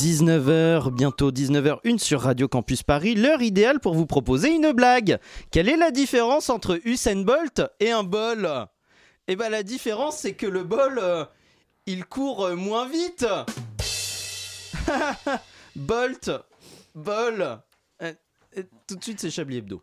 19h, 0.00 0.90
bientôt 0.90 1.30
19h01 1.30 1.98
sur 1.98 2.22
Radio 2.22 2.48
Campus 2.48 2.82
Paris, 2.82 3.14
l'heure 3.14 3.42
idéale 3.42 3.80
pour 3.80 3.92
vous 3.92 4.06
proposer 4.06 4.48
une 4.48 4.72
blague. 4.72 5.18
Quelle 5.50 5.68
est 5.68 5.76
la 5.76 5.90
différence 5.90 6.48
entre 6.48 6.80
Usain 6.86 7.22
Bolt 7.22 7.60
et 7.80 7.90
un 7.90 8.02
bol? 8.02 8.48
Eh 9.28 9.36
ben 9.36 9.50
la 9.50 9.62
différence 9.62 10.16
c'est 10.16 10.32
que 10.32 10.46
le 10.46 10.64
bol, 10.64 10.98
euh, 11.02 11.26
il 11.84 12.06
court 12.06 12.46
euh, 12.46 12.56
moins 12.56 12.88
vite. 12.88 13.26
Bolt, 15.76 16.30
bol. 16.94 17.58
Euh, 18.00 18.12
tout 18.86 18.96
de 18.96 19.04
suite 19.04 19.20
c'est 19.20 19.30
Chablis 19.30 19.58
Hebdo. 19.58 19.82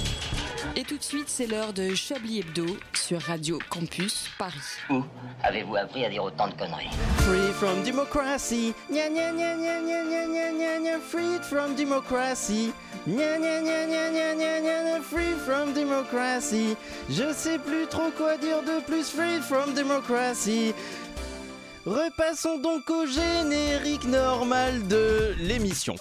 Et 0.75 0.83
tout 0.83 0.97
de 0.97 1.03
suite, 1.03 1.27
c'est 1.27 1.47
l'heure 1.47 1.73
de 1.73 1.93
Chablis 1.95 2.39
Hebdo 2.39 2.65
sur 2.93 3.21
Radio 3.21 3.59
Campus 3.69 4.29
Paris. 4.37 4.59
Où 4.89 5.03
avez-vous 5.43 5.75
appris 5.75 6.05
à 6.05 6.09
dire 6.09 6.23
autant 6.23 6.47
de 6.47 6.53
conneries 6.53 6.89
Free 7.17 7.51
from 7.53 7.83
democracy. 7.83 8.73
Gna 8.89 9.09
gna 9.09 9.31
gna 9.31 9.55
gna 9.55 9.79
gna 9.81 10.03
gna 10.03 10.25
gna 10.25 10.51
gna 10.51 10.79
gna. 10.79 10.99
Free 10.99 11.39
from 11.41 11.75
democracy. 11.75 12.71
Gna 13.07 13.37
gna 13.37 13.61
gna 13.61 13.85
gna 13.87 14.09
gna 14.11 14.33
gna 14.35 14.59
gna 14.59 14.83
gna. 14.83 15.01
Free 15.01 15.33
from 15.45 15.73
democracy. 15.73 16.75
Je 17.09 17.33
sais 17.33 17.59
plus 17.59 17.87
trop 17.87 18.11
quoi 18.17 18.37
dire 18.37 18.61
de 18.61 18.81
plus. 18.85 19.09
Free 19.09 19.39
from 19.41 19.73
democracy. 19.73 20.73
Repassons 21.85 22.59
donc 22.59 22.87
au 22.91 23.07
générique 23.07 24.05
normal 24.05 24.87
de 24.87 25.33
l'émission. 25.39 25.95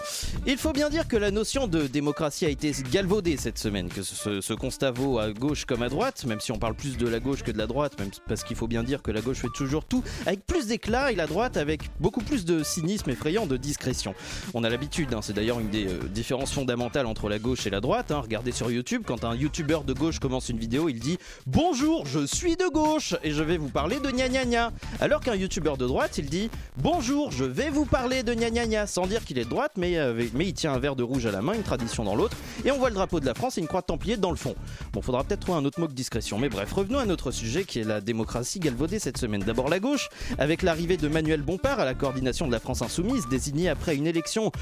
Il 0.46 0.58
faut 0.58 0.72
bien 0.72 0.91
dire 0.91 1.08
que 1.08 1.16
la 1.16 1.30
notion 1.30 1.68
de 1.68 1.86
démocratie 1.86 2.44
a 2.44 2.50
été 2.50 2.70
galvaudée 2.92 3.38
cette 3.38 3.56
semaine, 3.58 3.88
que 3.88 4.02
ce, 4.02 4.52
constat 4.52 4.91
vaut 4.91 5.19
à 5.19 5.32
gauche 5.32 5.64
comme 5.64 5.82
à 5.82 5.88
droite, 5.88 6.27
même 6.27 6.41
si 6.41 6.52
on 6.52 6.58
parle 6.58 6.74
plus 6.74 6.98
de 6.98 7.08
la 7.08 7.19
gauche 7.19 7.42
que 7.42 7.50
de 7.50 7.56
la 7.56 7.66
droite, 7.66 7.96
parce 8.28 8.44
qu'il 8.44 8.56
faut 8.56 8.66
bien 8.66 8.82
dire 8.82 9.00
que 9.00 9.10
la 9.10 9.22
gauche 9.22 9.38
fait 9.38 9.48
toujours 9.54 9.86
tout 9.86 10.04
avec 10.27 10.44
plus 10.46 10.66
d'éclat 10.66 11.12
et 11.12 11.14
la 11.14 11.27
droite 11.27 11.56
avec 11.56 11.88
beaucoup 11.98 12.20
plus 12.20 12.44
de 12.44 12.62
cynisme 12.62 13.08
effrayant, 13.08 13.47
de 13.47 13.56
discrétion. 13.56 14.14
On 14.52 14.64
a 14.64 14.69
l'habitude, 14.69 15.14
hein, 15.14 15.20
c'est 15.22 15.32
d'ailleurs 15.32 15.60
une 15.60 15.70
des 15.70 15.86
euh, 15.86 15.98
différences 16.12 16.52
fondamentales 16.52 17.06
entre 17.06 17.30
la 17.30 17.38
gauche 17.38 17.66
et 17.66 17.70
la 17.70 17.80
droite. 17.80 18.10
hein. 18.10 18.20
Regardez 18.20 18.52
sur 18.52 18.70
YouTube, 18.70 19.04
quand 19.06 19.24
un 19.24 19.34
youtubeur 19.34 19.84
de 19.84 19.94
gauche 19.94 20.19
commence 20.19 20.50
une 20.50 20.58
vidéo, 20.58 20.91
il 20.91 21.00
dit 21.00 21.16
Bonjour, 21.47 22.04
je 22.04 22.26
suis 22.26 22.56
de 22.56 22.69
gauche 22.70 23.14
et 23.22 23.30
je 23.30 23.42
vais 23.42 23.56
vous 23.56 23.70
parler 23.70 23.98
de 23.98 24.10
gna 24.10 24.28
gna 24.28 24.44
gna. 24.44 24.72
Alors 25.00 25.20
qu'un 25.20 25.34
youtubeur 25.34 25.69
de 25.76 25.86
droite, 25.86 26.18
il 26.18 26.26
dit 26.26 26.50
Bonjour, 26.76 27.30
je 27.30 27.44
vais 27.44 27.70
vous 27.70 27.84
parler 27.84 28.22
de 28.22 28.34
gna 28.34 28.50
gna 28.50 28.66
gna, 28.66 28.86
sans 28.86 29.06
dire 29.06 29.24
qu'il 29.24 29.38
est 29.38 29.44
de 29.44 29.50
droite, 29.50 29.72
mais, 29.76 29.96
euh, 29.96 30.22
mais 30.34 30.46
il 30.46 30.54
tient 30.54 30.72
un 30.72 30.78
verre 30.78 30.96
de 30.96 31.02
rouge 31.02 31.26
à 31.26 31.30
la 31.30 31.42
main, 31.42 31.54
une 31.54 31.62
tradition 31.62 32.04
dans 32.04 32.14
l'autre, 32.14 32.36
et 32.64 32.70
on 32.70 32.78
voit 32.78 32.88
le 32.88 32.94
drapeau 32.94 33.20
de 33.20 33.26
la 33.26 33.34
France 33.34 33.58
et 33.58 33.60
une 33.60 33.66
croix 33.66 33.80
de 33.80 33.86
Templier 33.86 34.16
dans 34.16 34.30
le 34.30 34.36
fond. 34.36 34.54
Bon, 34.92 35.02
faudra 35.02 35.24
peut-être 35.24 35.41
trouver 35.41 35.58
un 35.58 35.64
autre 35.64 35.80
mot 35.80 35.88
que 35.88 35.92
discrétion, 35.92 36.38
mais 36.38 36.48
bref, 36.48 36.72
revenons 36.72 36.98
à 36.98 37.06
notre 37.06 37.30
sujet 37.30 37.64
qui 37.64 37.80
est 37.80 37.84
la 37.84 38.00
démocratie 38.00 38.60
galvaudée 38.60 38.98
cette 38.98 39.18
semaine. 39.18 39.42
D'abord 39.42 39.68
la 39.68 39.80
gauche, 39.80 40.08
avec 40.38 40.62
l'arrivée 40.62 40.96
de 40.96 41.08
Manuel 41.08 41.42
Bompard 41.42 41.80
à 41.80 41.84
la 41.84 41.94
coordination 41.94 42.46
de 42.46 42.52
la 42.52 42.60
France 42.60 42.82
Insoumise, 42.82 43.28
désigné 43.28 43.68
après 43.68 43.96
une 43.96 44.06
élection 44.06 44.52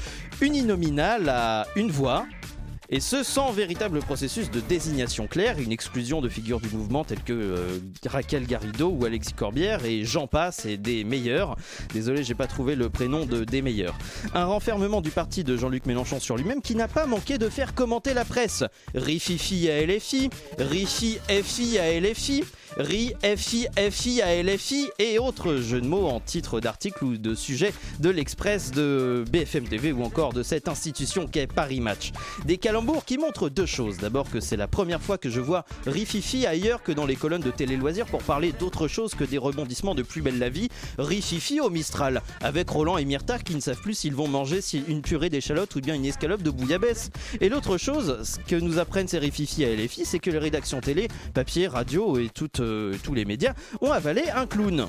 uninominale 0.41 1.29
à 1.29 1.67
une 1.75 1.91
voix. 1.91 2.25
Et 2.91 2.99
ce 2.99 3.21
sans 3.21 3.51
véritable 3.51 3.99
processus 3.99 4.49
de 4.49 4.59
désignation 4.61 5.27
claire, 5.27 5.59
une 5.59 5.71
exclusion 5.71 6.21
de 6.21 6.29
figures 6.29 6.59
du 6.59 6.69
mouvement 6.69 7.03
telles 7.03 7.21
que 7.21 7.33
euh, 7.33 7.79
Raquel 8.07 8.47
Garrido 8.47 8.89
ou 8.89 9.05
Alexis 9.05 9.33
Corbière 9.33 9.85
et 9.85 10.05
j'en 10.05 10.25
passe 10.25 10.65
et 10.65 10.77
des 10.77 11.03
meilleurs. 11.03 11.55
Désolé, 11.93 12.23
j'ai 12.23 12.33
pas 12.33 12.47
trouvé 12.47 12.75
le 12.75 12.89
prénom 12.89 13.27
de 13.27 13.43
des 13.43 13.61
meilleurs. 13.61 13.95
Un 14.33 14.45
renfermement 14.45 15.01
du 15.01 15.11
parti 15.11 15.43
de 15.43 15.55
Jean-Luc 15.55 15.85
Mélenchon 15.85 16.19
sur 16.19 16.35
lui-même 16.35 16.63
qui 16.63 16.73
n'a 16.73 16.87
pas 16.87 17.05
manqué 17.05 17.37
de 17.37 17.47
faire 17.47 17.75
commenter 17.75 18.15
la 18.15 18.25
presse. 18.25 18.63
Rififi 18.95 19.69
à 19.69 19.85
LFI, 19.85 20.31
Rifi 20.57 21.19
FI 21.29 21.77
à 21.77 21.99
LFI, 21.99 22.43
Ri 22.77 23.13
FI 23.35 24.21
à 24.21 24.41
LFI 24.41 24.89
et 24.99 25.19
autres 25.19 25.57
jeux 25.57 25.81
de 25.81 25.87
mots 25.87 26.07
en 26.07 26.19
titre 26.19 26.59
d'article 26.59 27.03
ou 27.03 27.17
de 27.17 27.35
sujet 27.35 27.73
de 27.99 28.09
l'Express 28.09 28.71
de 28.71 29.25
BFM 29.31 29.67
TV 29.67 29.91
ou 29.91 30.03
encore 30.03 30.33
de 30.33 30.43
cette 30.43 30.67
institution 30.67 31.27
qu'est 31.27 31.47
Paris 31.47 31.81
Match. 31.81 32.11
Qui 33.05 33.17
montrent 33.17 33.49
deux 33.49 33.65
choses. 33.65 33.97
D'abord 33.97 34.31
que 34.31 34.39
c'est 34.39 34.55
la 34.55 34.67
première 34.67 35.01
fois 35.01 35.17
que 35.17 35.29
je 35.29 35.41
vois 35.41 35.65
Rififi 35.85 36.45
ailleurs 36.45 36.81
que 36.81 36.93
dans 36.93 37.05
les 37.05 37.17
colonnes 37.17 37.41
de 37.41 37.51
Télé 37.51 37.75
Loisirs 37.75 38.05
pour 38.05 38.23
parler 38.23 38.53
d'autre 38.53 38.87
chose 38.87 39.15
que 39.15 39.25
des 39.25 39.37
rebondissements 39.37 39.95
de 39.95 40.01
Plus 40.01 40.21
belle 40.21 40.39
la 40.39 40.49
vie. 40.49 40.69
Rififi 40.97 41.59
au 41.59 41.69
Mistral 41.69 42.21
avec 42.41 42.69
Roland 42.69 42.97
et 42.97 43.03
Myrtha 43.03 43.37
qui 43.39 43.53
ne 43.53 43.59
savent 43.59 43.81
plus 43.81 43.95
s'ils 43.95 44.15
vont 44.15 44.29
manger 44.29 44.61
une 44.87 45.01
purée 45.01 45.29
d'échalote 45.29 45.75
ou 45.75 45.81
bien 45.81 45.93
une 45.93 46.05
escalope 46.05 46.41
de 46.41 46.51
bouillabaisse. 46.51 47.11
Et 47.41 47.49
l'autre 47.49 47.77
chose, 47.77 48.23
ce 48.23 48.39
que 48.39 48.55
nous 48.55 48.79
apprennent 48.79 49.09
ces 49.09 49.19
Rififi 49.19 49.65
à 49.65 49.75
LFI, 49.75 50.05
c'est 50.05 50.19
que 50.19 50.31
les 50.31 50.39
rédactions 50.39 50.79
télé, 50.79 51.09
papier, 51.33 51.67
radio 51.67 52.17
et 52.17 52.29
euh, 52.61 52.95
tous 53.03 53.13
les 53.13 53.25
médias 53.25 53.53
ont 53.81 53.91
avalé 53.91 54.23
un 54.33 54.47
clown. 54.47 54.87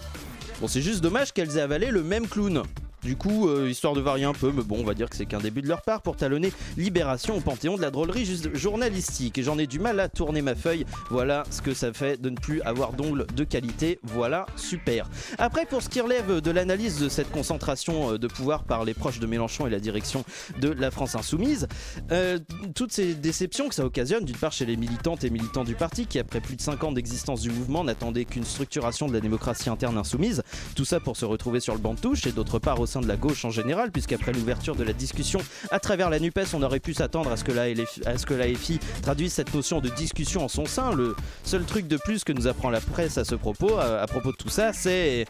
Bon, 0.60 0.68
c'est 0.68 0.82
juste 0.82 1.00
dommage 1.00 1.32
qu'elles 1.32 1.56
aient 1.56 1.62
avalé 1.62 1.90
le 1.90 2.04
même 2.04 2.28
clown. 2.28 2.62
Du 3.02 3.16
coup, 3.16 3.48
euh, 3.48 3.70
histoire 3.70 3.94
de 3.94 4.00
varier 4.00 4.24
un 4.24 4.32
peu, 4.32 4.52
mais 4.52 4.62
bon, 4.62 4.78
on 4.80 4.84
va 4.84 4.94
dire 4.94 5.08
que 5.08 5.16
c'est 5.16 5.26
qu'un 5.26 5.38
début 5.38 5.62
de 5.62 5.68
leur 5.68 5.82
part 5.82 6.02
pour 6.02 6.16
talonner 6.16 6.52
Libération 6.76 7.36
au 7.36 7.40
panthéon 7.40 7.76
de 7.76 7.82
la 7.82 7.90
drôlerie 7.90 8.28
journalistique. 8.52 9.40
J'en 9.42 9.58
ai 9.58 9.66
du 9.66 9.78
mal 9.78 10.00
à 10.00 10.08
tourner 10.08 10.42
ma 10.42 10.54
feuille. 10.54 10.84
Voilà 11.10 11.44
ce 11.50 11.62
que 11.62 11.72
ça 11.72 11.92
fait 11.92 12.20
de 12.20 12.28
ne 12.28 12.36
plus 12.36 12.60
avoir 12.62 12.92
d'ongles 12.92 13.26
de 13.34 13.44
qualité. 13.44 13.98
Voilà, 14.02 14.46
super. 14.56 15.08
Après, 15.38 15.64
pour 15.64 15.82
ce 15.82 15.88
qui 15.88 16.00
relève 16.00 16.40
de 16.40 16.50
l'analyse 16.50 16.98
de 16.98 17.08
cette 17.08 17.30
concentration 17.30 18.12
euh, 18.12 18.18
de 18.18 18.26
pouvoir 18.26 18.64
par 18.64 18.84
les 18.84 18.94
proches 18.94 19.18
de 19.18 19.26
Mélenchon 19.26 19.66
et 19.66 19.70
la 19.70 19.80
direction 19.80 20.24
de 20.60 20.68
la 20.68 20.90
France 20.90 21.14
Insoumise, 21.14 21.68
euh, 22.12 22.38
toutes 22.74 22.92
ces 22.92 23.14
déceptions 23.14 23.68
que 23.68 23.74
ça 23.74 23.84
occasionne, 23.84 24.24
d'une 24.24 24.36
part 24.36 24.52
chez 24.52 24.66
les 24.66 24.76
militantes 24.76 25.24
et 25.24 25.30
militants 25.30 25.64
du 25.64 25.74
parti, 25.74 26.06
qui 26.06 26.18
après 26.18 26.40
plus 26.40 26.56
de 26.56 26.60
5 26.60 26.84
ans 26.84 26.92
d'existence 26.92 27.40
du 27.40 27.50
mouvement 27.50 27.84
n'attendaient 27.84 28.26
qu'une 28.26 28.44
structuration 28.44 29.08
de 29.08 29.12
la 29.14 29.20
démocratie 29.20 29.70
interne 29.70 29.96
insoumise, 29.96 30.42
tout 30.74 30.84
ça 30.84 31.00
pour 31.00 31.16
se 31.16 31.24
retrouver 31.24 31.60
sur 31.60 31.74
le 31.74 31.80
banc 31.80 31.94
de 31.94 32.00
touche, 32.00 32.26
et 32.26 32.32
d'autre 32.32 32.58
part 32.58 32.80
au 32.80 32.86
de 32.98 33.06
la 33.06 33.16
gauche 33.16 33.44
en 33.44 33.50
général, 33.50 33.92
puisqu'après 33.92 34.32
l'ouverture 34.32 34.74
de 34.74 34.82
la 34.82 34.92
discussion 34.92 35.40
à 35.70 35.78
travers 35.78 36.10
la 36.10 36.18
NUPES, 36.18 36.54
on 36.54 36.62
aurait 36.62 36.80
pu 36.80 36.94
s'attendre 36.94 37.30
à 37.30 37.36
ce 37.36 37.44
que 37.44 38.34
la 38.34 38.46
FI 38.54 38.80
traduise 39.02 39.32
cette 39.32 39.54
notion 39.54 39.80
de 39.80 39.88
discussion 39.90 40.44
en 40.44 40.48
son 40.48 40.66
sein. 40.66 40.92
Le 40.92 41.14
seul 41.44 41.64
truc 41.64 41.86
de 41.86 41.96
plus 41.96 42.24
que 42.24 42.32
nous 42.32 42.48
apprend 42.48 42.70
la 42.70 42.80
presse 42.80 43.18
à 43.18 43.24
ce 43.24 43.36
propos, 43.36 43.78
à, 43.78 44.06
propos 44.06 44.32
de 44.32 44.36
tout 44.36 44.48
ça, 44.48 44.72
c'est... 44.72 45.26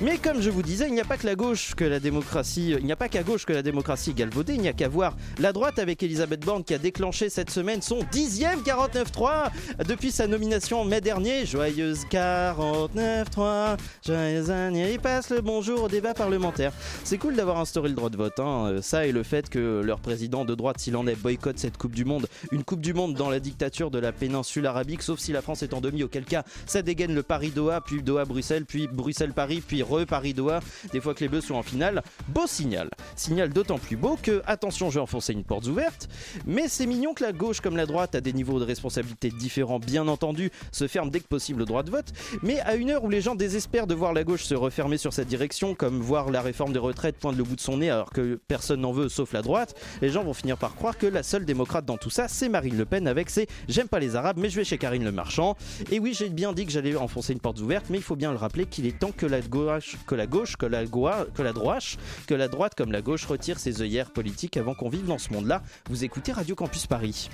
Mais 0.00 0.18
comme 0.18 0.40
je 0.40 0.50
vous 0.50 0.62
disais, 0.62 0.88
il 0.88 0.94
n'y 0.94 1.00
a 1.00 1.04
pas 1.04 1.16
que 1.16 1.26
la 1.26 1.34
gauche 1.34 1.74
que 1.74 1.84
la 1.84 2.00
démocratie, 2.00 2.74
il 2.78 2.84
n'y 2.84 2.92
a 2.92 2.96
pas 2.96 3.08
qu'à 3.08 3.22
gauche 3.22 3.44
que 3.44 3.52
la 3.52 3.62
démocratie 3.62 4.14
galvaudée, 4.14 4.54
il 4.54 4.60
n'y 4.60 4.68
a 4.68 4.72
qu'à 4.72 4.88
voir 4.88 5.14
la 5.38 5.52
droite 5.52 5.78
avec 5.78 6.02
Elisabeth 6.02 6.44
Borne 6.44 6.64
qui 6.64 6.74
a 6.74 6.78
déclenché 6.78 7.28
cette 7.28 7.50
semaine 7.50 7.82
son 7.82 8.00
dixième 8.10 8.60
49.3 8.60 9.50
depuis 9.86 10.10
sa 10.10 10.26
nomination 10.26 10.80
en 10.80 10.84
mai 10.84 11.00
dernier. 11.00 11.44
Joyeuse 11.46 12.04
49.3, 12.10 13.76
joyeuse 14.06 14.50
année, 14.50 14.94
il 14.94 15.00
passe 15.00 15.30
le 15.30 15.40
bonjour 15.40 15.84
au 15.84 15.88
débat 15.88 16.14
parlementaire. 16.14 16.72
C'est 17.04 17.18
cool 17.18 17.36
d'avoir 17.36 17.58
instauré 17.58 17.88
le 17.88 17.94
droit 17.94 18.10
de 18.10 18.16
vote, 18.16 18.38
hein. 18.40 18.76
Ça 18.80 19.06
et 19.06 19.12
le 19.12 19.22
fait 19.22 19.48
que 19.48 19.82
leur 19.84 20.00
président 20.00 20.44
de 20.44 20.54
droite, 20.54 20.78
s'il 20.78 20.96
en 20.96 21.06
est, 21.06 21.14
boycotte 21.14 21.58
cette 21.58 21.76
Coupe 21.76 21.94
du 21.94 22.04
Monde, 22.04 22.26
une 22.52 22.64
Coupe 22.64 22.80
du 22.80 22.94
Monde 22.94 23.14
dans 23.14 23.28
la 23.28 23.40
dictature 23.40 23.90
de 23.90 23.98
la 23.98 24.12
péninsule 24.12 24.66
arabique, 24.66 25.02
sauf 25.02 25.18
si 25.18 25.32
la 25.32 25.42
France 25.42 25.62
est 25.62 25.74
en 25.74 25.80
demi, 25.80 26.02
auquel 26.02 26.24
cas 26.24 26.44
ça 26.66 26.82
dégaine 26.82 27.14
le 27.14 27.22
Paris-Doha, 27.22 27.80
puis 27.80 28.02
Doha-Bruxelles, 28.02 28.64
puis 28.64 28.86
Bruxelles-Paris, 28.86 29.62
puis 29.66 29.73
re-Paris-Doha, 29.82 30.60
des 30.92 31.00
fois 31.00 31.14
que 31.14 31.20
les 31.20 31.28
Bleus 31.28 31.42
sont 31.42 31.54
en 31.54 31.62
finale. 31.62 32.02
Beau 32.28 32.46
signal. 32.46 32.88
Signal 33.16 33.50
d'autant 33.50 33.78
plus 33.78 33.96
beau 33.96 34.18
que, 34.20 34.42
attention, 34.46 34.90
je 34.90 34.94
vais 34.94 35.00
enfoncer 35.00 35.32
une 35.32 35.44
porte 35.44 35.66
ouverte, 35.66 36.08
mais 36.46 36.68
c'est 36.68 36.86
mignon 36.86 37.14
que 37.14 37.24
la 37.24 37.32
gauche 37.32 37.60
comme 37.60 37.76
la 37.76 37.86
droite, 37.86 38.14
à 38.14 38.20
des 38.20 38.32
niveaux 38.32 38.58
de 38.58 38.64
responsabilité 38.64 39.30
différents, 39.30 39.78
bien 39.78 40.08
entendu, 40.08 40.50
se 40.72 40.86
ferme 40.86 41.10
dès 41.10 41.20
que 41.20 41.28
possible 41.28 41.60
le 41.60 41.64
droit 41.64 41.82
de 41.82 41.90
vote, 41.90 42.12
mais 42.42 42.60
à 42.60 42.74
une 42.74 42.90
heure 42.90 43.04
où 43.04 43.08
les 43.08 43.20
gens 43.20 43.34
désespèrent 43.34 43.86
de 43.86 43.94
voir 43.94 44.12
la 44.12 44.24
gauche 44.24 44.44
se 44.44 44.54
refermer 44.54 44.98
sur 44.98 45.12
cette 45.12 45.28
direction, 45.28 45.74
comme 45.74 46.00
voir 46.00 46.30
la 46.30 46.42
réforme 46.42 46.72
des 46.72 46.78
retraites 46.78 47.16
poindre 47.16 47.38
le 47.38 47.44
bout 47.44 47.56
de 47.56 47.60
son 47.60 47.78
nez 47.78 47.90
alors 47.90 48.10
que 48.10 48.40
personne 48.48 48.80
n'en 48.80 48.92
veut 48.92 49.08
sauf 49.08 49.32
la 49.32 49.42
droite, 49.42 49.74
les 50.02 50.10
gens 50.10 50.24
vont 50.24 50.34
finir 50.34 50.56
par 50.56 50.74
croire 50.74 50.98
que 50.98 51.06
la 51.06 51.22
seule 51.22 51.44
démocrate 51.44 51.84
dans 51.84 51.96
tout 51.96 52.10
ça, 52.10 52.28
c'est 52.28 52.48
Marine 52.48 52.76
Le 52.76 52.84
Pen 52.84 53.06
avec 53.06 53.30
ses 53.30 53.46
J'aime 53.68 53.88
pas 53.88 53.98
les 53.98 54.16
Arabes, 54.16 54.38
mais 54.38 54.50
je 54.50 54.56
vais 54.56 54.64
chez 54.64 54.78
Karine 54.78 55.04
Le 55.04 55.12
Marchand. 55.12 55.56
Et 55.90 55.98
oui, 55.98 56.14
j'ai 56.14 56.28
bien 56.28 56.52
dit 56.52 56.66
que 56.66 56.72
j'allais 56.72 56.96
enfoncer 56.96 57.32
une 57.32 57.40
porte 57.40 57.60
ouverte, 57.60 57.86
mais 57.90 57.98
il 57.98 58.02
faut 58.02 58.16
bien 58.16 58.30
le 58.30 58.36
rappeler 58.36 58.66
qu'il 58.66 58.86
est 58.86 58.98
temps 58.98 59.12
que 59.12 59.26
la 59.26 59.40
gauche, 59.40 59.63
que 60.06 60.14
la 60.14 60.26
gauche, 60.26 60.56
que 60.56 60.66
la 60.66 60.84
que 60.86 61.42
la 61.42 61.52
droite, 61.52 61.96
que 62.26 62.34
la 62.34 62.48
droite 62.48 62.74
comme 62.76 62.92
la 62.92 63.02
gauche 63.02 63.24
retire 63.26 63.58
ses 63.58 63.82
œillères 63.82 64.10
politiques 64.10 64.56
avant 64.56 64.74
qu'on 64.74 64.88
vive 64.88 65.06
dans 65.06 65.18
ce 65.18 65.32
monde-là. 65.32 65.62
Vous 65.88 66.04
écoutez 66.04 66.32
Radio 66.32 66.54
Campus 66.54 66.86
Paris. 66.86 67.30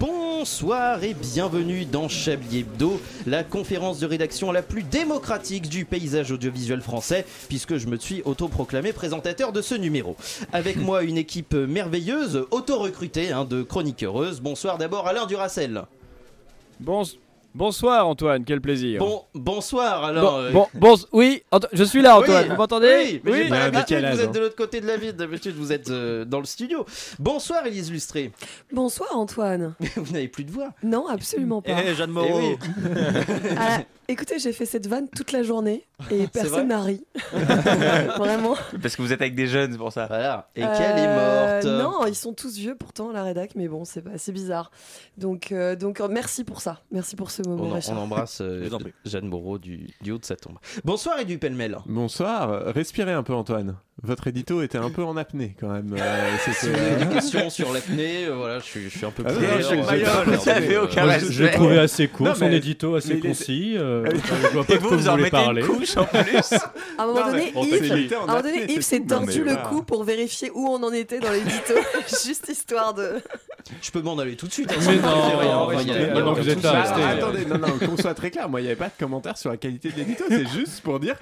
Bonsoir 0.00 1.02
et 1.02 1.14
bienvenue 1.14 1.84
dans 1.84 2.08
Chablis 2.08 2.60
Hebdo, 2.60 3.00
la 3.26 3.42
conférence 3.42 3.98
de 3.98 4.06
rédaction 4.06 4.52
la 4.52 4.62
plus 4.62 4.84
démocratique 4.84 5.68
du 5.68 5.84
paysage 5.84 6.30
audiovisuel 6.30 6.80
français, 6.80 7.26
puisque 7.48 7.76
je 7.76 7.88
me 7.88 7.96
suis 7.96 8.22
autoproclamé 8.24 8.92
présentateur 8.92 9.52
de 9.52 9.60
ce 9.60 9.74
numéro. 9.74 10.16
Avec 10.52 10.76
moi, 10.76 11.02
une 11.02 11.18
équipe 11.18 11.54
merveilleuse, 11.54 12.46
auto-recrutée 12.52 13.32
hein, 13.32 13.44
de 13.44 13.62
chroniqueuses. 13.64 14.40
Bonsoir 14.40 14.78
d'abord 14.78 15.08
Alain 15.08 15.26
Duracel. 15.26 15.82
Bonsoir 17.54 18.06
Antoine, 18.06 18.44
quel 18.44 18.60
plaisir. 18.60 19.00
Bon, 19.00 19.24
bonsoir 19.34 20.04
alors. 20.04 20.52
Bon, 20.52 20.66
euh. 20.92 20.96
oui, 21.12 21.42
je 21.72 21.82
suis 21.82 22.02
là 22.02 22.18
Antoine, 22.18 22.48
vous 22.48 22.56
m'entendez 22.56 22.86
Oui, 23.04 23.20
mais 23.24 23.32
oui. 23.32 23.48
Vous 23.48 24.20
êtes 24.20 24.32
de 24.32 24.38
l'autre 24.38 24.54
côté 24.54 24.80
de 24.80 24.86
la 24.86 24.96
ville, 24.96 25.12
d'habitude 25.12 25.54
vous 25.56 25.72
êtes 25.72 25.90
euh, 25.90 26.24
dans 26.24 26.40
le 26.40 26.44
studio. 26.44 26.84
Bonsoir 27.18 27.66
Élise 27.66 27.90
Lustré. 27.90 28.32
Bonsoir 28.70 29.16
Antoine. 29.16 29.74
vous 29.96 30.12
n'avez 30.12 30.28
plus 30.28 30.44
de 30.44 30.50
voix 30.50 30.70
Non, 30.82 31.08
absolument 31.08 31.62
pas. 31.62 31.72
Eh, 31.84 31.94
Jeanne 31.94 32.10
Moreau. 32.10 32.40
Eh 32.40 33.54
ah, 33.56 33.80
Écoutez, 34.10 34.38
j'ai 34.38 34.54
fait 34.54 34.64
cette 34.64 34.86
vanne 34.86 35.06
toute 35.10 35.32
la 35.32 35.42
journée 35.42 35.86
et 36.10 36.26
personne 36.32 36.68
n'a 36.68 36.80
ri. 36.80 37.04
Vraiment. 38.16 38.54
Parce 38.80 38.96
que 38.96 39.02
vous 39.02 39.12
êtes 39.12 39.20
avec 39.20 39.34
des 39.34 39.46
jeunes, 39.46 39.72
c'est 39.72 39.78
pour 39.78 39.92
ça. 39.92 40.48
Et 40.56 40.64
euh, 40.64 40.76
qu'elle 40.78 40.98
est 40.98 41.14
morte. 41.14 41.64
Non, 41.66 42.06
ils 42.06 42.14
sont 42.14 42.32
tous 42.32 42.56
vieux 42.56 42.74
pourtant, 42.74 43.12
la 43.12 43.22
rédac, 43.22 43.50
mais 43.54 43.68
bon, 43.68 43.84
c'est 43.84 44.32
bizarre. 44.32 44.70
Donc, 45.18 45.52
euh, 45.52 45.76
donc 45.76 46.00
euh, 46.00 46.08
merci 46.10 46.44
pour 46.44 46.62
ça. 46.62 46.80
Merci 46.90 47.16
pour 47.16 47.30
ce 47.30 47.42
moment, 47.42 47.78
on, 47.86 47.96
embrasse 47.98 48.42
Jeanne 49.04 49.28
Moreau 49.28 49.58
du, 49.58 49.88
du 50.00 50.12
haut 50.12 50.18
de 50.18 50.24
sa 50.24 50.36
tombe. 50.36 50.56
Bonsoir 50.84 51.20
et 51.20 51.26
du 51.26 51.38
pêle-mêle. 51.38 51.76
Bonsoir. 51.84 52.64
Respirez 52.74 53.12
un 53.12 53.22
peu, 53.22 53.34
Antoine 53.34 53.76
votre 54.02 54.28
édito 54.28 54.62
était 54.62 54.78
un 54.78 54.90
peu 54.90 55.02
en 55.02 55.16
apnée 55.16 55.56
quand 55.58 55.68
même. 55.68 55.92
Euh, 55.98 56.36
euh, 56.64 57.04
questions 57.06 57.50
sur 57.50 57.72
l'apnée, 57.72 58.26
euh, 58.26 58.34
voilà, 58.36 58.60
je 58.60 58.88
suis, 58.88 59.04
un 59.04 59.10
peu 59.10 59.24
ah, 59.26 59.32
je, 61.18 61.42
l'ai 61.42 61.50
trouvé 61.50 61.78
assez 61.78 62.06
court, 62.06 62.36
son 62.36 62.46
édito 62.46 62.94
assez 62.94 63.18
concis. 63.18 63.76
Ah 63.76 64.08
je 64.10 64.48
vois 64.52 64.64
pas 64.64 64.76
vous, 64.76 65.08
en 65.08 65.18
parler. 65.28 65.62
en 65.96 66.02
à 66.02 67.02
un 67.02 67.06
moment 67.06 68.40
donné, 68.40 68.72
Yves 68.72 68.82
s'est 68.82 69.00
tordu 69.00 69.42
le 69.42 69.56
cou 69.68 69.82
pour 69.82 70.04
vérifier 70.04 70.50
où 70.54 70.68
on 70.68 70.82
en 70.82 70.92
était 70.92 71.18
dans 71.18 71.32
l'édito, 71.32 71.74
juste 72.24 72.48
histoire 72.48 72.94
de. 72.94 73.20
Je 73.82 73.90
peux 73.90 74.00
m'en 74.00 74.18
aller 74.18 74.36
tout 74.36 74.46
de 74.46 74.52
suite. 74.52 74.72
Hein, 74.72 74.80
Mais 74.86 74.96
non, 74.96 76.30
hein, 76.30 76.34
vous 76.34 76.48
êtes 76.48 76.62
là. 76.62 76.82
Attendez, 77.10 77.44
non, 77.44 77.58
non, 77.58 77.78
qu'on 77.78 77.96
soit 77.96 78.14
très 78.14 78.30
clair. 78.30 78.48
Moi, 78.48 78.60
il 78.60 78.64
n'y 78.64 78.70
avait 78.70 78.76
pas 78.76 78.88
de 78.88 78.98
commentaire 78.98 79.36
sur 79.36 79.50
la 79.50 79.56
qualité 79.56 79.90
de 79.90 79.96
l'édito. 79.96 80.24
C'est 80.28 80.48
juste 80.48 80.80
pour 80.82 81.00
dire, 81.00 81.16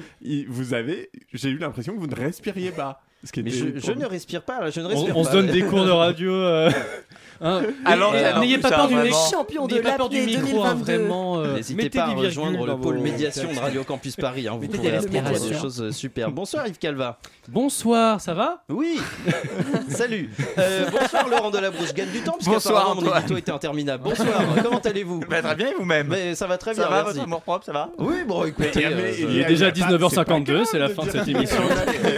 vous 0.49 0.75
avez, 0.75 1.11
j'ai 1.33 1.49
eu 1.51 1.59
l'impression 1.59 1.95
que 1.95 2.01
vous 2.01 2.07
ne 2.07 2.15
respiriez 2.15 2.71
pas. 2.71 3.03
Mais 3.37 3.51
je, 3.51 3.67
je, 3.77 3.93
ne 3.93 4.07
respire 4.07 4.43
pas, 4.43 4.71
je 4.71 4.81
ne 4.81 4.87
respire 4.87 5.17
on, 5.17 5.21
on 5.21 5.25
se 5.25 5.33
donne 5.33 5.47
des 5.47 5.63
cours 5.63 5.85
de 5.85 5.91
radio. 5.91 6.33
Euh, 6.33 6.71
hein. 7.41 7.63
Alors, 7.85 8.13
n'ayez 8.41 8.59
pas 8.59 8.71
peur 8.71 8.89
du 8.89 8.95
champion 9.31 9.67
de 9.67 9.79
peur 9.79 10.09
du 10.09 10.21
micro, 10.21 10.63
vraiment. 10.75 11.39
Euh, 11.41 11.57
N'hésitez 11.57 11.91
pas 11.91 12.05
à 12.05 12.15
rejoindre 12.15 12.67
le 12.67 12.77
pôle 12.77 12.99
médiation 12.99 13.53
de 13.53 13.59
Radio 13.59 13.85
Campus 13.85 14.17
Paris. 14.17 14.49
Hein, 14.49 14.59
vous 14.61 14.69
pourrez 14.69 14.97
apprendre 14.97 15.41
des 15.41 15.55
choses 15.55 15.91
super. 15.91 16.31
Bonsoir 16.31 16.67
Yves 16.69 16.79
Calva. 16.79 17.19
Bonsoir, 17.49 18.21
ça 18.21 18.35
va? 18.35 18.65
Oui 18.69 18.99
Salut 19.89 20.31
euh, 20.59 20.91
Bonsoir 20.91 21.29
Laurent 21.29 21.51
Delabrousse, 21.51 21.89
je 21.89 21.93
gagne 21.93 22.11
du 22.11 22.21
temps 22.21 22.33
parce 22.33 22.47
bonsoir, 22.47 22.97
était 23.37 23.53
interminable. 23.53 24.03
Bonsoir, 24.03 24.43
comment 24.63 24.79
allez-vous? 24.79 25.21
Bah, 25.29 25.43
très 25.43 25.55
bien 25.55 25.69
vous-même 25.79 26.15
Ça 26.35 26.47
va 26.47 26.59
très 26.59 26.75
ça 26.75 26.83
bien, 26.83 26.91
va, 26.91 27.05
merci. 27.05 27.21
Votre 27.21 27.41
propre, 27.43 27.65
ça 27.65 27.73
va? 27.73 27.91
Oui, 27.99 28.25
bon 28.27 28.45
écoutez, 28.45 28.87
euh, 28.87 29.13
il 29.19 29.39
est 29.39 29.45
déjà 29.45 29.71
19h52, 29.71 30.65
c'est, 30.65 30.79
la 30.79 30.89
fin 30.89 31.05
de 31.05 31.11
cette 31.11 31.29
émission. 31.29 31.63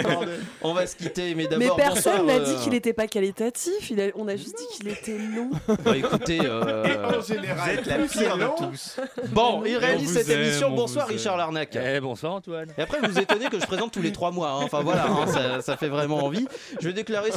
on 0.62 0.72
va 0.72 0.86
se 0.86 0.96
quitter, 0.96 1.34
mais. 1.34 1.46
Mais 1.58 1.68
personne 1.76 2.26
n'a 2.26 2.34
euh, 2.34 2.44
dit 2.44 2.62
qu'il 2.62 2.72
n'était 2.72 2.92
pas 2.94 3.06
qualitatif, 3.06 3.92
on 4.16 4.28
a 4.28 4.36
juste 4.36 4.56
dit 4.56 4.76
qu'il 4.76 4.88
était 4.88 5.18
long. 5.18 5.50
Bah 5.84 5.96
écoutez... 5.96 6.38
Vous 6.38 7.32
êtes 7.32 7.86
la 7.86 7.98
pire 7.98 8.38
de 8.38 8.66
tous. 8.66 8.96
Bon, 9.30 9.62
il 9.66 9.76
réalise 9.76 10.12
cette 10.12 10.28
émission. 10.30 10.70
Bonsoir 10.70 11.06
Richard 11.08 11.36
Larnac. 11.36 11.76
Eh, 11.76 12.00
bonsoir 12.00 12.34
Antoine. 12.34 12.68
Et 12.78 12.82
après, 12.82 12.98
vous 13.02 13.18
étonnez 13.18 13.46
que 13.46 13.60
je 13.60 13.66
présente 13.66 13.92
tous 13.92 14.02
les 14.02 14.12
trois 14.12 14.30
mois, 14.30 14.50
hein. 14.50 14.60
enfin 14.62 14.80
voilà 14.82 15.06
hein. 15.06 15.17
Hein, 15.22 15.60
ça, 15.60 15.76
fait 15.76 15.88
vraiment 15.88 16.24
envie. 16.24 16.46
Je 16.80 16.88
vais 16.88 16.94
déclarer 16.94 17.30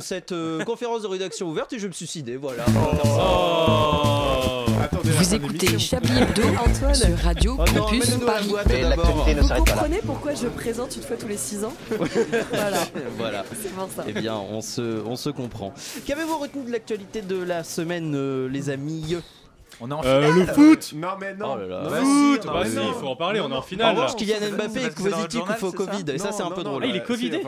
cette, 0.00 0.32
euh, 0.32 0.64
conférence 0.64 1.02
de 1.02 1.06
rédaction 1.06 1.48
ouverte 1.48 1.72
et 1.72 1.78
je 1.78 1.82
vais 1.82 1.88
me 1.88 1.92
suicider. 1.92 2.36
Voilà. 2.36 2.64
Oh. 3.04 4.64
Vous 5.02 5.34
écoutez 5.34 5.78
Chablis 5.78 6.18
Hebdo 6.18 6.42
sur 6.94 7.18
Radio 7.18 7.56
Campus 7.56 8.10
Paris. 8.24 8.54
Vous 9.40 9.54
comprenez 9.54 9.98
pourquoi 10.04 10.34
je 10.34 10.46
présente 10.46 10.96
une 10.96 11.02
fois 11.02 11.16
tous 11.16 11.28
les 11.28 11.36
6 11.36 11.64
ans 11.64 11.72
Voilà. 12.50 12.78
voilà. 13.16 13.44
C'est 13.60 13.74
pour 13.74 13.88
ça. 13.94 14.04
Eh 14.06 14.12
bien, 14.12 14.36
on 14.36 14.60
se, 14.60 15.02
on 15.04 15.16
se 15.16 15.30
comprend. 15.30 15.72
Qu'avez-vous 16.06 16.38
retenu 16.38 16.64
de 16.64 16.72
l'actualité 16.72 17.22
de 17.22 17.36
la 17.42 17.64
semaine, 17.64 18.14
euh, 18.14 18.48
les 18.48 18.70
amis 18.70 19.16
on 19.80 19.90
est 19.90 19.94
en 19.94 20.04
euh, 20.04 20.22
finale. 20.22 20.38
le 20.38 20.46
foot 20.52 20.92
Non, 20.96 21.08
mais 21.20 21.34
non. 21.34 21.54
Oh 21.54 21.56
le 21.56 21.68
foot 21.68 22.46
Bah 22.46 22.64
si, 22.64 22.76
il 22.76 22.94
faut 22.94 23.06
en 23.06 23.16
parler, 23.16 23.40
on 23.40 23.50
est 23.50 23.54
en 23.54 23.62
finale. 23.62 23.86
En 23.92 23.94
revanche, 23.94 24.16
Kylian 24.16 24.52
Mbappé 24.52 24.80
est 24.80 24.94
positif 24.94 25.40
ou 25.42 25.52
faux 25.54 25.72
Covid, 25.72 26.04
et 26.12 26.18
ça, 26.18 26.32
c'est 26.32 26.42
un 26.42 26.50
peu 26.50 26.62
drôle. 26.62 26.84
Il 26.86 26.96
est 26.96 27.00
bah, 27.00 27.04
Covidé 27.06 27.42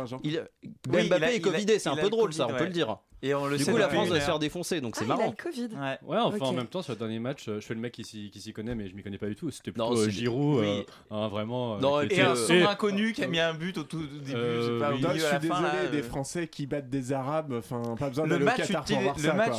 Mbappé 0.88 1.35
est 1.35 1.41
Covidé, 1.41 1.79
c'est 1.79 1.88
un 1.88 1.97
peu 1.97 2.11
drôle, 2.11 2.32
ça, 2.32 2.47
on 2.49 2.55
peut 2.55 2.65
le 2.65 2.71
dire. 2.71 2.99
Et 3.22 3.34
on 3.34 3.46
le 3.46 3.58
du 3.58 3.64
sait 3.64 3.70
coup, 3.70 3.76
la 3.76 3.88
France 3.88 4.08
va 4.08 4.19
se 4.19 4.25
faire 4.25 4.38
défoncer, 4.38 4.81
donc 4.81 4.96
c'est 4.96 5.05
marrant. 5.05 5.22
Il 5.22 5.26
a 5.26 5.31
le 5.31 5.50
Covid. 5.50 5.69
Ouais, 5.75 5.99
ouais 6.14 6.19
enfin, 6.19 6.46
en 6.46 6.52
même 6.52 6.67
temps, 6.67 6.82
sur 6.82 6.93
le 6.93 6.99
dernier 6.99 7.19
match, 7.19 7.44
je 7.46 7.61
fais 7.61 7.75
le 7.75 7.81
mec 7.81 7.93
qui 7.93 8.05
s'y 8.05 8.52
connaît, 8.52 8.75
mais 8.75 8.88
je 8.88 8.94
m'y 8.94 9.02
connais 9.02 9.19
pas 9.19 9.26
du 9.28 9.37
tout. 9.37 9.50
C'était 9.50 9.72
plutôt 9.72 9.94
non, 9.94 10.08
Giroud, 10.08 10.61
oui. 10.61 10.87
euh, 11.12 11.28
vraiment. 11.28 11.78
Non, 11.78 12.00
et 12.00 12.20
un 12.20 12.34
son 12.34 12.55
inconnu 12.67 13.12
qui 13.12 13.22
a 13.22 13.26
mis 13.26 13.40
un 13.40 13.55
but 13.55 13.76
au 13.78 13.84
tout 13.84 14.06
début. 14.06 14.32
Euh, 14.34 14.81
pas, 14.81 14.90
au 14.90 14.94
oui. 14.94 15.02
non, 15.02 15.11
je 15.14 15.19
suis 15.20 15.38
désolé, 15.38 15.88
des 15.93 16.02
Français 16.02 16.49
qui 16.49 16.67
battent 16.67 16.90
des 16.90 17.12
Arabes, 17.12 17.52
enfin, 17.58 17.94
pas 17.99 18.08
besoin 18.08 18.26
de 18.26 18.31
le 18.31 18.38
Le 18.38 18.44
match, 18.44 18.70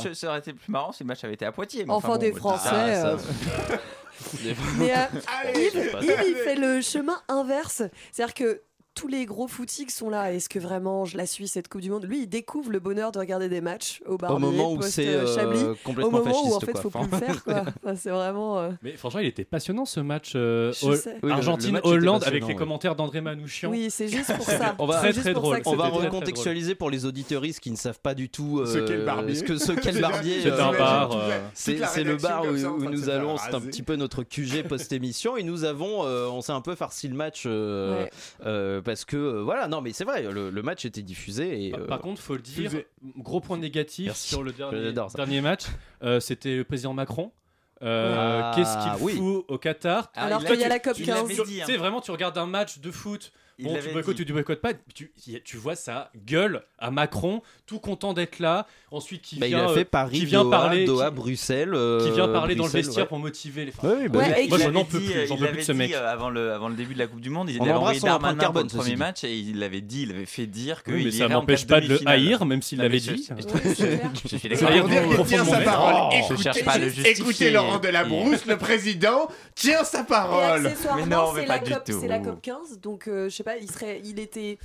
quoi. 0.02 0.14
ça 0.14 0.28
aurait 0.28 0.38
été 0.38 0.52
plus 0.52 0.70
marrant 0.70 0.92
si 0.92 1.04
le 1.04 1.08
match 1.08 1.22
avait 1.24 1.34
été 1.34 1.44
à 1.44 1.52
Poitiers. 1.52 1.84
Enfin, 1.88 2.18
des 2.18 2.32
Français. 2.32 3.16
Mais 4.78 4.92
il 6.28 6.34
fait 6.36 6.56
le 6.56 6.80
chemin 6.80 7.20
inverse. 7.28 7.82
C'est-à-dire 8.12 8.34
que 8.34 8.62
tous 8.94 9.08
les 9.08 9.24
gros 9.24 9.48
footiques 9.48 9.90
sont 9.90 10.10
là. 10.10 10.32
Est-ce 10.32 10.48
que 10.48 10.58
vraiment 10.58 11.04
je 11.04 11.16
la 11.16 11.26
suis 11.26 11.48
cette 11.48 11.68
Coupe 11.68 11.80
du 11.80 11.90
Monde? 11.90 12.04
Lui, 12.04 12.22
il 12.22 12.26
découvre 12.26 12.70
le 12.70 12.78
bonheur 12.78 13.12
de 13.12 13.18
regarder 13.18 13.48
des 13.48 13.60
matchs 13.60 14.02
au 14.06 14.16
bar. 14.16 14.34
Au 14.34 14.38
moment 14.38 14.72
où 14.72 14.82
c'est 14.82 15.08
euh, 15.08 15.24
euh 15.26 15.74
complètement 15.82 16.18
au 16.18 16.22
moment 16.24 16.48
où 16.48 16.54
en 16.54 16.60
fait, 16.60 16.72
quoi. 16.72 16.80
faut 16.82 16.90
plus 16.90 17.10
le 17.10 17.18
faire. 17.18 17.42
C'est 17.96 18.10
vraiment. 18.10 18.58
Euh, 18.58 18.70
Mais 18.82 18.92
franchement, 18.92 19.20
il 19.20 19.26
était 19.26 19.44
passionnant 19.44 19.84
ce 19.84 20.00
match 20.00 20.32
euh, 20.34 20.72
Argentine 21.28 21.80
Hollande 21.84 22.24
avec 22.24 22.46
les 22.46 22.54
commentaires 22.54 22.94
d'André 22.94 23.20
Manouchian. 23.20 23.70
Oui, 23.70 23.88
c'est 23.90 24.08
juste 24.08 24.34
pour 24.36 24.44
ça. 24.44 24.74
on 24.78 24.86
va 24.86 24.98
très, 24.98 25.12
très 25.12 25.32
drôle. 25.32 25.60
On 25.64 25.76
va 25.76 25.88
recontextualiser 25.88 26.74
pour 26.74 26.90
les 26.90 27.06
auditeuristes 27.06 27.60
qui 27.60 27.70
ne 27.70 27.76
savent 27.76 28.00
pas 28.00 28.14
du 28.14 28.28
tout 28.28 28.64
ce 28.66 28.78
qu'est 28.78 28.96
le 28.96 29.04
barbier. 29.04 29.34
Ce 29.34 29.56
ce 29.56 29.72
qu'est 29.72 29.92
le 29.92 30.00
barbier. 30.00 30.42
C'est 30.42 30.50
un 30.50 30.72
bar. 30.72 31.16
C'est 31.54 32.04
le 32.04 32.16
bar 32.16 32.44
où 32.44 32.84
nous 32.84 33.08
allons. 33.08 33.36
C'est 33.38 33.54
un 33.54 33.60
petit 33.60 33.82
peu 33.82 33.96
notre 33.96 34.22
QG 34.22 34.64
post-émission 34.68 35.36
et 35.36 35.42
nous 35.42 35.64
avons, 35.64 36.02
on 36.02 36.40
s'est 36.42 36.52
un 36.52 36.60
peu 36.60 36.74
farci 36.74 37.08
le 37.08 37.14
match 37.14 37.46
parce 38.82 39.04
que 39.04 39.16
euh, 39.16 39.42
voilà, 39.42 39.68
non, 39.68 39.80
mais 39.80 39.92
c'est 39.92 40.04
vrai, 40.04 40.22
le, 40.22 40.62
match 40.62 40.84
était 40.84 41.02
diffusé. 41.02 41.66
Et, 41.66 41.70
par, 41.70 41.86
par 41.86 41.98
euh, 41.98 42.02
contre, 42.02 42.20
faut 42.20 42.34
le 42.34 42.42
dire, 42.42 42.70
gros 43.18 43.40
point 43.40 43.58
négatif 43.58 44.06
Merci. 44.06 44.28
sur 44.28 44.42
le 44.42 44.52
dernier, 44.52 44.92
dernier 44.92 45.40
match, 45.40 45.64
euh, 46.02 46.20
c'était 46.20 46.56
le 46.56 46.64
président 46.64 46.92
Macron. 46.92 47.32
Ah, 47.84 48.52
qu'est-ce 48.54 48.78
qu'il 48.78 49.04
oui. 49.04 49.16
fout 49.16 49.44
au 49.48 49.58
Qatar 49.58 50.12
Alors 50.14 50.40
ah, 50.44 50.48
qu'il 50.48 50.60
y 50.60 50.64
a 50.64 50.68
la 50.68 50.78
COP 50.78 51.02
15. 51.02 51.32
C'est 51.32 51.74
hein. 51.74 51.78
vraiment, 51.78 52.00
tu 52.00 52.12
regardes 52.12 52.38
un 52.38 52.46
match 52.46 52.78
de 52.78 52.90
foot 52.92 53.32
Bon, 53.58 53.78
tu 53.80 53.92
boycottes 53.92 54.20
ou 54.20 54.24
tu 54.24 54.32
boycottes 54.32 54.60
pas, 54.60 54.72
tu, 54.94 55.12
tu 55.44 55.56
vois 55.56 55.76
sa 55.76 56.10
gueule 56.26 56.62
à 56.78 56.90
Macron, 56.90 57.42
tout 57.66 57.78
content 57.78 58.12
d'être 58.12 58.38
là. 58.38 58.66
Ensuite, 58.90 59.22
qui 59.22 59.38
bah, 59.38 59.46
vient, 59.46 59.66
il 59.66 59.70
a 59.70 59.74
fait 59.74 59.80
euh, 59.80 59.84
Paris, 59.84 60.18
qui 60.18 60.26
vient 60.26 60.44
Doha, 60.44 60.58
parler, 60.58 60.84
Doha, 60.84 61.08
qui, 61.08 61.16
Bruxelles, 61.16 61.74
euh, 61.74 62.04
qui 62.04 62.10
vient 62.14 62.28
euh, 62.28 62.32
parler 62.32 62.54
Bruxelles, 62.54 62.72
dans 62.72 62.78
le 62.78 62.84
vestiaire 62.84 63.04
ouais. 63.04 63.08
pour 63.08 63.18
motiver 63.18 63.64
les. 63.64 63.72
Enfin, 63.72 63.88
ouais, 63.88 64.08
bah, 64.08 64.18
ouais, 64.18 64.48
moi, 64.48 64.58
je 64.58 64.68
peux 64.68 64.84
plus, 64.84 65.26
j'en 65.26 65.36
peux 65.36 65.46
plus 65.46 65.56
de 65.58 65.62
ce 65.62 65.72
mec. 65.72 65.92
Euh, 65.92 66.12
avant 66.12 66.28
le, 66.28 66.52
avant 66.52 66.68
le 66.68 66.74
début 66.74 66.94
de 66.94 66.98
la 66.98 67.06
Coupe 67.06 67.20
du 67.20 67.30
Monde, 67.30 67.48
il 67.48 67.60
avait 67.60 67.72
envoyé 67.72 68.00
Darmanin 68.00 68.38
carbone, 68.38 68.66
pour 68.68 68.78
le 68.78 68.82
premier 68.82 68.96
match 68.96 69.24
et 69.24 69.34
il 69.34 69.58
l'avait 69.58 69.80
dit, 69.80 70.02
il 70.02 70.10
avait 70.10 70.26
fait 70.26 70.46
dire 70.46 70.82
que. 70.82 70.90
Oui, 70.90 71.04
mais 71.04 71.10
il 71.10 71.18
ça 71.18 71.28
m'empêche 71.28 71.66
pas 71.66 71.80
de 71.80 71.88
le 71.88 72.00
haïr, 72.06 72.44
même 72.44 72.60
s'il 72.60 72.78
l'avait 72.78 73.00
dit. 73.00 73.28
Je 74.24 74.36
suis 74.36 74.48
d'accord. 74.48 75.26
tient 75.26 75.44
sa 75.44 75.60
parole. 75.60 76.12
Écoutez 77.04 77.50
Laurent 77.50 77.78
Delabrousse, 77.78 78.46
le 78.46 78.58
président 78.58 79.28
tient 79.54 79.84
sa 79.84 80.04
parole. 80.04 80.70
Mais 80.96 81.06
non, 81.06 81.32
mais 81.32 81.46
pas 81.46 81.58
du 81.58 81.72
tout. 81.72 82.00
C'est 82.00 82.08
la 82.08 82.18
COP 82.18 82.42
15, 82.42 82.80
donc 82.80 83.04
je 83.06 83.41
sais 83.42 83.44
pas, 83.44 83.56
il 83.56 83.70
serait, 83.70 84.00
il 84.04 84.18
était, 84.18 84.58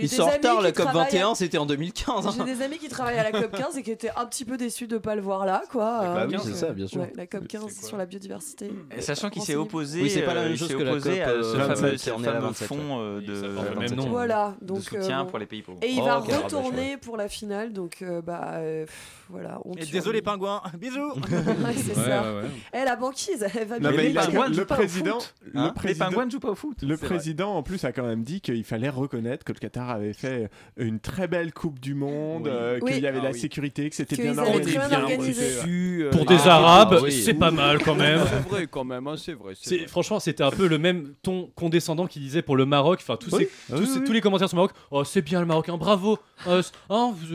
il 0.00 0.08
sort 0.08 0.38
tard 0.40 0.60
la 0.60 0.72
COP 0.72 0.92
21, 0.92 1.34
c'était 1.34 1.58
en 1.58 1.66
2015. 1.66 2.26
Hein. 2.26 2.30
J'ai 2.36 2.54
des 2.54 2.62
amis 2.62 2.78
qui 2.78 2.88
travaillent 2.88 3.18
à 3.18 3.30
la 3.30 3.32
COP 3.32 3.56
15 3.56 3.78
et 3.78 3.82
qui 3.82 3.90
étaient 3.90 4.10
un 4.16 4.26
petit 4.26 4.44
peu 4.44 4.56
déçus 4.56 4.86
de 4.86 4.94
ne 4.94 4.98
pas 4.98 5.14
le 5.14 5.22
voir 5.22 5.46
là, 5.46 5.62
quoi. 5.70 6.00
Bah, 6.00 6.26
euh, 6.30 6.38
c'est 6.42 6.54
ça, 6.54 6.72
bien 6.72 6.86
sûr. 6.86 7.06
La 7.14 7.26
COP 7.26 7.46
15 7.46 7.80
sur 7.84 7.96
la 7.96 8.06
biodiversité. 8.06 8.70
Sachant 9.00 9.30
qu'il 9.30 9.42
s'est 9.42 9.56
opposé, 9.56 10.02
oui, 10.02 10.10
c'est 10.10 10.22
pas 10.22 10.34
la 10.34 10.42
euh, 10.42 10.48
même 10.48 10.56
chose 10.56 10.68
que 10.68 10.82
la 10.82 10.92
COP, 10.92 11.06
à 11.06 11.42
ce 11.42 11.56
euh, 11.56 11.98
fameux, 11.98 12.52
fonds 12.52 13.20
de, 13.20 13.78
même 13.78 14.08
voilà, 14.08 14.54
donc, 14.60 14.82
soutien 14.82 15.24
pour 15.24 15.38
les 15.38 15.46
pays 15.46 15.62
pauvres. 15.62 15.78
Et 15.82 15.90
il 15.90 16.00
oh, 16.00 16.04
va 16.04 16.22
ah, 16.22 16.24
bah, 16.28 16.38
retourner 16.44 16.96
pour 16.96 17.16
la 17.16 17.28
finale, 17.28 17.72
donc 17.72 18.04
bah 18.24 18.60
voilà. 19.28 19.60
On 19.64 19.74
et 19.74 19.84
désolé, 19.84 20.22
pingouin, 20.22 20.62
bisous. 20.78 21.12
C'est 21.76 21.94
ça. 21.94 22.24
Eh, 22.72 22.84
la 22.84 22.96
banquise, 22.96 23.46
elle 23.54 23.66
va 23.66 23.78
bien. 23.78 23.90
Les 23.90 24.16
hein 24.16 24.22
pingouins 24.24 24.48
ne 24.48 24.54
jouent 26.30 26.40
pas 26.40 26.50
au 26.50 26.54
foot. 26.54 26.78
Le 26.82 26.96
président, 26.96 27.54
en 27.54 27.62
plus, 27.62 27.84
a 27.84 27.92
quand 27.92 28.04
même 28.04 28.22
dit 28.22 28.40
qu'il 28.40 28.64
fallait 28.64 28.90
que 29.08 29.16
le 29.16 29.58
Qatar 29.58 29.90
avait 29.90 30.12
fait 30.12 30.44
euh, 30.44 30.48
une 30.86 31.00
très 31.00 31.28
belle 31.28 31.52
Coupe 31.52 31.78
du 31.80 31.94
Monde, 31.94 32.48
euh, 32.48 32.78
qu'il 32.80 33.00
y 33.00 33.06
avait 33.06 33.20
la 33.20 33.30
ah 33.30 33.32
sécurité, 33.32 33.88
que 33.90 33.96
c'était 33.96 34.16
bien, 34.16 34.32
bien 34.32 35.02
organisé. 35.02 36.08
Pour 36.10 36.22
ah, 36.22 36.34
des 36.34 36.48
Arabes, 36.48 37.08
c'est 37.10 37.34
pas 37.34 37.50
mal 37.50 37.82
quand 37.82 37.94
même. 37.94 38.20
C'est 38.28 38.48
vrai 38.48 38.66
quand 38.66 38.84
même, 38.84 39.06
hein, 39.06 39.16
c'est 39.16 39.34
vrai. 39.34 39.54
Franchement, 39.86 40.20
c'était 40.20 40.44
un 40.44 40.50
peu 40.50 40.66
le 40.66 40.78
même 40.78 41.14
ton 41.22 41.50
condescendant 41.54 42.06
qui 42.06 42.20
disait 42.20 42.42
pour 42.42 42.56
le 42.56 42.66
Maroc, 42.66 43.00
enfin 43.02 43.16
tous, 43.16 43.34
ah 43.34 43.76
tous, 43.76 44.12
les 44.12 44.20
commentaires 44.20 44.48
sur 44.48 44.56
le 44.56 44.62
Maroc, 44.62 44.76
oh, 44.90 45.04
c'est 45.04 45.22
bien 45.22 45.40
le 45.40 45.46
Maroc, 45.46 45.68
hein, 45.68 45.76
bravo, 45.78 46.18
hein, 46.46 46.60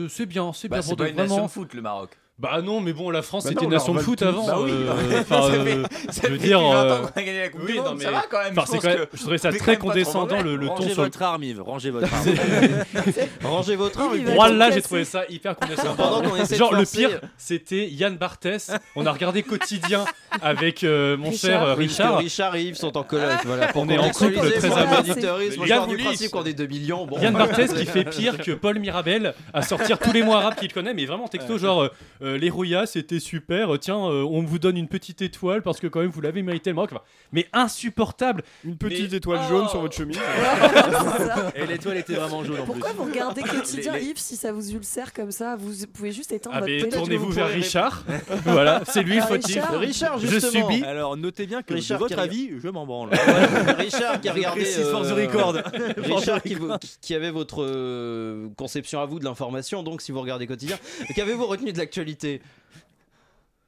c'est 0.08 0.26
bien, 0.26 0.52
c'est 0.52 0.68
bien. 0.68 0.78
Bah, 0.78 0.82
c'est 0.82 0.96
pas 0.96 1.08
une 1.08 1.16
nation 1.16 1.48
foot 1.48 1.74
le 1.74 1.82
Maroc 1.82 2.16
non, 2.64 2.80
mais 2.80 2.92
bon, 2.92 3.10
la 3.10 3.22
France 3.22 3.44
Bah 3.44 3.50
c'était 3.54 3.66
nation 3.66 3.94
de 3.94 4.00
foot 4.00 4.20
avant. 4.22 4.46
Bah 4.46 4.56
oui. 4.60 4.70
euh, 4.72 5.20
enfin, 5.20 5.42
Ça 5.42 5.48
euh, 5.54 5.64
fait- 5.84 6.12
ça 6.12 6.22
je 6.24 6.32
veux 6.32 6.38
fait 6.38 6.46
dire. 6.48 6.58
depuis 6.58 6.60
20 6.60 6.66
ans 6.66 6.74
euh, 6.74 6.98
qu'on 6.98 7.06
a 7.06 7.22
gagné 7.22 7.40
la 7.40 7.48
Coupe 7.48 7.60
oui, 7.64 7.72
du 7.72 7.78
non, 7.78 7.84
Monde, 7.84 7.94
mais- 7.98 8.04
ça 8.04 8.10
va 8.10 8.22
quand 8.28 8.42
même. 8.42 8.58
enfin, 8.58 8.72
je 8.74 8.80
que 8.80 9.08
je 9.14 9.20
trouvais 9.20 9.38
ça 9.38 9.52
très 9.52 9.76
condescendant 9.78 10.42
le, 10.42 10.56
le 10.56 10.66
ton 10.66 10.74
Rangez 10.74 10.92
sur 10.94 11.02
votre 11.04 11.22
arme, 11.22 11.42
Yves. 11.44 11.62
Rangez 11.62 11.90
votre 11.90 12.12
arme. 12.12 12.26
Rangez 13.44 13.76
votre 13.76 14.00
arme. 14.00 14.16
Moi 14.34 14.48
là, 14.50 14.70
j'ai 14.72 14.82
trouvé 14.82 15.04
ça 15.04 15.24
hyper 15.28 15.54
condescendant. 15.60 15.94
Pendant 15.94 16.22
qu'on 16.28 16.36
essaie 16.36 16.54
de 16.54 16.58
Genre 16.58 16.74
le 16.74 16.84
pire, 16.84 17.20
c'était 17.38 17.88
Yann 17.88 18.16
Barthès. 18.16 18.72
On 18.96 19.06
a 19.06 19.12
regardé 19.12 19.42
quotidien 19.42 20.04
avec 20.42 20.82
euh, 20.84 21.16
mon 21.16 21.30
Richard. 21.30 21.50
cher 21.50 21.62
euh, 21.62 21.74
Richard. 21.74 22.18
Richard 22.18 22.56
et 22.56 22.62
Yves 22.64 22.76
sont 22.76 22.96
en 22.96 23.04
coloc. 23.04 23.30
Voilà, 23.44 23.68
pour 23.68 23.82
On 23.82 23.88
est 23.88 23.98
en 23.98 24.10
couple 24.10 24.32
très 24.32 24.70
je 24.70 25.68
Yann 25.68 25.78
pars 25.78 25.86
du 25.86 25.94
Ulysse. 25.94 26.06
principe 26.06 26.30
qu'on 26.32 26.44
est 26.44 26.52
2 26.52 26.66
millions. 26.66 27.06
Bon. 27.06 27.18
Yann 27.20 27.32
Barthès 27.34 27.72
qui 27.72 27.86
fait 27.86 28.04
pire 28.04 28.38
que 28.38 28.52
Paul 28.52 28.78
Mirabel 28.80 29.34
à 29.52 29.62
sortir 29.62 29.98
tous 29.98 30.12
les 30.12 30.22
mots 30.22 30.34
arabes 30.34 30.56
qu'il 30.56 30.72
connaît, 30.72 30.94
mais 30.94 31.06
vraiment 31.06 31.28
texto 31.28 31.58
genre 31.58 31.88
euh, 32.24 32.38
les 32.38 32.50
Roya 32.50 32.86
c'était 32.86 33.20
super, 33.20 33.74
euh, 33.74 33.78
tiens 33.78 33.98
euh, 33.98 34.22
on 34.24 34.42
vous 34.42 34.58
donne 34.58 34.76
une 34.76 34.88
petite 34.88 35.22
étoile 35.22 35.62
parce 35.62 35.78
que 35.80 35.86
quand 35.86 36.00
même 36.00 36.08
vous 36.10 36.20
l'avez 36.20 36.42
mérité 36.42 36.70
le 36.70 36.74
Maroc. 36.76 36.90
Enfin, 36.92 37.02
mais 37.32 37.46
insupportable. 37.52 38.42
Une 38.64 38.76
petite 38.76 39.10
Mais- 39.12 39.18
étoile 39.18 39.40
Oh. 39.44 39.48
jaune 39.48 39.68
sur 39.68 39.80
votre 39.80 39.94
chemise. 39.94 40.18
Et 41.56 41.66
l'étoile 41.66 41.98
était 41.98 42.14
vraiment 42.14 42.44
jaune 42.44 42.60
en 42.60 42.64
plus. 42.64 42.72
Pourquoi 42.72 42.92
vous 42.92 43.04
regardez 43.04 43.42
quotidien 43.42 43.92
Les- 43.94 44.00
les- 44.00 44.06
Yves 44.06 44.18
si 44.18 44.36
ça 44.36 44.52
vous 44.52 44.70
ulcère 44.72 45.12
comme 45.12 45.30
ça? 45.30 45.56
Vous 45.56 45.72
pouvez 45.92 46.12
juste 46.12 46.32
éteindre 46.32 46.56
Ah 46.56 46.60
votre 46.60 46.72
télé. 46.72 46.88
tournez-vous 46.88 47.26
vous 47.26 47.32
vers 47.32 47.48
Richard. 47.48 48.04
voilà, 48.44 48.82
c'est 48.86 49.02
lui 49.02 49.16
le 49.16 49.22
fautif. 49.22 49.56
Richard. 49.56 49.78
Richard, 49.78 50.18
Je 50.18 50.26
justement. 50.26 50.70
subis. 50.70 50.84
Alors 50.84 51.16
notez 51.16 51.46
bien 51.46 51.62
que 51.62 51.74
Richard 51.74 51.98
de 51.98 52.04
votre 52.04 52.18
avis, 52.18 52.50
je 52.62 52.68
m'en 52.68 52.86
branle. 52.86 53.10
Richard 53.78 54.20
qui 54.20 54.28
a 54.28 54.32
regardé. 54.32 54.60
précise 54.62 54.84
for 54.88 55.02
the 55.02 55.10
euh, 55.10 55.26
record. 55.26 55.56
Richard 55.98 56.42
qui, 56.42 56.54
vous- 56.54 56.70
qui 57.00 57.14
avait 57.14 57.30
votre 57.30 57.62
euh, 57.62 58.48
conception 58.56 59.00
à 59.00 59.06
vous 59.06 59.18
de 59.18 59.24
l'information, 59.24 59.82
donc 59.82 60.00
si 60.00 60.12
vous 60.12 60.20
regardez 60.20 60.46
quotidien, 60.46 60.76
qu'avez-vous 61.14 61.46
retenu 61.46 61.72
de 61.72 61.78
l'actualité? 61.78 62.13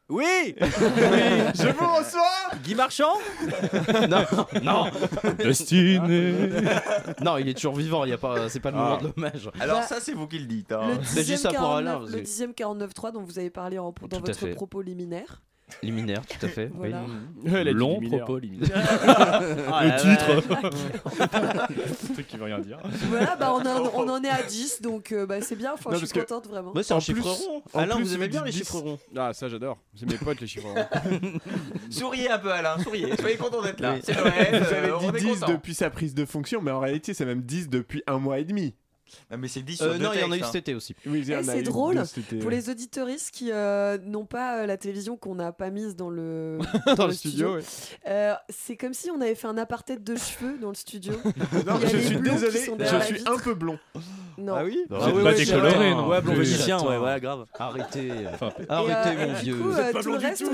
Oui 0.09 0.55
Je 0.59 1.69
vous 1.76 1.95
reçois 1.97 2.57
Guy 2.62 2.76
Marchand 2.76 3.15
Non, 4.09 4.25
non, 4.62 4.91
Destiné. 5.37 6.33
non, 7.23 7.38
il 7.38 7.49
est 7.49 7.55
toujours 7.55 7.75
vivant. 7.75 8.05
Il 8.05 8.11
y 8.11 8.12
a 8.12 8.19
pas, 8.19 8.49
c'est 8.49 8.61
pas 8.61 8.71
le 8.71 8.76
moment 8.76 8.99
Ah. 9.00 9.03
de 9.03 9.09
l'hommage. 9.17 9.50
Alors 9.59 9.81
Bah, 9.81 9.87
ça, 9.87 9.97
c'est 10.00 10.12
vous 10.12 10.29
qui 10.29 10.38
le 10.38 10.47
dites. 10.47 10.71
hein. 10.71 10.91
Le 10.97 11.03
je 11.03 11.09
dis 11.09 11.15
dixième 11.17 11.38
ça 11.38 11.49
pour 11.53 11.73
Alain, 11.75 11.91
49 11.95 11.99
parce 12.03 12.12
le 12.12 12.19
que- 12.19 12.25
dixième 12.25 12.53
49.3 12.53 13.12
dont 13.12 13.23
vous 13.23 13.38
avez 13.41 13.50
parlé 13.50 13.79
en- 13.81 13.87
dans 13.87 13.93
Tout 13.93 14.17
à 14.17 14.19
votre 14.21 14.38
fait. 14.38 14.55
propos 14.55 14.81
liminaire. 14.81 15.43
Liminaire, 15.82 16.23
tout 16.26 16.46
à 16.46 16.49
fait. 16.49 16.70
oui. 16.75 16.90
Voilà. 16.90 17.04
Elle 17.61 17.68
a 17.68 17.73
Long 17.73 17.94
luminaire. 17.99 18.25
propos 18.25 18.38
limite. 18.38 18.73
Ah, 18.75 19.40
le 19.85 20.00
titre. 20.00 20.42
Un 22.11 22.12
truc 22.14 22.26
qui 22.28 22.37
veut 22.37 22.44
rien 22.44 22.58
dire. 22.61 22.78
Voilà, 23.08 23.37
bah 23.37 23.52
on, 23.52 23.66
en- 23.66 23.90
on 23.94 24.08
en 24.08 24.23
est 24.23 24.28
à 24.28 24.42
10, 24.42 24.80
donc 24.82 25.11
euh, 25.12 25.26
bah, 25.26 25.40
c'est 25.40 25.56
bien, 25.56 25.73
enfin, 25.75 25.90
Non, 25.90 25.99
je 25.99 26.06
suis 26.06 26.14
que- 26.14 26.20
contente 26.20 26.46
vraiment. 26.49 26.73
Ouais, 26.73 26.82
c'est 26.82 26.94
un 26.94 26.99
En 26.99 27.00
chiffre 27.00 27.20
plus- 27.20 27.46
rond. 27.46 27.62
Alain, 27.75 27.96
plus, 27.96 28.04
vous 28.04 28.14
aimez 28.14 28.28
bien 28.28 28.44
les 28.44 28.52
chiffres 28.52 28.80
10. 28.80 28.82
ronds 28.82 28.99
Ah, 29.16 29.32
ça 29.32 29.49
j'adore. 29.49 29.78
C'est 29.94 30.06
mes 30.11 30.16
potes 30.18 30.40
les 30.40 30.46
chiffres. 30.46 30.68
ronds. 30.68 31.30
Souriez 31.90 32.30
un 32.30 32.38
peu, 32.38 32.52
Alain. 32.52 32.78
Souriez. 32.78 33.16
Soyez 33.18 33.37
content 33.37 33.61
d'être 33.62 33.80
là. 33.80 33.94
Oui. 33.94 34.00
C'est 34.04 34.16
Noël. 34.16 34.62
Vous 34.62 34.73
euh, 34.73 35.08
avez 35.08 35.18
dit 35.20 35.26
est 35.26 35.30
10 35.35 35.40
content. 35.40 35.52
depuis 35.52 35.75
sa 35.75 35.90
prise 35.90 36.14
de 36.14 36.25
fonction, 36.25 36.62
mais 36.62 36.70
en 36.70 36.80
réalité, 36.80 37.12
c'est 37.12 37.25
même 37.26 37.42
10 37.42 37.68
depuis 37.68 38.02
un 38.06 38.18
mois 38.18 38.38
et 38.38 38.44
demi. 38.44 38.75
Ah, 39.30 39.36
mais 39.36 39.48
c'est 39.48 39.62
10 39.62 39.76
sur 39.76 39.86
Euh, 39.86 39.98
deux 39.98 40.04
Non, 40.04 40.10
il 40.14 40.20
y 40.20 40.25
en 40.25 40.32
a 40.32 40.36
eu 40.36 40.42
cet 40.42 40.54
été 40.56 40.75
aussi. 40.75 40.94
Oui, 41.06 41.25
Eh, 41.28 41.42
c'est 41.42 41.62
drôle, 41.62 42.02
Pour 42.40 42.48
ouais. 42.48 42.54
les 42.54 42.70
auditoristes 42.70 43.30
qui 43.32 43.50
euh, 43.52 43.98
n'ont 44.04 44.25
pas 44.26 44.58
euh, 44.62 44.66
la 44.66 44.76
télévision 44.76 45.16
qu'on 45.16 45.34
n'a 45.34 45.52
pas 45.52 45.70
mise 45.70 45.96
dans 45.96 46.10
le, 46.10 46.58
Dans 46.96 47.06
le 47.06 47.12
studio, 47.12 47.54
ouais. 47.56 47.62
euh, 48.08 48.34
c'est 48.48 48.76
comme 48.76 48.94
si 48.94 49.10
on 49.10 49.20
avait 49.20 49.34
fait 49.34 49.46
un 49.48 49.58
apartheid 49.58 50.02
de 50.02 50.16
cheveux 50.16 50.58
dans 50.60 50.68
le 50.70 50.75
studio. 50.75 51.14
Non, 51.66 51.78
je 51.80 51.96
suis 51.98 52.16
désolé, 52.20 52.60
je 52.78 53.04
suis 53.14 53.22
un 53.26 53.38
peu 53.38 53.54
blond. 53.54 53.78
Non. 54.38 54.54
Ah 54.56 54.64
oui 54.64 54.78
Vous 54.90 54.96
êtes 55.08 55.22
pas 55.25 55.32
décoloré, 55.34 55.90
non 55.94 56.08
Ouais, 56.08 56.20
blond 56.20 56.34
j'attends. 56.42 56.88
ouais, 56.88 56.98
voilà, 56.98 57.18
grave. 57.20 57.46
Arrêtez. 57.58 58.12
Arrêtez, 58.68 59.20
euh, 59.20 59.26
mon 59.28 59.32
vieux. 59.34 59.56
Euh, 59.72 59.92
pas 59.92 60.02
blond 60.02 60.12
le 60.14 60.18
du 60.18 60.44
tout, 60.44 60.50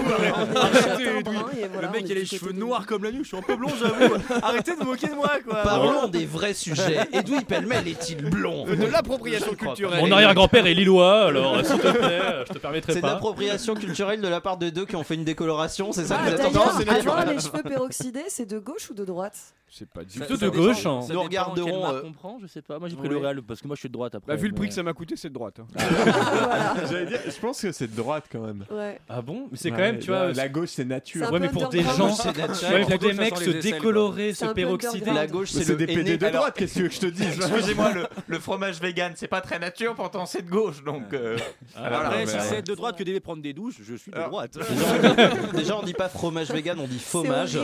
arrêtez, 0.57 1.69
le 1.81 1.89
mec 1.91 2.03
il 2.07 2.13
a 2.13 2.15
les 2.15 2.25
cheveux 2.27 2.53
noirs 2.53 2.87
comme 2.87 3.05
la 3.05 3.11
nuit, 3.13 3.21
je 3.23 3.29
suis 3.29 3.37
un 3.37 3.43
peu 3.43 3.57
blond 3.57 3.69
j'avoue. 3.79 4.15
Arrêtez 4.43 4.73
de 4.73 4.77
vous 4.81 4.85
moquer 4.87 5.09
de 5.09 5.15
moi 5.15 5.31
quoi. 5.45 5.63
Parlons 5.63 6.09
des 6.09 6.27
vrais 6.27 6.55
sujets. 6.55 7.01
Edoui 7.13 7.45
Pellemel 7.45 7.89
est-il 7.89 8.19
blond 8.31 8.42
De 8.43 8.91
l'appropriation 8.93 9.55
culturelle. 9.55 10.01
Mon 10.01 10.11
arrière-grand-père 10.13 10.67
est 10.67 10.75
lillois, 10.75 11.27
alors 11.27 11.65
s'il 11.65 11.79
te 11.79 11.89
plaît, 11.91 12.21
je 12.49 12.53
te 12.53 12.59
permettrai 12.59 12.93
C'est 12.93 12.99
de 13.01 13.03
pas. 13.03 13.13
l'appropriation 13.15 13.75
culturelle 13.75 14.21
de 14.21 14.29
la 14.29 14.41
part 14.41 14.57
de 14.57 14.71
deux 14.71 14.85
qui 14.87 14.97
ont 14.97 15.05
fait 15.05 15.15
une 15.15 15.25
décoloration, 15.25 15.93
c'est 15.93 16.05
ça 16.05 16.17
que 16.17 16.21
Ah, 16.25 16.31
vous 16.31 16.37
de 16.79 16.85
dire 16.85 17.13
avant, 17.13 17.31
les 17.31 17.39
cheveux 17.41 17.63
peroxydés, 17.63 18.25
c'est 18.29 18.47
de 18.47 18.59
gauche 18.59 18.91
ou 18.91 18.95
de 18.95 19.05
droite? 19.05 19.37
C'est 19.75 19.89
pas 19.89 20.05
du 20.05 20.19
Plutôt 20.19 20.37
tout. 20.37 20.45
de 20.45 20.51
gauche. 20.51 20.85
hein. 20.85 21.01
Nous 21.11 21.23
regarderons, 21.23 21.87
euh, 21.95 22.03
On 22.05 22.13
prend, 22.13 22.39
je 22.43 22.47
sais 22.47 22.61
pas. 22.61 22.79
Moi 22.79 22.91
j'ai 22.91 22.97
pris 22.97 23.09
oui. 23.09 23.15
le 23.15 23.21
Real 23.21 23.41
parce 23.41 23.63
que 23.63 23.67
moi 23.67 23.75
je 23.75 23.81
suis 23.81 23.89
de 23.89 23.93
droite 23.95 24.15
après. 24.15 24.35
Bah, 24.35 24.37
vu 24.39 24.49
le 24.49 24.55
prix 24.55 24.69
que 24.69 24.75
ça 24.75 24.83
m'a 24.83 24.93
coûté, 24.93 25.17
c'est 25.17 25.31
de 25.31 25.35
droite. 25.35 25.61
hein. 25.61 25.67
Voilà. 25.75 26.75
J'allais 26.91 27.07
dire, 27.07 27.21
je 27.25 27.41
pense 27.41 27.63
que 27.63 27.73
c'est 27.73 27.87
de 27.87 27.97
droite 27.97 28.25
quand 28.31 28.41
même. 28.43 28.67
Ouais. 28.71 29.01
Ah 29.09 29.23
bon? 29.23 29.49
Mais 29.51 29.57
c'est 29.57 29.71
quand 29.71 29.77
Ouais, 29.77 29.93
même, 29.93 29.99
tu 29.99 30.09
vois. 30.11 30.31
La 30.35 30.49
gauche, 30.51 30.69
c'est 30.73 30.85
nature. 30.85 31.33
Ouais, 31.33 31.41
mais 31.41 31.49
pour 31.49 31.71
des 31.71 31.83
gens, 31.83 32.11
ouais, 32.11 32.85
pour 32.85 32.99
des 32.99 33.13
mecs 33.15 33.39
se 33.39 33.49
décolorer, 33.51 34.35
se 34.35 34.45
peroxyder. 34.45 35.11
La 35.11 35.27
gauche, 35.27 35.51
c'est 35.53 35.75
des 35.75 35.87
PD 35.87 36.19
de 36.19 36.29
droite, 36.29 36.55
qu'est-ce 36.55 36.79
que 36.79 36.91
je 36.91 37.01
te 37.01 37.07
dise 37.07 37.37
Excusez-moi, 37.37 37.93
le, 38.27 38.39
fromage 38.39 38.79
vegan, 38.79 39.13
c'est 39.17 39.27
pas 39.29 39.41
très 39.41 39.59
nature, 39.59 39.95
pourtant 39.95 40.27
c'est 40.27 40.43
de 40.43 40.51
gauche, 40.51 40.85
donc. 40.85 41.15
euh, 41.15 41.39
Après, 41.77 42.27
si 42.27 42.37
c'est 42.41 42.61
de 42.61 42.75
droite 42.75 42.99
que 42.99 43.05
d'aller 43.05 43.21
prendre 43.21 43.41
des 43.43 43.55
douches, 43.55 43.77
je 43.83 43.95
suis 43.95 44.11
de 44.13 44.19
droite. 44.19 44.59
Déjà, 44.59 44.69
on 45.09 45.51
dit- 45.53 45.57
Déjà, 45.57 45.79
on 45.79 45.83
dit 45.83 45.95
pas 45.95 46.11
fromage 46.11 46.51
vegan, 46.51 46.79
on 46.79 46.87
dit 46.87 46.99
fromage. 46.99 47.57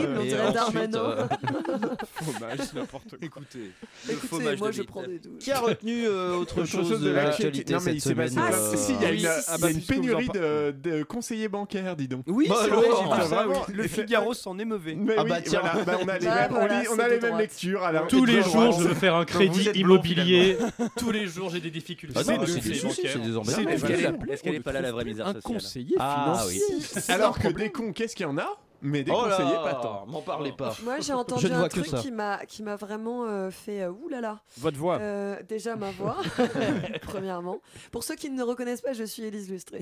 Fromage, 2.15 2.59
c'est 2.59 2.73
n'importe 2.75 3.09
quoi. 3.09 3.17
Écoutez, 3.21 3.71
Écoutez, 4.09 4.55
moi 4.57 4.71
je 4.71 4.81
prends 4.83 5.03
des 5.03 5.19
douches. 5.19 5.39
Qui 5.39 5.51
a 5.51 5.59
retenu 5.59 6.05
euh, 6.07 6.35
autre 6.35 6.65
chose 6.65 6.99
de 7.01 7.09
l'actualité 7.09 7.73
Non, 7.73 7.79
mais 7.85 7.93
il 7.93 8.01
s'est 8.01 8.15
passé. 8.15 8.37
euh, 8.37 8.41
Ah, 8.41 8.77
si, 8.77 8.93
il 8.93 9.01
y 9.01 9.05
a 9.05 9.09
oui, 9.09 9.15
une, 9.15 9.19
si, 9.19 9.23
il 9.23 9.23
y 9.23 9.27
a 9.27 9.41
si, 9.69 9.73
une 9.73 9.81
si, 9.81 9.87
pénurie 9.87 10.29
de, 10.29 10.71
de 10.71 11.03
conseillers 11.03 11.47
bancaires, 11.49 11.95
dis 11.95 12.07
donc. 12.07 12.23
Oui, 12.27 12.47
Bah, 12.49 12.55
c'est 12.59 12.65
alors, 12.65 12.79
vrai, 12.81 12.89
j'ai 12.97 13.03
vu 13.03 13.09
ah, 13.11 13.27
ça. 13.27 13.45
Le 13.73 13.83
Figaro 13.87 14.33
s'en 14.33 14.57
émeuvait. 14.59 14.95
Mais 14.95 15.15
Ah 15.17 15.23
oui, 15.23 15.29
bah, 15.29 15.41
tiens. 15.41 15.61
voilà, 15.61 15.83
bah, 15.83 15.97
on 16.03 16.07
a 16.07 16.17
les 16.19 16.25
Bah, 16.25 16.35
mêmes, 16.41 16.51
voilà, 16.51 16.83
on 16.91 16.99
a 16.99 17.07
les 17.07 17.19
lectures. 17.37 17.81
Tous 18.07 18.25
les 18.25 18.41
jours, 18.43 18.71
je 18.79 18.87
veux 18.87 18.95
faire 18.95 19.15
un 19.15 19.25
crédit 19.25 19.69
immobilier. 19.75 20.57
Tous 20.97 21.11
les 21.11 21.25
jours, 21.27 21.49
j'ai 21.49 21.59
des 21.59 21.71
difficultés. 21.71 22.17
Ah 22.19 22.23
c'est 22.23 22.37
des 22.37 22.45
soucis, 22.45 22.81
bancaires. 22.81 23.11
c'est 23.13 23.19
des 23.19 23.31
C'est 23.31 23.35
emmerdes. 23.37 23.65
des 23.65 23.73
Est-ce 23.73 23.85
qu'elle 23.85 23.95
vrais 24.15 24.29
est, 24.29 24.33
est-ce 24.33 24.43
qu'elle 24.43 24.55
est 24.55 24.59
pas 24.59 24.71
là 24.71 24.81
la 24.81 24.91
vraie 24.91 25.05
misère 25.05 25.27
Un 25.27 25.33
sociale 25.33 25.43
conseiller 25.43 25.95
Ah 25.99 26.37
financier. 26.49 27.13
Alors 27.13 27.37
que 27.39 27.47
des 27.49 27.69
cons, 27.71 27.91
qu'est-ce 27.93 28.15
qu'il 28.15 28.25
y 28.25 28.29
en 28.29 28.37
a? 28.37 28.47
Mais 28.81 29.03
des 29.03 29.11
Oh 29.13 29.25
là, 29.27 29.37
pas 29.63 29.73
tant. 29.75 30.05
m'en 30.07 30.21
parlez 30.21 30.51
pas. 30.53 30.73
Moi 30.83 30.99
j'ai 31.01 31.13
entendu 31.23 31.47
Je 31.47 31.53
un 31.53 31.67
truc 31.67 31.85
ça. 31.87 31.97
qui 31.99 32.11
m'a 32.11 32.45
qui 32.45 32.63
m'a 32.63 32.75
vraiment 32.75 33.25
euh, 33.25 33.51
fait 33.51 33.81
euh, 33.83 33.91
oulala. 33.91 34.39
Votre 34.57 34.77
voix. 34.77 34.97
Euh, 34.99 35.35
déjà 35.47 35.75
ma 35.75 35.91
voix, 35.91 36.17
premièrement. 37.01 37.59
Pour 37.91 38.03
ceux 38.03 38.15
qui 38.15 38.29
ne 38.29 38.37
me 38.37 38.43
reconnaissent 38.43 38.81
pas, 38.81 38.93
je 38.93 39.03
suis 39.03 39.23
Élise 39.23 39.49
Lustré. 39.49 39.79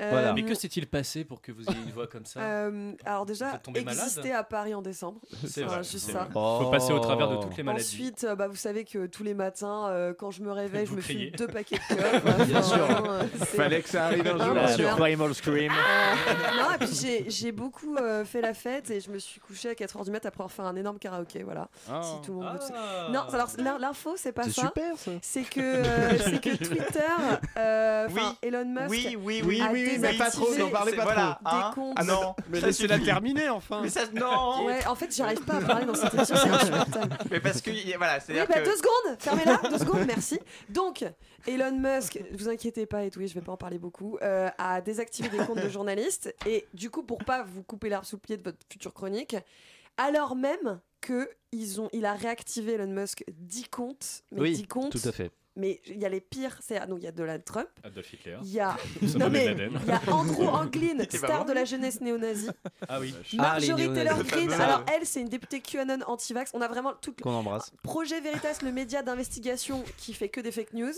Euh, 0.00 0.08
Voilà. 0.10 0.32
Mais 0.32 0.42
que 0.44 0.54
s'est-il 0.54 0.86
passé 0.86 1.24
pour 1.24 1.40
que 1.40 1.52
vous 1.52 1.62
ayez 1.62 1.78
une 1.86 1.92
voix 1.92 2.06
comme 2.06 2.24
ça 2.26 2.40
euh, 2.40 2.92
alors 3.04 3.26
déjà, 3.26 3.60
exister 3.74 4.32
à 4.32 4.42
Paris 4.44 4.74
en 4.74 4.82
décembre. 4.82 5.20
C'est 5.46 5.64
Enfin, 5.64 5.74
vrai. 5.76 5.84
juste 5.84 6.10
ça. 6.10 6.24
vrai. 6.24 6.32
Faut 6.32 6.70
passer 6.70 6.92
au 6.92 6.98
travers 6.98 7.28
de 7.30 7.36
toutes 7.42 7.56
les 7.56 7.62
maladies. 7.62 7.84
Ensuite, 7.84 8.24
euh, 8.24 8.34
bah, 8.36 8.48
vous 8.48 8.56
savez 8.56 8.84
que 8.84 9.06
tous 9.06 9.22
les 9.22 9.34
matins, 9.34 9.88
euh, 9.88 10.12
quand 10.16 10.30
je 10.30 10.42
me 10.42 10.52
réveille, 10.52 10.84
je 10.86 10.90
Vous 10.90 10.96
me 10.96 11.00
criez. 11.02 11.28
fume 11.28 11.36
deux 11.36 11.46
paquets 11.46 11.76
de 11.90 11.94
clopes. 11.94 12.46
Bien 12.46 12.62
sûr. 12.62 12.76
euh, 13.10 13.22
c'est- 13.38 13.44
Fallait 13.56 13.80
que 13.82 13.88
ça 13.88 14.06
arrive 14.06 14.26
un 14.26 14.38
jour. 14.44 14.68
Sur 14.68 14.84
merde. 14.84 14.98
Primal 14.98 15.34
Scream. 15.34 15.72
Euh, 15.72 16.34
non, 16.62 16.74
et 16.74 16.78
puis 16.78 16.94
j'ai- 17.00 17.24
j'ai 17.30 17.52
beaucoup 17.52 17.96
euh, 18.20 18.24
fait 18.24 18.40
la 18.40 18.54
fête 18.54 18.90
et 18.90 19.00
je 19.00 19.10
me 19.10 19.18
suis 19.18 19.40
couchée 19.40 19.70
à 19.70 19.72
4h 19.74 20.04
du 20.04 20.10
mat 20.10 20.24
après 20.26 20.40
avoir 20.42 20.50
fait 20.52 20.62
un 20.62 20.76
énorme 20.76 20.98
karaoké. 20.98 21.42
Voilà. 21.42 21.68
Ah. 21.90 22.00
Si 22.02 22.26
tout 22.26 22.32
le 22.40 22.44
monde. 22.46 22.58
Ah. 22.74 23.08
Non, 23.12 23.20
alors 23.32 23.48
l'in- 23.58 23.78
l'info, 23.78 24.14
c'est 24.16 24.32
pas 24.32 24.44
C'est 24.44 24.50
ça. 24.52 24.62
super 24.62 24.96
ça. 24.96 25.10
C'est 25.22 25.42
que, 25.42 25.60
euh, 25.60 26.18
c'est 26.24 26.40
que 26.40 26.56
Twitter, 26.56 27.00
euh, 27.58 28.08
Oui. 28.12 28.22
Elon 28.42 28.64
Musk, 28.64 28.90
Oui, 28.90 29.16
oui, 29.18 29.18
Oui, 29.18 29.42
oui. 29.46 29.60
a 29.60 29.70
oui, 29.72 29.96
mais 30.00 30.14
pas 30.14 30.30
trop, 30.30 30.54
n'en 30.56 30.68
parlez 30.70 30.90
C'est- 30.92 30.96
pas 30.96 31.02
voilà, 31.04 31.38
des 31.44 31.50
hein. 31.50 31.70
comptes. 31.74 31.94
Ah 31.98 32.04
non, 32.04 32.34
Mais 32.48 32.60
ça 32.60 32.66
laissez-la 32.66 32.98
terminer 32.98 33.48
enfin. 33.50 33.80
Mais 33.82 33.88
ça, 33.88 34.00
non 34.14 34.64
Ouais, 34.66 34.86
en 34.86 34.94
fait, 34.94 35.14
j'arrive 35.14 35.42
pas 35.44 35.56
à 35.56 35.60
parler 35.60 35.86
dans 35.86 35.94
cette 35.94 36.12
émission, 36.14 36.36
c'est 36.36 36.48
insupportable. 36.50 37.16
Mais 37.30 37.40
parce 37.40 37.60
que, 37.60 37.70
voilà, 37.96 38.14
Oui, 38.16 38.20
c'est-à-dire 38.26 38.46
bah, 38.48 38.54
que. 38.60 38.64
deux 38.64 38.76
secondes, 38.76 39.16
fermez-la, 39.18 39.56
deux 39.70 39.78
secondes, 39.78 40.04
merci. 40.06 40.38
Donc, 40.68 41.04
Elon 41.46 41.78
Musk, 41.78 42.20
vous 42.32 42.48
inquiétez 42.48 42.86
pas, 42.86 43.04
et 43.04 43.10
oui, 43.16 43.28
je 43.28 43.34
vais 43.34 43.40
pas 43.40 43.52
en 43.52 43.56
parler 43.56 43.78
beaucoup, 43.78 44.18
euh, 44.22 44.48
a 44.58 44.80
désactivé 44.80 45.28
des 45.28 45.38
comptes 45.44 45.62
de 45.62 45.68
journalistes 45.68 46.34
et 46.46 46.66
du 46.74 46.90
coup, 46.90 47.02
pour 47.02 47.18
pas 47.18 47.42
vous 47.44 47.62
couper 47.62 47.88
l'arbre 47.88 48.06
sous 48.06 48.16
le 48.16 48.20
pied 48.20 48.36
de 48.36 48.42
votre 48.42 48.58
future 48.70 48.92
chronique, 48.92 49.36
alors 49.96 50.36
même 50.36 50.80
que 51.00 51.30
ils 51.52 51.80
ont, 51.80 51.88
il 51.92 52.04
a 52.04 52.14
réactivé 52.14 52.72
Elon 52.72 52.88
Musk 52.88 53.24
10 53.28 53.68
comptes, 53.68 54.24
mais 54.32 54.40
Oui, 54.40 54.52
10 54.54 54.66
comptes, 54.66 54.92
Tout 54.92 55.08
à 55.08 55.12
fait. 55.12 55.30
Mais 55.56 55.80
il 55.86 55.98
y 55.98 56.04
a 56.04 56.08
les 56.08 56.20
pires, 56.20 56.56
c'est 56.60 56.86
donc 56.86 56.98
il 57.00 57.04
y 57.04 57.08
a 57.08 57.12
Donald 57.12 57.44
Trump, 57.44 57.68
Adolf 57.82 58.12
Hitler. 58.12 58.36
il 58.42 58.52
y 58.52 58.60
a 58.60 58.76
non 59.18 59.30
mais 59.30 59.46
il 59.46 59.88
y 59.88 59.90
a 59.90 60.00
Andrew 60.12 60.44
Anglin, 60.48 60.98
star 61.10 61.44
de 61.44 61.52
la 61.52 61.64
jeunesse 61.64 62.00
néo-nazie, 62.00 62.50
Ah 62.88 63.00
oui. 63.00 63.14
Ah, 63.38 63.42
Marjorie 63.42 63.88
néo-nazis. 63.88 64.04
Taylor 64.04 64.24
Greene. 64.24 64.52
Alors 64.52 64.84
elle, 64.94 65.06
c'est 65.06 65.20
une 65.20 65.28
députée 65.28 65.60
QAnon 65.60 66.00
anti-vax. 66.06 66.50
On 66.54 66.60
a 66.60 66.68
vraiment 66.68 66.92
tout 66.94 67.14
Qu'on 67.22 67.32
embrasse. 67.34 67.72
Projet 67.82 68.20
Veritas, 68.20 68.58
le 68.62 68.72
média 68.72 69.02
d'investigation 69.02 69.82
qui 69.96 70.14
fait 70.14 70.28
que 70.28 70.40
des 70.40 70.52
fake 70.52 70.72
news. 70.74 70.92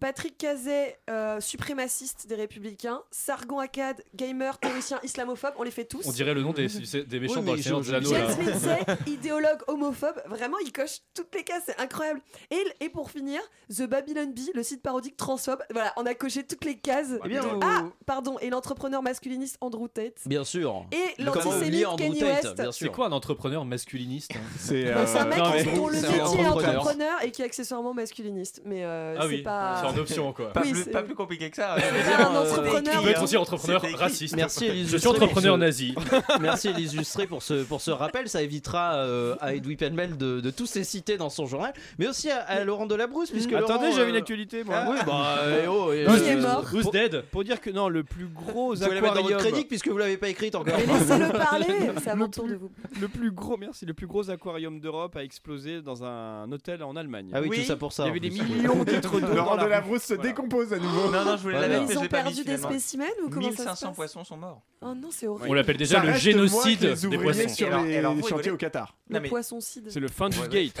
Patrick 0.00 0.38
Cazet, 0.38 0.98
euh, 1.10 1.40
suprémaciste 1.40 2.26
des 2.28 2.34
Républicains. 2.36 3.02
Sargon 3.10 3.58
Akkad, 3.58 4.02
gamer, 4.14 4.58
théoricien 4.58 5.00
islamophobe. 5.02 5.54
On 5.58 5.62
les 5.62 5.70
fait 5.70 5.84
tous. 5.86 6.06
On 6.06 6.12
dirait 6.12 6.34
le 6.34 6.42
nom 6.42 6.52
des, 6.52 6.66
des 6.68 7.20
méchants 7.20 7.40
Oui, 7.40 7.46
dans 7.46 7.54
le 7.54 7.62
Seigneur 7.62 7.82
je- 7.82 7.90
des 7.90 7.96
Anneaux. 7.96 8.10
James. 8.10 8.46
Lindsay, 8.46 8.78
idéologue 9.06 9.62
homophobe. 9.66 10.20
Vraiment, 10.26 10.58
il 10.64 10.72
coche 10.72 10.98
toutes 11.14 11.34
les 11.34 11.42
cases. 11.44 11.64
C'est 11.66 11.80
incroyable. 11.80 12.20
Et, 12.50 12.62
et 12.80 12.88
pour 12.88 13.10
finir, 13.10 13.40
The 13.74 13.85
de 13.86 13.90
Babylon 13.90 14.32
Bee, 14.34 14.50
le 14.54 14.62
site 14.62 14.82
parodique 14.82 15.16
transphobe. 15.16 15.60
Voilà, 15.72 15.92
on 15.96 16.04
a 16.06 16.14
coché 16.14 16.42
toutes 16.44 16.64
les 16.64 16.76
cases. 16.76 17.08
Eh 17.24 17.28
bien, 17.28 17.42
de- 17.42 17.48
vous- 17.48 17.60
Ah, 17.62 17.84
pardon, 18.04 18.36
et 18.40 18.50
l'entrepreneur 18.50 19.02
masculiniste 19.02 19.56
Andrew 19.60 19.86
Tate. 19.88 20.14
Bien 20.26 20.44
sûr. 20.44 20.84
Et 20.92 21.22
Comment 21.22 21.32
l'antisémite 21.34 21.86
Andrew 21.86 21.96
Kanye 22.04 22.18
Tate, 22.20 22.44
West. 22.44 22.54
bien 22.56 22.72
C'est 22.72 22.78
sûr. 22.84 22.92
quoi 22.92 23.06
un 23.06 23.12
entrepreneur 23.12 23.64
masculiniste 23.64 24.32
hein 24.34 24.40
C'est 24.58 24.84
Bah, 24.92 25.06
c'est 25.06 25.18
un 25.18 25.24
mec 25.26 25.38
non, 25.38 25.50
mais- 25.50 25.64
dont 25.76 25.88
le 25.88 25.96
c'est 25.98 26.06
un 26.06 26.10
métier 26.10 26.18
est 26.20 26.22
entrepreneur. 26.46 26.80
entrepreneur 26.80 27.24
et 27.24 27.30
qui 27.30 27.42
est 27.42 27.44
accessoirement 27.44 27.94
masculiniste. 27.94 28.62
Mais 28.64 28.84
euh, 28.84 29.14
Ah 29.18 29.22
c'est 29.22 29.28
oui, 29.28 29.42
pas. 29.42 29.78
c'est 29.80 29.86
en 29.86 29.98
option 29.98 30.32
quoi. 30.32 30.52
Pas, 30.52 30.62
Oui, 30.62 30.72
plus, 30.72 30.82
c'est- 30.84 30.90
pas 30.90 31.02
plus 31.02 31.14
compliqué 31.14 31.50
que 31.50 31.56
ça. 31.56 31.76
C'est 31.78 32.16
pas 32.16 32.24
un 32.28 32.34
euh, 32.34 32.40
entrepreneur. 32.42 32.94
Tu 32.98 33.02
peux 33.04 33.10
être 33.10 33.22
aussi 33.22 33.36
entrepreneur 33.36 33.80
C'était 33.80 33.92
écrit. 33.92 34.02
raciste. 34.04 34.36
Merci 34.36 34.64
Élise 34.66 34.82
Je 34.90 34.96
suis 34.96 35.08
Lustré 35.08 35.10
entrepreneur 35.24 35.54
ce- 35.54 35.60
nazi. 35.60 35.94
Merci 36.40 36.68
Elise 36.68 36.96
Lustré 36.96 37.26
pour 37.26 37.42
ce, 37.42 37.62
pour 37.64 37.80
ce 37.80 37.90
rappel. 37.90 38.28
Ça 38.28 38.42
évitera 38.42 38.94
euh, 38.96 39.36
à 39.40 39.54
Edoui 39.54 39.76
Penmel 39.76 40.16
de, 40.16 40.40
de 40.40 40.50
tous 40.50 40.74
les 40.74 40.84
citer 40.84 41.16
dans 41.16 41.30
son 41.30 41.46
journal, 41.46 41.72
mais 41.98 42.06
aussi 42.08 42.30
à, 42.30 42.40
à 42.42 42.64
Laurent 42.64 42.86
Delabrousse. 42.86 43.30
Puisque 43.30 43.50
Attendez, 43.76 43.92
j'avais 43.96 44.10
une 44.10 44.16
euh, 44.16 44.18
actualité 44.20 44.64
moi. 44.64 44.74
ah 44.78 44.88
oui, 44.90 44.98
bah, 45.06 45.36
eh 45.64 45.66
oh, 45.68 45.92
eh, 45.92 46.06
euh, 46.06 46.26
est 46.26 46.36
mort 46.36 46.64
Who's 46.72 46.90
dead? 46.90 47.22
Pour 47.30 47.44
dire 47.44 47.60
que 47.60 47.70
non, 47.70 47.88
le 47.88 48.02
plus 48.04 48.26
gros 48.26 48.74
Vous 48.74 48.80
pouvez 48.82 48.94
la 48.94 49.00
mettre 49.00 49.14
dans 49.14 49.22
votre 49.22 49.34
aquarium. 49.34 49.50
chronique 49.52 49.68
puisque 49.68 49.88
vous 49.88 49.98
l'avez 49.98 50.16
pas 50.16 50.28
écrite 50.28 50.54
encore. 50.54 50.74
Mais 50.76 50.86
laissez-le 50.98 51.28
parler, 51.32 51.66
c'est 52.02 52.10
à 52.10 52.16
mon 52.16 52.28
tour 52.28 52.46
de 52.48 52.54
vous. 52.54 52.70
Le 53.00 53.08
plus 53.08 53.30
gros, 53.30 53.56
merci, 53.56 53.86
le 53.86 53.94
plus 53.94 54.06
gros 54.06 54.28
aquarium 54.30 54.80
d'Europe 54.80 55.16
a 55.16 55.22
explosé 55.24 55.82
dans 55.82 56.04
un 56.04 56.50
hôtel 56.52 56.82
en 56.82 56.96
Allemagne. 56.96 57.30
Ah 57.32 57.40
oui, 57.42 57.48
Oui, 57.50 57.58
tout 57.60 57.64
ça 57.64 57.76
pour 57.76 57.92
ça. 57.92 58.04
Il 58.04 58.06
y 58.06 58.08
en 58.08 58.10
avait 58.12 58.20
des 58.20 58.30
plus. 58.30 58.42
millions 58.42 58.84
de 58.84 58.90
litres 58.92 59.20
d'eau. 59.20 59.34
Laurent 59.34 59.56
dans 59.56 59.56
la 59.56 59.62
rue. 59.62 59.68
Delabrousse 59.68 60.02
se 60.02 60.14
Voilà. 60.14 60.28
décompose 60.30 60.72
à 60.72 60.78
nouveau. 60.78 61.10
Non, 61.10 61.24
non, 61.24 61.36
je 61.36 61.42
voulais 61.42 61.54
la 61.60 61.68
Mais 61.68 61.68
mettre, 61.80 61.86
mais 61.88 61.92
ils 61.94 61.98
ont 61.98 62.02
l'ai 62.02 62.08
pas 62.08 62.18
mis 62.18 62.22
perdu 62.24 62.36
des 62.36 62.42
finalement. 62.56 62.68
spécimens 62.70 63.04
ou 63.24 63.28
comment 63.30 63.50
ça 63.50 63.56
se 63.56 63.62
1500 63.62 63.86
passe 63.88 63.96
poissons 63.96 64.24
sont 64.24 64.36
morts. 64.36 64.62
Oh 64.82 64.94
non, 64.94 65.08
c'est 65.10 65.26
horrible. 65.26 65.48
On 65.48 65.54
l'appelle 65.54 65.76
déjà 65.78 65.98
Ça 65.98 66.04
le 66.04 66.12
reste 66.12 66.22
génocide 66.22 66.52
moins 66.52 66.62
que 66.64 66.68
les 66.84 66.94
des 66.94 67.06
ouvriers 67.06 67.22
poissons. 67.22 67.48
sur 67.48 67.66
Et 67.66 67.70
alors- 67.70 67.84
les 67.84 67.92
et 67.92 67.96
alors, 67.98 68.12
vous 68.14 68.20
chantiers 68.20 68.36
rigolez 68.36 68.50
au 68.50 68.56
Qatar. 68.56 68.96
Le 69.08 69.20
mais 69.20 69.28
poisson-cide. 69.28 69.86
C'est 69.88 70.00
le 70.00 70.08
fin 70.08 70.28
du 70.28 70.36
Ouais, 70.38 70.48
ouais. 70.48 70.64
gate. 70.66 70.80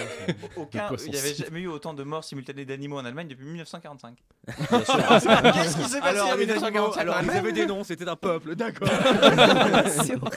aucun, 0.56 0.88
il 1.06 1.10
n'y 1.12 1.18
avait 1.18 1.34
jamais 1.34 1.60
eu 1.60 1.68
autant 1.68 1.94
de 1.94 2.02
morts 2.02 2.24
simultanées 2.24 2.64
en 2.94 3.04
Allemagne 3.04 3.28
depuis 3.28 3.44
1945. 3.44 4.16
Bien 4.46 4.84
sûr. 4.84 4.96
Qu'est-ce 5.54 5.76
qui 5.76 5.84
s'est 5.84 6.00
passé 6.00 6.18
Alors, 6.18 6.28
en 6.30 6.34
les 6.36 6.50
animaux, 6.50 6.60
1945 6.60 7.00
alors 7.00 7.16
ils 7.22 7.30
avaient 7.30 7.52
des 7.52 7.66
noms, 7.66 7.84
c'était 7.84 8.08
un 8.08 8.16
peuple, 8.16 8.54
d'accord. 8.54 8.88
C'est 9.88 10.16
Non, 10.16 10.30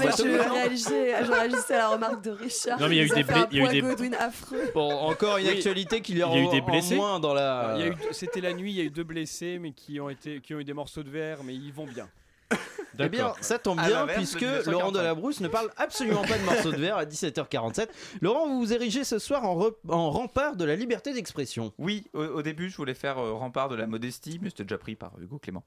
mais 0.00 0.10
je 0.16 0.52
réagissais, 0.52 1.24
je 1.24 1.30
réagissais 1.30 1.74
à 1.74 1.78
la 1.78 1.88
remarque 1.88 2.22
de 2.24 2.30
Richard. 2.30 2.80
Non, 2.80 2.88
mais 2.88 2.96
il 2.96 2.98
y 2.98 3.02
a 3.02 3.04
eu 3.04 3.08
Ça 3.08 3.14
des 3.16 3.24
fait 3.24 3.32
un 3.34 3.46
il 3.50 3.58
y 3.58 3.60
a 3.60 3.64
eu 3.64 3.68
des- 3.74 3.80
Godwin 3.82 4.14
affreux. 4.14 4.70
Bon, 4.74 4.90
encore 4.92 5.36
une 5.38 5.46
Oui. 5.46 5.52
actualité 5.52 6.00
qu'il 6.00 6.18
y 6.18 6.22
a, 6.22 6.28
Il 6.28 6.34
y 6.34 6.38
a 6.38 6.48
eu 6.48 6.50
des 6.50 6.60
en 6.60 6.64
blessés 6.66 6.96
moins 6.96 7.20
dans 7.20 7.34
la. 7.34 7.74
Il 7.76 7.80
y 7.80 7.84
a 7.84 7.88
eu- 7.88 7.96
C'était 8.12 8.40
la 8.40 8.52
nuit, 8.52 8.72
il 8.72 8.76
y 8.76 8.80
a 8.80 8.84
eu 8.84 8.90
deux 8.90 9.04
blessés, 9.04 9.58
mais 9.60 9.72
qui 9.72 10.00
ont, 10.00 10.08
été, 10.08 10.40
qui 10.40 10.54
ont 10.54 10.60
eu 10.60 10.64
des 10.64 10.72
morceaux 10.74 11.02
de 11.02 11.10
verre, 11.10 11.38
mais 11.44 11.54
ils 11.54 11.72
vont 11.72 11.86
bien. 11.86 12.08
Eh 12.98 13.10
bien, 13.10 13.34
ça 13.42 13.58
tombe 13.58 13.78
bien 13.78 14.06
de 14.06 14.12
puisque 14.12 14.36
1945. 14.40 14.70
Laurent 14.72 14.90
Delabrousse 14.90 15.40
ne 15.40 15.48
parle 15.48 15.68
absolument 15.76 16.22
pas 16.22 16.38
de 16.38 16.44
morceaux 16.44 16.72
de 16.72 16.78
verre 16.78 16.96
à 16.96 17.04
17h47. 17.04 17.88
Laurent, 18.22 18.48
vous 18.48 18.58
vous 18.58 18.72
érigez 18.72 19.04
ce 19.04 19.18
soir 19.18 19.44
en, 19.44 19.54
re- 19.58 19.74
en 19.90 20.10
rempart 20.10 20.56
de 20.56 20.64
la 20.64 20.76
liberté 20.76 21.12
d'expression. 21.12 21.74
Oui, 21.76 22.04
au, 22.14 22.22
au 22.24 22.42
début, 22.42 22.70
je 22.70 22.76
voulais 22.78 22.94
faire 22.94 23.18
euh, 23.18 23.34
rempart 23.34 23.68
de 23.68 23.74
la 23.76 23.86
modestie, 23.86 24.38
mais 24.40 24.48
c'était 24.48 24.62
déjà 24.64 24.78
pris 24.78 24.94
par 24.94 25.12
Hugo 25.20 25.38
Clément. 25.38 25.62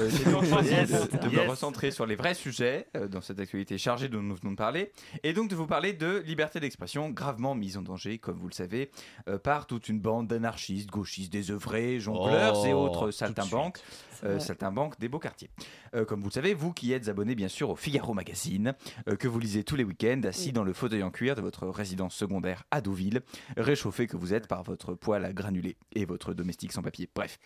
Euh, 0.00 0.10
J'ai 0.10 0.24
donc 0.28 0.44
choisi 0.44 0.70
de, 0.74 1.18
de 1.18 1.26
me 1.28 1.32
Yes. 1.42 1.48
recentrer 1.50 1.92
sur 1.92 2.04
les 2.04 2.16
vrais 2.16 2.34
sujets 2.34 2.88
euh, 2.96 3.06
dans 3.06 3.20
cette 3.20 3.38
actualité 3.38 3.78
chargée 3.78 4.08
dont 4.08 4.20
nous 4.20 4.34
venons 4.34 4.50
de 4.50 4.56
parler, 4.56 4.90
et 5.22 5.32
donc 5.34 5.48
de 5.50 5.54
vous 5.54 5.68
parler 5.68 5.92
de 5.92 6.18
liberté 6.26 6.58
d'expression 6.58 7.10
gravement 7.10 7.54
mise 7.54 7.76
en 7.78 7.82
danger, 7.82 8.18
comme 8.18 8.38
vous 8.38 8.48
le 8.48 8.54
savez, 8.54 8.90
euh, 9.28 9.38
par 9.38 9.66
toute 9.68 9.88
une 9.88 10.00
bande 10.00 10.26
d'anarchistes, 10.26 10.90
gauchistes, 10.90 11.32
désœuvrés, 11.32 12.00
jongleurs 12.00 12.58
Oh, 12.60 12.66
et 12.66 12.72
autres 12.72 13.06
de 13.06 13.10
saltimbanques, 13.12 13.78
euh, 14.24 14.40
saltimbanques 14.40 14.98
des 14.98 15.08
beaux 15.08 15.18
quartiers. 15.20 15.50
Euh, 15.94 16.04
comme 16.22 16.28
vous 16.30 16.38
le 16.38 16.40
savez, 16.40 16.54
vous 16.54 16.72
qui 16.72 16.92
êtes 16.92 17.08
abonné 17.08 17.34
bien 17.34 17.48
sûr 17.48 17.70
au 17.70 17.74
Figaro 17.74 18.14
Magazine, 18.14 18.74
euh, 19.08 19.16
que 19.16 19.26
vous 19.26 19.40
lisez 19.40 19.64
tous 19.64 19.74
les 19.74 19.82
week-ends, 19.82 20.20
assis 20.22 20.52
dans 20.52 20.62
le 20.62 20.72
fauteuil 20.72 21.02
en 21.02 21.10
cuir 21.10 21.34
de 21.34 21.40
votre 21.40 21.66
résidence 21.66 22.14
secondaire 22.14 22.62
à 22.70 22.80
Deauville, 22.80 23.22
réchauffé 23.56 24.06
que 24.06 24.16
vous 24.16 24.32
êtes 24.32 24.46
par 24.46 24.62
votre 24.62 24.94
poêle 24.94 25.24
à 25.24 25.32
granulés 25.32 25.76
et 25.96 26.04
votre 26.04 26.32
domestique 26.32 26.70
sans 26.70 26.82
papier. 26.82 27.10
Bref. 27.12 27.40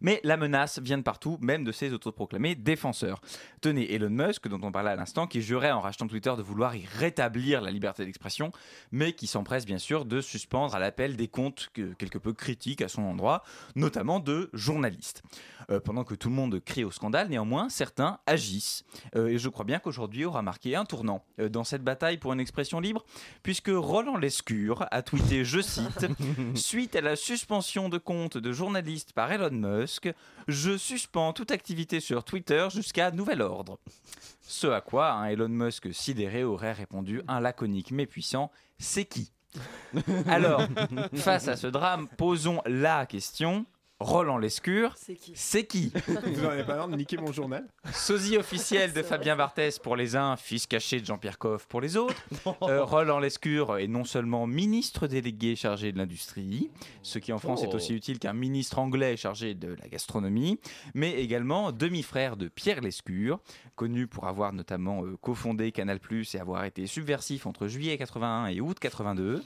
Mais 0.00 0.20
la 0.24 0.36
menace 0.36 0.78
vient 0.80 0.98
de 0.98 1.02
partout, 1.02 1.38
même 1.40 1.64
de 1.64 1.72
ces 1.72 1.92
autoproclamés 1.92 2.54
défenseurs. 2.54 3.20
Tenez 3.60 3.92
Elon 3.94 4.10
Musk, 4.10 4.48
dont 4.48 4.60
on 4.62 4.72
parlait 4.72 4.90
à 4.90 4.96
l'instant, 4.96 5.26
qui 5.26 5.42
jurait 5.42 5.70
en 5.70 5.80
rachetant 5.80 6.06
Twitter 6.06 6.32
de 6.36 6.42
vouloir 6.42 6.74
y 6.76 6.84
rétablir 6.98 7.60
la 7.60 7.70
liberté 7.70 8.04
d'expression, 8.04 8.52
mais 8.90 9.12
qui 9.12 9.26
s'empresse 9.26 9.66
bien 9.66 9.78
sûr 9.78 10.04
de 10.04 10.20
suspendre 10.20 10.74
à 10.74 10.78
l'appel 10.78 11.16
des 11.16 11.28
comptes 11.28 11.70
que- 11.72 11.92
quelque 11.94 12.18
peu 12.18 12.32
critiques 12.32 12.82
à 12.82 12.88
son 12.88 13.02
endroit, 13.02 13.42
notamment 13.76 14.20
de 14.20 14.50
journalistes. 14.52 15.22
Euh, 15.70 15.78
pendant 15.78 16.02
que 16.04 16.14
tout 16.14 16.28
le 16.28 16.34
monde 16.34 16.58
crie 16.64 16.82
au 16.84 16.90
scandale, 16.90 17.28
néanmoins, 17.28 17.68
certains 17.68 18.18
agissent. 18.26 18.84
Euh, 19.14 19.28
et 19.28 19.38
je 19.38 19.48
crois 19.48 19.64
bien 19.64 19.78
qu'aujourd'hui 19.78 20.24
aura 20.24 20.42
marqué 20.42 20.74
un 20.74 20.84
tournant 20.84 21.24
euh, 21.38 21.48
dans 21.48 21.62
cette 21.64 21.84
bataille 21.84 22.18
pour 22.18 22.32
une 22.32 22.40
expression 22.40 22.80
libre, 22.80 23.04
puisque 23.44 23.70
Roland 23.72 24.16
Lescure 24.16 24.86
a 24.90 25.02
tweeté, 25.02 25.44
je 25.44 25.60
cite, 25.60 26.06
Suite 26.54 26.96
à 26.96 27.00
la 27.00 27.14
suspension 27.16 27.88
de 27.88 27.98
compte 27.98 28.36
de 28.38 28.52
journalistes 28.52 29.12
par 29.12 29.30
Elon 29.30 29.50
Musk, 29.50 29.71
je 30.48 30.76
suspends 30.76 31.32
toute 31.32 31.50
activité 31.50 32.00
sur 32.00 32.24
Twitter 32.24 32.68
jusqu'à 32.70 33.10
nouvel 33.10 33.42
ordre. 33.42 33.78
Ce 34.42 34.66
à 34.66 34.80
quoi 34.80 35.12
un 35.12 35.26
Elon 35.26 35.48
Musk 35.48 35.94
sidéré 35.94 36.44
aurait 36.44 36.72
répondu 36.72 37.22
un 37.28 37.40
laconique 37.40 37.90
mais 37.90 38.06
puissant 38.06 38.50
C'est 38.78 39.04
qui? 39.04 39.32
Alors, 40.26 40.62
face 41.14 41.48
à 41.48 41.56
ce 41.56 41.66
drame, 41.66 42.08
posons 42.16 42.60
la 42.66 43.06
question 43.06 43.66
Roland 44.02 44.38
Lescure, 44.38 44.94
C'est 44.96 45.14
qui 45.14 45.32
c'est 45.34 45.64
qui 45.66 45.92
Vous 46.26 46.44
en 46.44 46.50
avez 46.50 46.64
pas 46.64 46.74
l'air 46.74 46.88
de 46.88 46.96
niquer 46.96 47.16
mon 47.16 47.32
journal 47.32 47.66
Sosie 47.92 48.36
officiel 48.36 48.92
de 48.94 49.02
Fabien 49.02 49.36
Barthès 49.36 49.78
pour 49.78 49.96
les 49.96 50.16
uns, 50.16 50.36
fils 50.36 50.66
caché 50.66 51.00
de 51.00 51.06
Jean-Pierre 51.06 51.38
Coff 51.38 51.66
pour 51.66 51.80
les 51.80 51.96
autres. 51.96 52.14
Euh, 52.62 52.84
Roland 52.84 53.18
Lescure 53.18 53.78
est 53.78 53.86
non 53.88 54.04
seulement 54.04 54.46
ministre 54.46 55.06
délégué 55.06 55.56
chargé 55.56 55.90
de 55.90 55.98
l'industrie, 55.98 56.70
ce 57.02 57.18
qui 57.18 57.32
en 57.32 57.38
France 57.38 57.62
est 57.62 57.68
Oh. 57.72 57.76
aussi 57.76 57.94
utile 57.94 58.18
qu'un 58.18 58.32
ministre 58.32 58.78
anglais 58.78 59.16
chargé 59.16 59.54
de 59.54 59.74
la 59.80 59.88
gastronomie, 59.88 60.58
mais 60.94 61.12
également 61.20 61.72
demi-frère 61.72 62.36
de 62.36 62.48
Pierre 62.48 62.80
Lescure, 62.80 63.40
connu 63.74 64.06
pour 64.06 64.26
avoir 64.26 64.52
notamment 64.52 65.04
euh, 65.04 65.16
cofondé 65.20 65.72
Canal+, 65.72 65.98
et 66.34 66.38
avoir 66.38 66.64
été 66.64 66.86
subversif 66.86 67.46
entre 67.46 67.66
juillet 67.68 67.96
81 67.96 68.46
et 68.46 68.60
août 68.60 68.78
82 68.78 69.42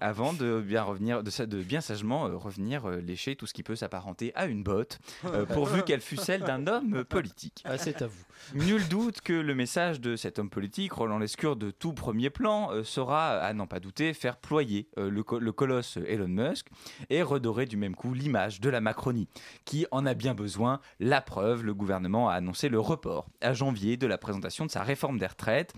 avant 0.00 0.32
de 0.32 0.60
bien 0.60 0.82
revenir, 0.82 1.22
de, 1.22 1.62
bien 1.62 1.80
sagement 1.80 2.26
euh, 2.26 2.36
revenir 2.36 2.86
euh, 2.88 3.00
lécher 3.00 3.36
tout 3.36 3.46
ce 3.46 3.54
qui 3.54 3.57
peut 3.62 3.76
s'apparenter 3.76 4.32
à 4.34 4.46
une 4.46 4.62
botte, 4.62 4.98
euh, 5.26 5.46
pourvu 5.46 5.82
qu'elle 5.82 6.00
fût 6.00 6.16
celle 6.16 6.42
d'un 6.42 6.66
homme 6.66 7.04
politique. 7.04 7.62
Ah, 7.64 7.78
c'est 7.78 8.02
à 8.02 8.06
vous. 8.06 8.24
Nul 8.54 8.86
doute 8.88 9.20
que 9.20 9.32
le 9.32 9.54
message 9.54 10.00
de 10.00 10.14
cet 10.16 10.38
homme 10.38 10.48
politique, 10.48 10.92
Roland 10.92 11.18
Lescure, 11.18 11.56
de 11.56 11.70
tout 11.70 11.92
premier 11.92 12.30
plan, 12.30 12.70
euh, 12.72 12.84
sera, 12.84 13.38
à 13.38 13.52
n'en 13.52 13.66
pas 13.66 13.80
douter, 13.80 14.14
faire 14.14 14.36
ployer 14.36 14.88
euh, 14.98 15.10
le, 15.10 15.22
co- 15.22 15.38
le 15.40 15.52
colosse 15.52 15.98
Elon 16.06 16.28
Musk 16.28 16.66
et 17.10 17.22
redorer 17.22 17.66
du 17.66 17.76
même 17.76 17.94
coup 17.96 18.14
l'image 18.14 18.60
de 18.60 18.70
la 18.70 18.80
Macronie, 18.80 19.28
qui 19.64 19.86
en 19.90 20.06
a 20.06 20.14
bien 20.14 20.34
besoin. 20.34 20.80
La 21.00 21.20
preuve, 21.20 21.64
le 21.64 21.74
gouvernement 21.74 22.28
a 22.28 22.34
annoncé 22.34 22.68
le 22.68 22.78
report 22.80 23.28
à 23.40 23.52
janvier 23.54 23.96
de 23.96 24.06
la 24.06 24.18
présentation 24.18 24.64
de 24.66 24.70
sa 24.70 24.82
réforme 24.82 25.18
des 25.18 25.26
retraites, 25.26 25.72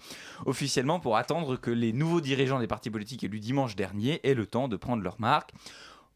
officiellement 0.46 1.00
pour 1.00 1.16
attendre 1.16 1.56
que 1.56 1.70
les 1.70 1.92
nouveaux 1.92 2.20
dirigeants 2.20 2.60
des 2.60 2.66
partis 2.66 2.90
politiques 2.90 3.24
élus 3.24 3.40
dimanche 3.40 3.74
dernier 3.76 4.20
aient 4.28 4.34
le 4.34 4.46
temps 4.46 4.68
de 4.68 4.76
prendre 4.76 5.02
leur 5.02 5.20
marque 5.20 5.52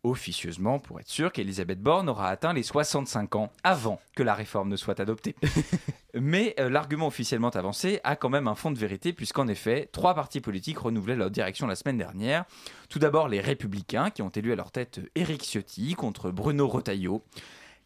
officieusement 0.05 0.79
pour 0.79 1.01
être 1.01 1.09
sûr 1.09 1.33
qu'Elisabeth 1.33 1.81
Borne 1.81 2.09
aura 2.09 2.29
atteint 2.29 2.53
les 2.53 2.62
65 2.62 3.35
ans 3.35 3.51
avant 3.64 4.01
que 4.14 4.23
la 4.23 4.35
réforme 4.35 4.69
ne 4.69 4.77
soit 4.77 5.01
adoptée. 5.01 5.35
Mais 6.14 6.55
euh, 6.61 6.71
l'argument 6.71 7.09
officiellement 7.09 7.49
avancé 7.49 8.01
a 8.05 8.14
quand 8.14 8.29
même 8.29 8.47
un 8.47 8.55
fond 8.55 8.71
de 8.71 8.79
vérité 8.79 9.12
puisqu'en 9.12 9.49
effet, 9.49 9.88
trois 9.90 10.14
partis 10.14 10.40
politiques 10.40 10.79
renouvelaient 10.79 11.17
leur 11.17 11.31
direction 11.31 11.67
la 11.67 11.75
semaine 11.75 11.99
dernière. 11.99 12.45
Tout 12.88 13.01
d'abord 13.01 13.29
les 13.29 13.40
Républicains 13.40 14.11
qui 14.11 14.23
ont 14.23 14.29
élu 14.29 14.53
à 14.53 14.57
leur 14.57 14.71
tête 14.71 15.01
Éric 15.17 15.43
Ciotti 15.43 15.95
contre 15.95 16.31
Bruno 16.31 16.69
Retailleau 16.69 17.25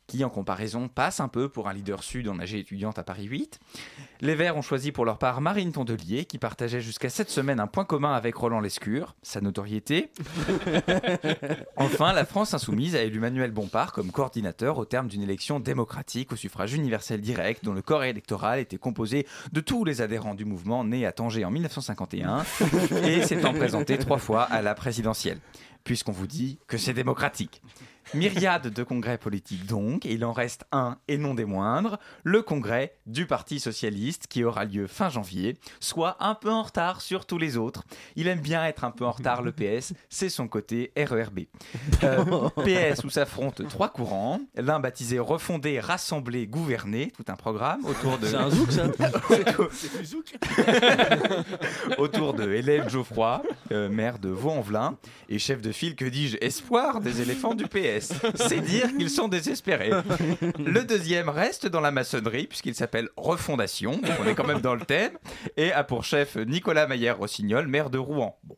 qui 0.08 0.24
en 0.24 0.30
comparaison 0.30 0.88
passe 0.88 1.20
un 1.20 1.28
peu 1.28 1.50
pour 1.50 1.68
un 1.68 1.74
leader 1.74 2.02
sud 2.02 2.28
en 2.28 2.38
AG 2.38 2.54
étudiante 2.54 2.98
à 2.98 3.02
Paris 3.04 3.24
8. 3.24 3.60
Les 4.22 4.34
Verts 4.34 4.56
ont 4.56 4.62
choisi 4.62 4.90
pour 4.90 5.04
leur 5.04 5.18
part 5.18 5.42
Marine 5.42 5.70
Tondelier, 5.70 6.24
qui 6.24 6.38
partageait 6.38 6.80
jusqu'à 6.80 7.10
cette 7.10 7.28
semaine 7.28 7.60
un 7.60 7.66
point 7.66 7.84
commun 7.84 8.14
avec 8.14 8.34
Roland 8.34 8.60
Lescure, 8.60 9.14
sa 9.22 9.42
notoriété. 9.42 10.10
enfin, 11.76 12.14
la 12.14 12.24
France 12.24 12.54
insoumise 12.54 12.96
a 12.96 13.02
élu 13.02 13.20
Manuel 13.20 13.50
Bompard 13.50 13.92
comme 13.92 14.10
coordinateur 14.10 14.78
au 14.78 14.86
terme 14.86 15.08
d'une 15.08 15.22
élection 15.22 15.60
démocratique 15.60 16.32
au 16.32 16.36
suffrage 16.36 16.72
universel 16.72 17.20
direct, 17.20 17.62
dont 17.62 17.74
le 17.74 17.82
corps 17.82 18.04
électoral 18.04 18.60
était 18.60 18.78
composé 18.78 19.26
de 19.52 19.60
tous 19.60 19.84
les 19.84 20.00
adhérents 20.00 20.34
du 20.34 20.46
mouvement 20.46 20.84
né 20.84 21.04
à 21.04 21.12
Tanger 21.12 21.44
en 21.44 21.50
1951 21.50 22.44
et 23.04 23.22
s'étant 23.22 23.52
présenté 23.52 23.98
trois 23.98 24.18
fois 24.18 24.44
à 24.44 24.62
la 24.62 24.74
présidentielle, 24.74 25.38
puisqu'on 25.84 26.12
vous 26.12 26.26
dit 26.26 26.58
que 26.66 26.78
c'est 26.78 26.94
démocratique. 26.94 27.60
Myriade 28.14 28.68
de 28.68 28.82
congrès 28.82 29.18
politiques 29.18 29.66
donc, 29.66 30.06
et 30.06 30.12
il 30.12 30.24
en 30.24 30.32
reste 30.32 30.64
un 30.72 30.98
et 31.08 31.18
non 31.18 31.34
des 31.34 31.44
moindres, 31.44 31.98
le 32.24 32.42
congrès 32.42 32.94
du 33.06 33.26
Parti 33.26 33.60
Socialiste 33.60 34.26
qui 34.28 34.44
aura 34.44 34.64
lieu 34.64 34.86
fin 34.86 35.10
janvier, 35.10 35.58
soit 35.80 36.16
un 36.20 36.34
peu 36.34 36.50
en 36.50 36.62
retard 36.62 37.00
sur 37.00 37.26
tous 37.26 37.38
les 37.38 37.56
autres. 37.56 37.84
Il 38.16 38.28
aime 38.28 38.40
bien 38.40 38.64
être 38.64 38.84
un 38.84 38.90
peu 38.90 39.04
en 39.04 39.10
retard 39.10 39.42
le 39.42 39.52
PS, 39.52 39.92
c'est 40.08 40.30
son 40.30 40.48
côté 40.48 40.92
RERB. 40.96 41.40
Euh, 42.02 42.48
PS 42.64 43.04
où 43.04 43.10
s'affrontent 43.10 43.62
trois 43.64 43.90
courants, 43.90 44.40
l'un 44.54 44.80
baptisé 44.80 45.18
Refonder, 45.18 45.80
Rassembler, 45.80 46.46
Gouverner, 46.46 47.12
tout 47.16 47.24
un 47.28 47.36
programme 47.36 47.84
autour 47.84 48.18
de... 48.18 48.26
C'est 48.26 48.36
un 48.36 48.50
zouk, 48.50 48.72
ça. 48.72 48.86
C'est 49.70 49.98
du 49.98 50.04
zouk. 50.04 50.34
Autour 51.98 52.34
de 52.34 52.50
Hélène 52.50 52.88
Geoffroy, 52.88 53.42
euh, 53.72 53.88
maire 53.88 54.18
de 54.18 54.28
Vaux-en-Velin, 54.28 54.96
et 55.28 55.38
chef 55.38 55.60
de 55.60 55.72
file, 55.72 55.94
que 55.96 56.04
dis-je, 56.04 56.36
espoir 56.40 57.00
des 57.00 57.20
éléphants 57.20 57.54
du 57.54 57.66
PS. 57.66 57.97
C'est 58.00 58.60
dire 58.60 58.88
qu'ils 58.96 59.10
sont 59.10 59.28
désespérés. 59.28 59.90
Le 60.58 60.84
deuxième 60.84 61.28
reste 61.28 61.66
dans 61.66 61.80
la 61.80 61.90
maçonnerie, 61.90 62.46
puisqu'il 62.46 62.74
s'appelle 62.74 63.08
Refondation, 63.16 63.92
donc 63.92 64.12
on 64.20 64.28
est 64.28 64.34
quand 64.34 64.46
même 64.46 64.60
dans 64.60 64.74
le 64.74 64.84
thème, 64.84 65.12
et 65.56 65.72
a 65.72 65.84
pour 65.84 66.04
chef 66.04 66.36
Nicolas 66.36 66.86
Maillère-Rossignol, 66.86 67.66
maire 67.66 67.90
de 67.90 67.98
Rouen. 67.98 68.38
Bon. 68.44 68.56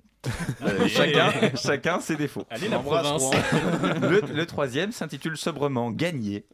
Euh, 0.62 0.87
chacun, 0.88 1.33
chacun 1.56 2.00
ses 2.00 2.16
défauts. 2.16 2.44
Allez, 2.50 2.68
la 2.68 2.78
province. 2.78 3.30
Le, 4.02 4.20
le 4.35 4.46
troisième 4.46 4.92
s'intitule 4.92 5.37
sobrement 5.37 5.90
Gagné. 5.90 6.44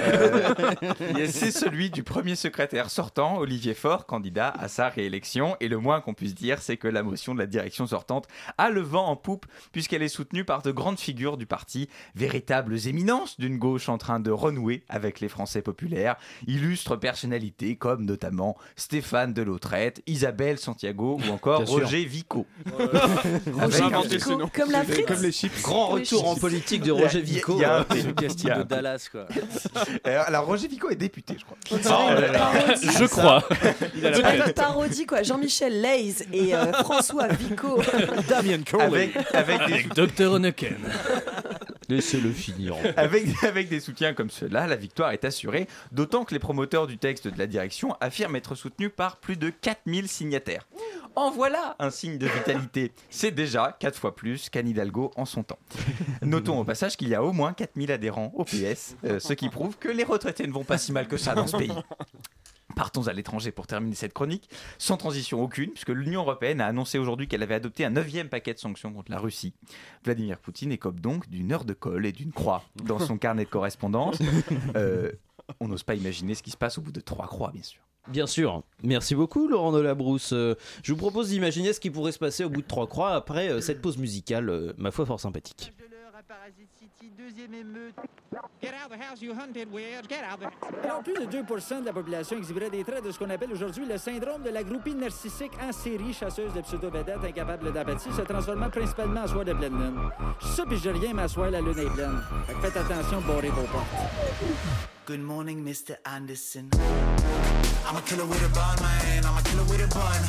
Euh, 0.00 0.54
c'est 1.28 1.50
celui 1.50 1.90
du 1.90 2.02
premier 2.02 2.36
secrétaire 2.36 2.90
sortant, 2.90 3.38
Olivier 3.38 3.74
Faure, 3.74 4.06
candidat 4.06 4.48
à 4.58 4.68
sa 4.68 4.88
réélection. 4.88 5.56
Et 5.60 5.68
le 5.68 5.78
moins 5.78 6.00
qu'on 6.00 6.14
puisse 6.14 6.34
dire, 6.34 6.60
c'est 6.60 6.76
que 6.76 6.88
la 6.88 7.02
motion 7.02 7.34
de 7.34 7.38
la 7.38 7.46
direction 7.46 7.86
sortante 7.86 8.26
a 8.58 8.70
le 8.70 8.80
vent 8.80 9.06
en 9.06 9.16
poupe, 9.16 9.46
puisqu'elle 9.72 10.02
est 10.02 10.08
soutenue 10.08 10.44
par 10.44 10.62
de 10.62 10.70
grandes 10.70 10.98
figures 10.98 11.36
du 11.36 11.46
parti, 11.46 11.88
véritables 12.14 12.86
éminences 12.86 13.38
d'une 13.38 13.58
gauche 13.58 13.88
en 13.88 13.98
train 13.98 14.20
de 14.20 14.30
renouer 14.30 14.84
avec 14.88 15.20
les 15.20 15.28
Français 15.28 15.62
populaires, 15.62 16.16
illustres 16.46 16.98
personnalités 16.98 17.76
comme 17.76 18.04
notamment 18.04 18.56
Stéphane 18.76 19.32
Delautrette, 19.32 20.02
Isabelle 20.06 20.58
Santiago 20.58 21.18
ou 21.26 21.32
encore 21.32 21.62
Bien 21.62 21.66
sûr. 21.66 21.84
Roger 21.84 22.04
Vico. 22.04 22.46
Roger 23.52 23.82
Avec- 23.82 24.12
Vico, 24.12 24.38
comme 24.54 24.70
la 24.70 24.84
frite. 24.84 25.06
Comme 25.06 25.22
les 25.22 25.32
chips. 25.32 25.62
Grand 25.62 25.88
Comme 25.88 25.98
les 25.98 26.04
retour 26.04 26.28
en 26.28 26.32
chips. 26.32 26.40
politique 26.40 26.82
de 26.82 26.92
Roger 26.92 27.18
Il 27.18 27.30
a- 27.30 27.34
Vico. 27.34 27.54
il 27.56 27.60
y 27.60 27.64
a 27.64 27.76
un 27.78 27.86
Il 27.94 28.14
casting 28.14 28.50
a 28.50 28.58
de. 28.58 28.62
Dallas, 28.64 29.08
quoi. 29.10 29.26
Euh, 30.06 30.22
Alors 30.26 30.46
Roger 30.46 30.68
Vico 30.68 30.90
est 30.90 30.96
député, 30.96 31.36
je 31.38 31.44
crois. 31.44 31.56
Une 31.70 31.78
parodie. 31.78 32.88
Je 32.98 33.04
crois. 33.06 33.42
On 34.04 34.10
dirait 34.10 34.36
une 34.46 34.52
parodie 34.52 35.06
quoi. 35.06 35.22
Jean-Michel 35.22 35.80
Leys 35.80 36.26
et 36.32 36.54
euh, 36.54 36.72
François 36.72 37.28
Vico. 37.28 37.80
Damien 38.28 38.58
Avec, 38.80 39.16
avec, 39.32 39.66
des, 39.66 39.72
Avec 39.74 39.94
Dr. 39.94 40.38
Laissez-le 41.88 42.30
finir. 42.30 42.76
avec, 42.96 43.68
des 43.68 43.80
soutiens 43.80 44.14
comme 44.14 44.30
ceux-là, 44.30 44.66
la 44.66 44.76
victoire 44.76 45.12
est 45.12 45.24
assurée, 45.24 45.68
d'autant 45.92 46.24
que 46.24 46.34
les 46.34 46.38
promoteurs 46.38 46.86
du 46.86 46.98
texte 46.98 47.28
de 47.28 47.38
la 47.38 47.46
direction 47.46 47.96
affirment 48.00 48.36
être 48.36 48.54
soutenus 48.54 48.90
par 48.94 49.16
plus 49.16 49.36
de 49.36 49.50
4000 49.50 50.08
signataires. 50.08 50.66
En 51.16 51.30
voilà 51.30 51.76
un 51.78 51.90
signe 51.90 52.18
de 52.18 52.26
vitalité. 52.26 52.90
C'est 53.08 53.30
déjà 53.30 53.76
4 53.78 53.96
fois 53.96 54.16
plus 54.16 54.50
qu'Anne 54.50 54.68
Hidalgo 54.68 55.12
en 55.16 55.24
son 55.24 55.44
temps. 55.44 55.58
Notons 56.22 56.58
au 56.58 56.64
passage 56.64 56.96
qu'il 56.96 57.08
y 57.08 57.14
a 57.14 57.22
au 57.22 57.32
moins 57.32 57.52
4000 57.52 57.92
adhérents 57.92 58.32
au 58.34 58.44
PS, 58.44 58.96
euh, 59.04 59.20
ce 59.20 59.32
qui 59.32 59.48
prouve 59.48 59.76
que 59.78 59.88
les 59.88 60.04
retraités 60.04 60.46
ne 60.46 60.52
vont 60.52 60.64
pas 60.64 60.78
si 60.78 60.90
mal 60.92 61.06
que 61.06 61.16
ça 61.16 61.34
dans 61.34 61.46
ce 61.46 61.56
pays. 61.56 61.72
Partons 62.76 63.08
à 63.08 63.12
l'étranger 63.12 63.52
pour 63.52 63.66
terminer 63.66 63.94
cette 63.94 64.14
chronique, 64.14 64.48
sans 64.78 64.96
transition 64.96 65.42
aucune, 65.42 65.70
puisque 65.70 65.90
l'Union 65.90 66.22
européenne 66.22 66.60
a 66.60 66.66
annoncé 66.66 66.98
aujourd'hui 66.98 67.28
qu'elle 67.28 67.42
avait 67.42 67.54
adopté 67.54 67.84
un 67.84 67.90
neuvième 67.90 68.28
paquet 68.28 68.54
de 68.54 68.58
sanctions 68.58 68.92
contre 68.92 69.10
la 69.10 69.18
Russie. 69.18 69.54
Vladimir 70.02 70.38
Poutine 70.38 70.72
écope 70.72 71.00
donc 71.00 71.28
d'une 71.28 71.52
heure 71.52 71.64
de 71.64 71.74
colle 71.74 72.06
et 72.06 72.12
d'une 72.12 72.32
croix 72.32 72.64
dans 72.84 72.98
son 72.98 73.18
carnet 73.18 73.44
de 73.44 73.50
correspondance. 73.50 74.18
Euh, 74.76 75.12
on 75.60 75.68
n'ose 75.68 75.82
pas 75.82 75.94
imaginer 75.94 76.34
ce 76.34 76.42
qui 76.42 76.50
se 76.50 76.56
passe 76.56 76.78
au 76.78 76.80
bout 76.80 76.92
de 76.92 77.00
trois 77.00 77.26
croix, 77.26 77.50
bien 77.52 77.62
sûr. 77.62 77.80
Bien 78.08 78.26
sûr. 78.26 78.62
Merci 78.82 79.14
beaucoup, 79.14 79.48
Laurent 79.48 79.72
Delabrousse. 79.72 80.32
Euh, 80.32 80.56
je 80.82 80.92
vous 80.92 80.98
propose 80.98 81.30
d'imaginer 81.30 81.72
ce 81.72 81.80
qui 81.80 81.90
pourrait 81.90 82.12
se 82.12 82.18
passer 82.18 82.44
au 82.44 82.50
bout 82.50 82.60
de 82.60 82.66
trois 82.66 82.86
croix 82.86 83.12
après 83.14 83.48
euh, 83.48 83.60
cette 83.60 83.80
pause 83.80 83.96
musicale, 83.96 84.50
euh, 84.50 84.72
ma 84.76 84.90
foi, 84.90 85.06
fort 85.06 85.20
sympathique. 85.20 85.72
Alors, 90.82 91.02
plus 91.02 91.14
de 91.14 91.24
2 91.24 91.42
de 91.42 91.84
la 91.84 91.92
population 91.92 92.36
exhiberait 92.36 92.70
des 92.70 92.82
traits 92.84 93.04
de 93.04 93.10
ce 93.10 93.18
qu'on 93.18 93.28
appelle 93.30 93.52
aujourd'hui 93.52 93.84
le 93.86 93.98
syndrome 93.98 94.42
de 94.42 94.50
la 94.50 94.62
groupie 94.62 94.94
narcissique 94.94 95.52
en 95.62 95.72
série, 95.72 96.12
chasseuse 96.14 96.52
de 96.54 96.62
pseudo-vedettes 96.62 97.24
incapables 97.24 97.72
d'apathie, 97.72 98.12
se 98.12 98.22
transformant 98.22 98.70
principalement 98.70 99.22
en 99.22 99.26
soir 99.26 99.44
de 99.44 99.52
pleine 99.52 99.78
lune. 99.78 100.10
Je 100.40 100.46
ça, 100.46 100.64
puis 100.66 100.78
je 100.78 100.88
rien, 100.88 101.12
mais 101.12 101.22
à 101.22 101.28
soir, 101.28 101.50
la 101.50 101.60
lune 101.60 101.78
est 101.78 101.94
pleine. 101.94 102.20
Fait 102.46 102.54
que 102.54 102.60
faites 102.60 102.76
attention, 102.76 103.20
borrez 103.20 103.50
vos 103.50 103.62
portes. 103.64 103.86
Good 105.06 105.20
morning, 105.20 105.62
Mr. 105.62 105.96
Anderson. 106.06 106.70
I'm 107.86 107.96
a 107.96 108.00
killer 108.00 108.24
with 108.24 108.42
a 108.42 108.48
bun, 108.48 108.76
man. 108.80 109.24
I'm 109.26 109.36
a 109.36 109.42
killer 109.42 109.64
with 109.64 109.84
a 109.84 109.88
bun. 109.88 110.22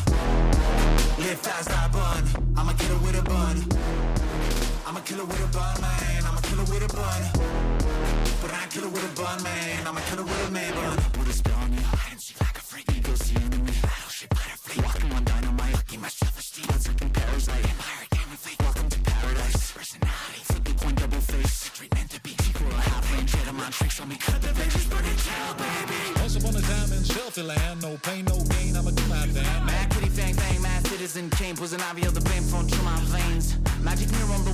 Live 1.20 1.40
fast, 1.40 1.70
I 1.72 1.88
bun. 1.88 2.54
I'm 2.58 2.68
a 2.68 2.74
killer 2.74 3.00
with 3.00 3.18
a 3.18 3.24
bun. 3.24 4.05
I'm 4.88 4.98
a 4.98 5.02
killer 5.02 5.26
with 5.26 5.42
a 5.42 5.48
bun, 5.48 5.82
man. 5.82 6.24
I'm 6.26 6.38
a 6.38 6.42
killer 6.42 6.64
with 6.70 6.86
a 6.86 6.94
bun. 6.94 7.22
But 8.40 8.54
I 8.54 8.62
ain't 8.62 8.72
killer 8.72 8.88
with 8.88 9.02
a 9.02 9.14
bun, 9.20 9.42
man. 9.42 9.88
I'm 9.88 9.98
a 9.98 10.02
killer 10.02 10.22
with 10.22 10.48
a 10.48 10.52
man 10.52 10.74
bun. 10.76 10.98
Put 11.14 11.28
a 11.28 11.34
spell 11.34 11.58
on 11.58 11.74
you. 11.74 11.80
I 11.82 12.10
didn't 12.10 12.22
see 12.22 12.36
like 12.40 12.56
a 12.56 12.62
freak. 12.62 12.86
Go 13.02 13.16
see 13.16 13.36
enemy. 13.36 13.74
Battleship, 13.82 14.30
butterfly. 14.30 14.86
Walking 14.86 15.12
on 15.14 15.24
dynamite. 15.24 15.88
Get 15.88 16.00
my 16.00 16.08
self-esteem. 16.08 16.66
Once 16.70 16.88
again, 16.88 17.10
parasite. 17.10 17.66
Pirate, 17.82 18.10
game 18.14 18.30
of 18.30 18.38
fate. 18.38 18.62
Welcome 18.62 18.90
to 18.90 19.00
paradise. 19.02 19.72
Personality. 19.74 20.42
Flip 20.54 20.64
the 20.64 20.74
coin, 20.78 20.94
double 20.94 21.24
face. 21.34 21.54
Street 21.74 21.94
meant 21.96 22.12
to 22.12 22.22
be. 22.22 22.38
Equal 22.46 22.70
a 22.70 22.82
half 22.86 23.12
range. 23.12 23.34
Hit 23.34 23.48
on 23.50 23.72
tricks 23.74 24.00
on 24.00 24.08
me. 24.08 24.18
Cut 24.22 24.40
the 24.40 24.54
pages, 24.54 24.86
burn 24.86 25.02
it 25.02 25.18
down, 25.26 25.58
baby. 25.58 25.98
Once 26.22 26.36
upon 26.38 26.56
a 26.56 26.62
time 26.62 26.94
in 26.94 27.04
Shelter 27.04 27.42
Land, 27.42 27.82
no 27.82 27.98
pain, 28.06 28.24
no 28.26 28.38
gain, 28.54 28.78
I'ma 28.78 28.92
do 28.94 29.06
my 29.10 29.26
thing. 29.34 29.66
Mad 29.66 29.90
kitty 29.90 30.10
fang 30.10 30.36
fang, 30.36 30.62
mad 30.62 30.86
citizen 30.86 31.30
king, 31.32 31.58
an 31.58 31.82
ivy 31.82 32.06
of 32.06 32.14
the 32.14 32.22
flame 32.22 32.44
from 32.44 32.68
through 32.68 32.86
my 32.86 33.00
veins. 33.10 33.58
Magic 33.82 34.10
mirror 34.12 34.45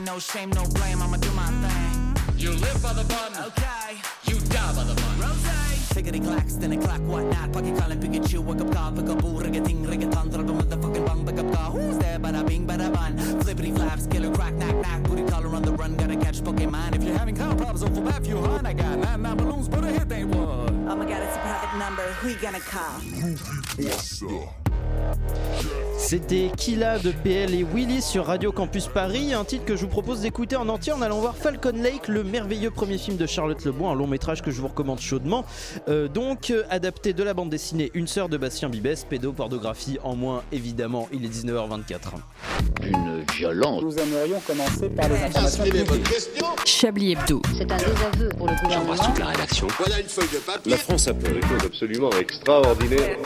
on 0.00 0.04
the 0.06 0.12
wall, 0.12 0.20
say 0.20 0.46
my 0.46 0.50
name, 0.50 0.50
no 0.50 0.50
shame, 0.50 0.50
no 0.50 0.64
blame, 0.74 1.02
I'ma 1.02 1.16
do 1.16 1.30
my 1.32 1.46
thing. 1.46 2.38
You 2.38 2.52
live 2.52 2.82
by 2.82 2.92
the 2.92 3.04
bun, 3.04 3.32
Okay, 3.46 4.00
you 4.24 4.38
die 4.48 4.74
by 4.74 4.84
the 4.84 4.94
bun. 4.94 5.20
rose. 5.20 5.46
Tickety 5.90 6.22
clacks, 6.24 6.54
then 6.54 6.72
a 6.72 6.76
clock, 6.76 7.00
whatnot. 7.00 7.52
Pocket 7.52 7.76
calling 7.78 8.00
Pikachu, 8.00 8.38
wake 8.38 8.60
up 8.60 8.72
call, 8.72 8.92
pick 8.92 9.08
up 9.08 9.20
boo, 9.20 9.38
rig 9.40 9.56
a 9.56 9.60
ting, 9.60 9.82
rig 9.86 10.02
a 10.02 10.10
ton, 10.10 10.30
throw 10.30 10.42
the 10.42 10.52
motherfucking 10.52 11.04
bung, 11.04 11.26
pick 11.26 11.38
up 11.38 11.52
call. 11.52 11.72
Who's 11.72 11.98
there? 11.98 12.18
Bada 12.18 12.46
bing, 12.46 12.66
bada 12.66 12.92
bun. 12.92 13.18
Flippity 13.42 13.72
flaps, 13.72 14.06
killer 14.06 14.32
crack, 14.34 14.54
knock, 14.54 14.74
knock. 14.76 15.02
Booty 15.02 15.24
collar 15.24 15.54
on 15.54 15.62
the 15.62 15.72
run, 15.72 15.96
gotta 15.96 16.16
catch 16.16 16.40
Pokemon. 16.40 16.94
If 16.94 17.02
you're 17.02 17.18
having 17.18 17.36
car 17.36 17.54
problems, 17.54 17.82
over 17.82 18.00
back, 18.00 18.24
you 18.26 18.38
hunt. 18.38 18.66
I 18.66 18.72
got 18.72 18.98
nine, 18.98 19.22
nine 19.22 19.36
balloons, 19.36 19.68
but 19.68 19.84
a 19.84 19.88
hit 19.88 20.12
ain't 20.12 20.28
one. 20.28 20.88
Oh 20.88 20.96
my 20.96 21.04
god, 21.06 21.22
it's 21.22 21.36
a 21.36 21.40
private 21.40 21.76
number. 21.78 22.02
Who 22.20 22.28
you 22.28 22.36
gonna 22.36 22.60
call? 22.60 23.00
C'était 26.00 26.50
Killa 26.56 26.98
de 26.98 27.12
PL 27.12 27.54
et 27.54 27.62
Willy 27.62 28.02
sur 28.02 28.26
Radio 28.26 28.50
Campus 28.50 28.88
Paris, 28.88 29.32
un 29.34 29.44
titre 29.44 29.64
que 29.64 29.76
je 29.76 29.82
vous 29.82 29.88
propose 29.88 30.22
d'écouter 30.22 30.56
en 30.56 30.68
entier 30.68 30.92
en 30.92 31.02
allant 31.02 31.20
voir 31.20 31.36
Falcon 31.36 31.72
Lake, 31.76 32.08
le 32.08 32.24
merveilleux 32.24 32.70
premier 32.70 32.98
film 32.98 33.16
de 33.16 33.26
Charlotte 33.26 33.62
Lebois, 33.64 33.90
un 33.90 33.94
long 33.94 34.06
métrage 34.06 34.42
que 34.42 34.50
je 34.50 34.60
vous 34.60 34.68
recommande 34.68 34.98
chaudement. 34.98 35.44
Euh, 35.88 36.08
donc, 36.08 36.50
euh, 36.50 36.64
adapté 36.70 37.12
de 37.12 37.22
la 37.22 37.34
bande 37.34 37.50
dessinée 37.50 37.92
Une 37.94 38.08
sœur 38.08 38.28
de 38.28 38.38
Bastien 38.38 38.70
Bibès, 38.70 39.04
pédopornographie 39.04 39.98
en 40.02 40.16
moins, 40.16 40.42
évidemment, 40.52 41.06
il 41.12 41.24
est 41.24 41.28
19h24. 41.28 42.14
Une 42.82 43.22
violence. 43.36 43.82
Nous 43.82 43.98
aimerions 43.98 44.40
commencer 44.40 44.88
par 44.88 45.08
les 45.08 45.22
informations 45.22 45.64
publiques. 45.64 46.02
Chablis 46.64 47.12
Hebdo. 47.12 47.42
C'est 47.56 47.70
un 47.70 47.76
désaveu 47.76 48.28
pour 48.36 48.48
le 48.48 48.54
gouvernement. 48.62 48.94
la 49.18 49.26
rédaction. 49.26 49.68
La 50.66 50.76
France 50.76 51.08
a 51.08 51.14
fait 51.14 51.34
des 51.34 51.42
choses 51.42 51.66
absolument 51.66 52.10
extraordinaires. 52.18 53.18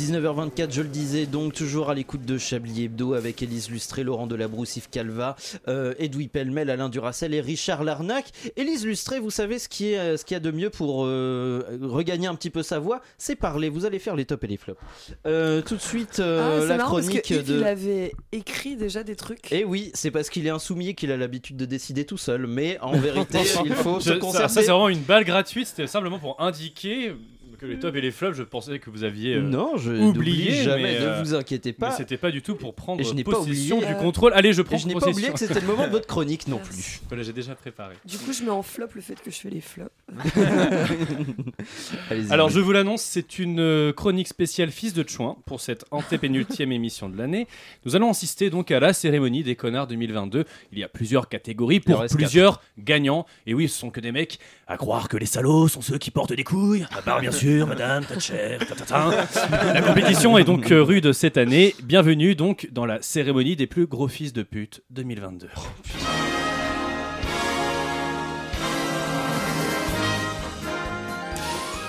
19h24, 0.00 0.72
je 0.72 0.82
le 0.82 0.88
disais, 0.88 1.24
donc 1.24 1.54
toujours 1.54 1.88
à 1.88 1.94
l'écoute 1.94 2.22
de 2.26 2.36
Chablis 2.36 2.84
Hebdo 2.84 3.14
avec 3.14 3.42
Élise 3.42 3.70
Lustré, 3.70 4.04
Laurent 4.04 4.26
Delabrousse, 4.26 4.76
Yves 4.76 4.90
Calva, 4.90 5.36
euh, 5.68 5.94
Edoui 5.98 6.28
Pellemel, 6.28 6.68
Alain 6.68 6.90
Duracel 6.90 7.32
et 7.32 7.40
Richard 7.40 7.82
Larnac. 7.82 8.26
Élise 8.56 8.84
Lustré, 8.84 9.18
vous 9.20 9.30
savez 9.30 9.58
ce 9.58 9.68
qui 9.70 9.92
est, 9.92 9.98
euh, 9.98 10.16
ce 10.18 10.24
qu'il 10.26 10.34
y 10.34 10.36
a 10.36 10.40
de 10.40 10.50
mieux 10.50 10.68
pour 10.68 11.04
euh, 11.06 11.62
regagner 11.80 12.26
un 12.26 12.34
petit 12.34 12.50
peu 12.50 12.62
sa 12.62 12.78
voix, 12.78 13.00
c'est 13.16 13.36
parler. 13.36 13.70
Vous 13.70 13.86
allez 13.86 13.98
faire 13.98 14.16
les 14.16 14.26
tops 14.26 14.44
et 14.44 14.48
les 14.48 14.56
flops. 14.58 14.78
Euh, 15.26 15.62
tout 15.62 15.76
de 15.76 15.80
suite, 15.80 16.20
euh, 16.20 16.60
Ah, 16.62 16.66
la 16.66 16.76
marrant 16.76 16.96
parce 16.96 17.06
chronique 17.06 17.28
que 17.28 17.34
de. 17.40 17.56
il 17.58 17.64
avait 17.64 18.12
écrit 18.32 18.76
déjà 18.76 19.02
des 19.02 19.16
trucs. 19.16 19.50
Et 19.50 19.64
oui, 19.64 19.90
c'est 19.94 20.10
parce 20.10 20.28
qu'il 20.28 20.46
est 20.46 20.50
insoumis 20.50 20.88
et 20.90 20.94
qu'il 20.94 21.10
a 21.10 21.16
l'habitude 21.16 21.56
de 21.56 21.64
décider 21.64 22.04
tout 22.04 22.18
seul. 22.18 22.46
Mais 22.46 22.78
en 22.82 22.92
vérité, 22.98 23.38
il 23.64 23.72
faut 23.72 23.98
Je- 23.98 24.04
se 24.04 24.10
ça, 24.10 24.16
concerter. 24.18 24.48
ça, 24.52 24.60
c'est 24.60 24.70
vraiment 24.70 24.90
une 24.90 25.00
balle 25.00 25.24
gratuite. 25.24 25.68
C'était 25.68 25.86
simplement 25.86 26.18
pour 26.18 26.38
indiquer 26.40 27.14
que 27.56 27.66
les 27.66 27.78
tops 27.78 27.96
et 27.96 28.00
les 28.00 28.10
flops, 28.10 28.36
je 28.36 28.42
pensais 28.42 28.78
que 28.78 28.90
vous 28.90 29.04
aviez 29.04 29.34
euh, 29.34 29.40
Non, 29.40 29.76
je 29.76 29.92
oublié. 29.92 30.62
jamais, 30.62 30.82
mais, 30.82 31.00
ne 31.00 31.04
euh, 31.06 31.22
vous 31.22 31.34
inquiétez 31.34 31.72
pas. 31.72 31.90
Mais 31.90 31.96
c'était 31.96 32.16
pas 32.16 32.30
du 32.30 32.42
tout 32.42 32.54
pour 32.54 32.74
prendre 32.74 33.00
Et 33.00 33.04
je 33.04 33.14
pas 33.22 33.32
possession 33.32 33.76
oublié, 33.76 33.92
du 33.92 33.98
euh, 33.98 34.02
contrôle. 34.02 34.32
Allez, 34.34 34.52
je 34.52 34.62
prends 34.62 34.76
Et 34.76 34.78
je 34.78 34.88
n'ai 34.88 34.94
pas 34.94 35.08
oublié 35.08 35.30
que 35.30 35.38
c'était 35.38 35.60
le 35.60 35.66
moment 35.66 35.86
de 35.86 35.92
votre 35.92 36.06
chronique 36.06 36.46
non 36.48 36.58
plus. 36.64 37.00
Voilà, 37.08 37.22
j'ai 37.22 37.32
déjà 37.32 37.54
préparé. 37.54 37.96
Du 38.04 38.18
coup, 38.18 38.32
je 38.32 38.42
mets 38.42 38.50
en 38.50 38.62
flop 38.62 38.88
le 38.94 39.00
fait 39.00 39.20
que 39.20 39.30
je 39.30 39.36
fais 39.36 39.50
les 39.50 39.60
flops. 39.60 39.90
Alors 42.30 42.48
je 42.48 42.60
vous 42.60 42.70
l'annonce, 42.70 43.02
c'est 43.02 43.40
une 43.40 43.58
euh, 43.58 43.92
chronique 43.92 44.28
spéciale 44.28 44.70
Fils 44.70 44.94
de 44.94 45.04
Chouin 45.06 45.36
pour 45.46 45.60
cette 45.60 45.84
antépénultième 45.90 46.70
émission 46.72 47.08
de 47.08 47.18
l'année. 47.18 47.48
Nous 47.84 47.96
allons 47.96 48.10
assister 48.10 48.48
donc 48.48 48.70
à 48.70 48.78
la 48.78 48.92
cérémonie 48.92 49.42
des 49.42 49.56
connards 49.56 49.88
2022. 49.88 50.44
Il 50.72 50.78
y 50.78 50.84
a 50.84 50.88
plusieurs 50.88 51.28
catégories 51.28 51.80
pour 51.80 52.04
plusieurs 52.06 52.62
gagnants. 52.78 53.26
Et 53.46 53.54
oui, 53.54 53.68
ce 53.68 53.76
sont 53.78 53.90
que 53.90 53.98
des 54.00 54.12
mecs 54.12 54.38
à 54.68 54.76
croire 54.76 55.08
que 55.08 55.16
les 55.16 55.26
salauds 55.26 55.66
sont 55.66 55.82
ceux 55.82 55.98
qui 55.98 56.12
portent 56.12 56.34
des 56.34 56.44
couilles. 56.44 56.86
À 56.96 57.02
part 57.02 57.20
bien 57.20 57.32
sûr 57.32 57.66
Madame 57.76 58.04
Thatcher. 58.04 58.58
ta, 58.60 58.76
ta, 58.76 58.84
ta. 58.84 59.26
La 59.72 59.82
compétition 59.82 60.38
est 60.38 60.44
donc 60.44 60.70
euh, 60.70 60.82
rude 60.82 61.12
cette 61.12 61.36
année. 61.36 61.74
Bienvenue 61.82 62.36
donc 62.36 62.68
dans 62.70 62.86
la 62.86 63.02
cérémonie 63.02 63.56
des 63.56 63.66
plus 63.66 63.86
gros 63.86 64.06
fils 64.08 64.32
de 64.32 64.44
pute 64.44 64.82
2022. 64.90 65.48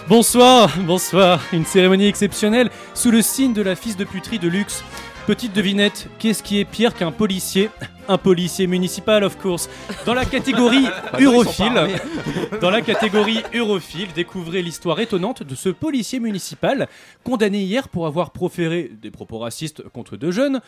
Bonsoir, 0.10 0.72
bonsoir. 0.86 1.42
Une 1.52 1.66
cérémonie 1.66 2.08
exceptionnelle 2.08 2.70
sous 2.94 3.12
le 3.12 3.22
signe 3.22 3.52
de 3.52 3.62
la 3.62 3.76
fils 3.76 3.98
de 3.98 4.06
puterie 4.06 4.40
de 4.40 4.48
luxe. 4.48 4.82
Petite 5.26 5.52
devinette, 5.52 6.08
qu'est-ce 6.18 6.42
qui 6.42 6.62
est 6.62 6.66
pire 6.66 6.96
qu'un 6.96 7.12
policier? 7.12 7.70
Un 8.10 8.18
policier 8.18 8.68
municipal, 8.68 9.24
of 9.24 9.38
course. 9.38 9.70
Dans 10.06 10.14
la 10.14 10.26
catégorie 10.26 10.86
Bah, 11.12 11.20
urophile, 11.20 11.74
dans 12.62 12.70
la 12.70 12.82
catégorie 12.82 13.42
urophile, 13.54 14.10
découvrez 14.16 14.62
l'histoire 14.62 15.00
étonnante 15.00 15.44
de 15.44 15.56
ce 15.56 15.70
policier 15.70 16.20
municipal 16.20 16.88
condamné 17.24 17.60
hier 17.62 17.90
pour 17.90 18.08
avoir 18.08 18.32
proféré 18.32 18.92
des 19.02 19.12
propos 19.12 19.40
racistes 19.40 19.84
contre 19.90 20.16
deux 20.18 20.32
jeunes, 20.32 20.62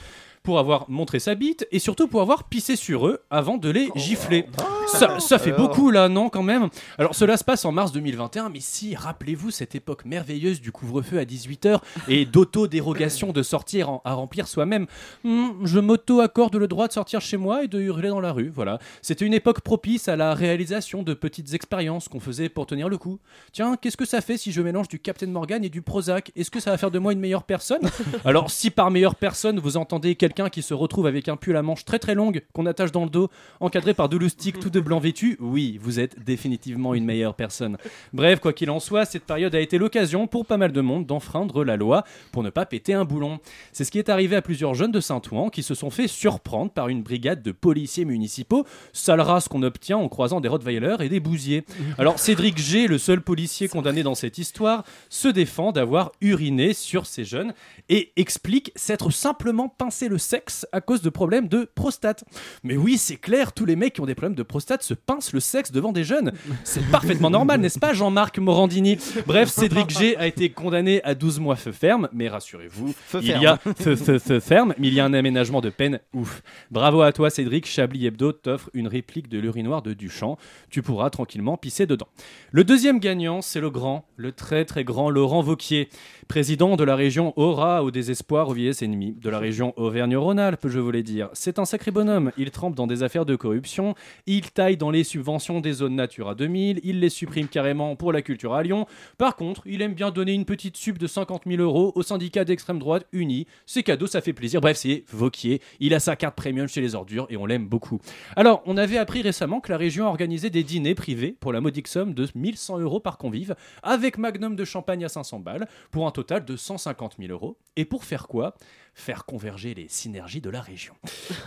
pour 0.43 0.59
avoir 0.59 0.89
montré 0.89 1.19
sa 1.19 1.35
bite 1.35 1.67
et 1.71 1.79
surtout 1.79 2.07
pour 2.07 2.21
avoir 2.21 2.45
pissé 2.45 2.75
sur 2.77 3.07
eux 3.07 3.19
avant 3.29 3.57
de 3.57 3.69
les 3.69 3.89
gifler. 3.95 4.45
Ça, 4.87 5.19
ça 5.19 5.37
fait 5.37 5.51
beaucoup 5.51 5.91
là, 5.91 6.07
non 6.09 6.29
quand 6.29 6.43
même? 6.43 6.69
Alors 6.97 7.13
cela 7.13 7.35
se 7.37 7.43
passe 7.43 7.65
en 7.65 7.71
mars 7.73 7.91
2021, 7.91 8.49
mais 8.49 8.61
si, 8.61 8.95
rappelez-vous 8.95 9.51
cette 9.51 9.75
époque 9.75 10.05
merveilleuse 10.05 10.61
du 10.61 10.71
couvre-feu 10.71 11.19
à 11.19 11.25
18h 11.25 11.79
et 12.07 12.25
d'auto-dérogation 12.25 13.31
de 13.33 13.43
sortir 13.43 13.89
en- 13.89 14.01
à 14.05 14.13
remplir 14.13 14.47
soi-même. 14.47 14.87
Hmm, 15.25 15.49
je 15.65 15.79
m'auto-accorde 15.79 16.55
le 16.55 16.67
droit 16.67 16.87
de 16.87 16.93
sortir 16.93 17.21
chez 17.29 17.37
moi 17.37 17.63
et 17.63 17.67
de 17.67 17.79
hurler 17.79 18.09
dans 18.09 18.19
la 18.19 18.31
rue, 18.31 18.49
voilà. 18.49 18.79
C'était 19.03 19.25
une 19.25 19.35
époque 19.35 19.61
propice 19.61 20.07
à 20.07 20.15
la 20.15 20.33
réalisation 20.33 21.03
de 21.03 21.13
petites 21.13 21.53
expériences 21.53 22.07
qu'on 22.07 22.19
faisait 22.19 22.49
pour 22.49 22.65
tenir 22.65 22.89
le 22.89 22.97
coup. 22.97 23.19
Tiens, 23.51 23.75
qu'est-ce 23.79 23.97
que 23.97 24.05
ça 24.05 24.21
fait 24.21 24.35
si 24.35 24.51
je 24.51 24.61
mélange 24.61 24.87
du 24.87 24.97
Captain 24.97 25.27
Morgan 25.27 25.63
et 25.63 25.69
du 25.69 25.83
Prozac? 25.83 26.31
Est-ce 26.35 26.49
que 26.49 26.59
ça 26.59 26.71
va 26.71 26.77
faire 26.79 26.89
de 26.89 26.97
moi 26.97 27.13
une 27.13 27.19
meilleure 27.19 27.43
personne? 27.43 27.81
Alors 28.25 28.49
si 28.49 28.71
par 28.71 28.89
meilleure 28.89 29.13
personne 29.13 29.59
vous 29.59 29.77
entendez 29.77 30.15
quelqu'un 30.15 30.49
qui 30.49 30.63
se 30.63 30.73
retrouve 30.73 31.05
avec 31.05 31.29
un 31.29 31.35
pull 31.35 31.55
à 31.55 31.61
manches 31.61 31.85
très 31.85 31.99
très 31.99 32.15
longue 32.15 32.41
qu'on 32.51 32.65
attache 32.65 32.91
dans 32.91 33.03
le 33.03 33.11
dos, 33.11 33.29
encadré 33.59 33.93
par 33.93 34.09
deux 34.09 34.17
loustiques 34.17 34.59
tout 34.59 34.71
de 34.71 34.79
blanc 34.79 34.99
vêtus, 34.99 35.37
oui, 35.39 35.77
vous 35.79 35.99
êtes 35.99 36.23
définitivement 36.23 36.95
une 36.95 37.05
meilleure 37.05 37.35
personne. 37.35 37.77
Bref, 38.11 38.39
quoi 38.39 38.53
qu'il 38.53 38.71
en 38.71 38.79
soit, 38.79 39.05
cette 39.05 39.25
période 39.25 39.53
a 39.53 39.59
été 39.59 39.77
l'occasion 39.77 40.25
pour 40.25 40.47
pas 40.47 40.57
mal 40.57 40.71
de 40.71 40.81
monde 40.81 41.05
d'enfreindre 41.05 41.63
la 41.63 41.77
loi 41.77 42.03
pour 42.31 42.41
ne 42.41 42.49
pas 42.49 42.65
péter 42.65 42.95
un 42.95 43.05
boulon. 43.05 43.39
C'est 43.71 43.83
ce 43.83 43.91
qui 43.91 43.99
est 43.99 44.09
arrivé 44.09 44.35
à 44.35 44.41
plusieurs 44.41 44.73
jeunes 44.73 44.91
de 44.91 44.99
Saint-Ouen 44.99 45.49
qui 45.49 45.61
se 45.61 45.75
sont 45.75 45.91
fait 45.91 46.07
surprendre 46.07 46.71
par 46.71 46.87
une 46.89 47.03
brigade 47.03 47.18
de 47.19 47.51
policiers 47.51 48.05
municipaux, 48.05 48.65
sale 48.93 49.21
race 49.21 49.47
qu'on 49.47 49.63
obtient 49.63 49.97
en 49.97 50.07
croisant 50.07 50.41
des 50.41 50.47
rottweilers 50.47 50.97
et 51.01 51.09
des 51.09 51.19
bousiers. 51.19 51.65
Alors 51.97 52.19
Cédric 52.19 52.57
G, 52.57 52.87
le 52.87 52.97
seul 52.97 53.21
policier 53.21 53.67
condamné 53.67 54.03
dans 54.03 54.15
cette 54.15 54.37
histoire, 54.37 54.83
se 55.09 55.27
défend 55.27 55.71
d'avoir 55.71 56.11
uriné 56.21 56.73
sur 56.73 57.05
ces 57.05 57.25
jeunes 57.25 57.53
et 57.89 58.11
explique 58.15 58.71
s'être 58.75 59.11
simplement 59.11 59.69
pincé 59.69 60.07
le 60.07 60.17
sexe 60.17 60.65
à 60.71 60.81
cause 60.81 61.01
de 61.01 61.09
problèmes 61.09 61.47
de 61.47 61.69
prostate. 61.75 62.23
Mais 62.63 62.77
oui, 62.77 62.97
c'est 62.97 63.17
clair, 63.17 63.53
tous 63.53 63.65
les 63.65 63.75
mecs 63.75 63.93
qui 63.93 64.01
ont 64.01 64.05
des 64.05 64.15
problèmes 64.15 64.35
de 64.35 64.43
prostate 64.43 64.83
se 64.83 64.93
pincent 64.93 65.33
le 65.33 65.39
sexe 65.39 65.71
devant 65.71 65.91
des 65.91 66.03
jeunes. 66.03 66.31
C'est 66.63 66.85
parfaitement 66.91 67.29
normal, 67.29 67.61
n'est-ce 67.61 67.79
pas, 67.79 67.93
Jean-Marc 67.93 68.39
Morandini? 68.39 68.97
Bref, 69.25 69.49
Cédric 69.49 69.89
G 69.89 70.15
a 70.17 70.27
été 70.27 70.49
condamné 70.49 71.03
à 71.03 71.15
12 71.15 71.39
mois 71.39 71.55
feu 71.55 71.71
ferme, 71.71 72.09
mais 72.13 72.29
rassurez-vous, 72.29 72.93
il 73.21 73.27
y 73.27 73.45
a 73.45 73.57
feu, 73.57 73.95
feu, 73.95 74.19
feu 74.19 74.39
ferme, 74.39 74.73
mais 74.77 74.87
il 74.87 74.93
y 74.93 74.99
a 74.99 75.05
un 75.05 75.13
aménagement 75.13 75.61
de 75.61 75.69
peine 75.69 75.99
ouf. 76.13 76.41
Bravo 76.71 77.01
à 77.01 77.08
toi, 77.11 77.29
Cédric. 77.29 77.65
Chablis 77.65 78.05
Hebdo 78.05 78.31
t'offre 78.31 78.69
une 78.73 78.87
réplique 78.87 79.29
de 79.29 79.39
l'urinoir 79.39 79.81
de 79.81 79.93
Duchamp. 79.93 80.37
Tu 80.69 80.81
pourras 80.81 81.09
tranquillement 81.09 81.57
pisser 81.57 81.85
dedans. 81.85 82.07
Le 82.51 82.63
deuxième 82.63 82.99
gagnant, 82.99 83.41
c'est 83.41 83.59
le 83.59 83.69
grand, 83.69 84.05
le 84.15 84.31
très 84.31 84.65
très 84.65 84.83
grand 84.83 85.09
Laurent 85.09 85.41
Vauquier, 85.41 85.89
président 86.27 86.75
de 86.75 86.83
la 86.83 86.95
région 86.95 87.33
Aura 87.37 87.83
au 87.83 87.91
désespoir 87.91 88.49
aux 88.49 88.53
vieilles 88.53 88.83
ennemies, 88.83 89.13
de 89.13 89.29
la 89.29 89.39
région 89.39 89.73
Auvergne-Rhône-Alpes, 89.77 90.67
je 90.67 90.79
voulais 90.79 91.03
dire. 91.03 91.29
C'est 91.33 91.59
un 91.59 91.65
sacré 91.65 91.91
bonhomme. 91.91 92.31
Il 92.37 92.51
trempe 92.51 92.75
dans 92.75 92.87
des 92.87 93.03
affaires 93.03 93.25
de 93.25 93.35
corruption, 93.35 93.95
il 94.25 94.51
taille 94.51 94.77
dans 94.77 94.91
les 94.91 95.03
subventions 95.03 95.59
des 95.61 95.73
zones 95.73 95.95
Natura 95.95 96.35
2000, 96.35 96.81
il 96.83 96.99
les 96.99 97.09
supprime 97.09 97.47
carrément 97.47 97.95
pour 97.95 98.13
la 98.13 98.21
culture 98.21 98.53
à 98.53 98.63
Lyon. 98.63 98.85
Par 99.17 99.35
contre, 99.35 99.61
il 99.65 99.81
aime 99.81 99.93
bien 99.93 100.11
donner 100.11 100.33
une 100.33 100.45
petite 100.45 100.77
sub 100.77 100.97
de 100.97 101.07
50 101.07 101.43
000 101.47 101.61
euros 101.61 101.91
au 101.95 102.03
syndicat 102.03 102.45
d'extrême 102.45 102.79
droite 102.79 103.05
uni. 103.11 103.47
C'est 103.65 103.83
cadeau, 103.83 104.07
ça 104.07 104.21
fait 104.21 104.33
plaisir. 104.33 104.61
Bref, 104.61 104.77
c'est 104.77 105.03
Vauquier. 105.11 105.61
Il 105.79 105.93
a 105.93 105.99
sa 105.99 106.15
carte 106.15 106.35
premium 106.35 106.67
chez 106.67 106.81
ordures 106.95 107.27
et 107.29 107.37
on 107.37 107.45
l'aime 107.45 107.67
beaucoup. 107.67 107.99
Alors, 108.35 108.61
on 108.65 108.77
avait 108.77 108.97
appris 108.97 109.21
récemment 109.21 109.59
que 109.59 109.71
la 109.71 109.77
région 109.77 110.05
organisait 110.07 110.49
des 110.49 110.63
dîners 110.63 110.95
privés 110.95 111.35
pour 111.39 111.53
la 111.53 111.61
modique 111.61 111.87
somme 111.87 112.13
de 112.13 112.27
1100 112.35 112.79
euros 112.79 112.99
par 112.99 113.17
convive, 113.17 113.55
avec 113.83 114.17
magnum 114.17 114.55
de 114.55 114.65
champagne 114.65 115.05
à 115.05 115.09
500 115.09 115.39
balles, 115.39 115.67
pour 115.91 116.07
un 116.07 116.11
total 116.11 116.45
de 116.45 116.55
150 116.55 117.15
000 117.19 117.31
euros. 117.31 117.57
Et 117.75 117.85
pour 117.85 118.03
faire 118.03 118.27
quoi? 118.27 118.55
Faire 118.99 119.25
converger 119.25 119.73
les 119.73 119.87
synergies 119.87 120.41
de 120.41 120.49
la 120.49 120.61
région. 120.61 120.93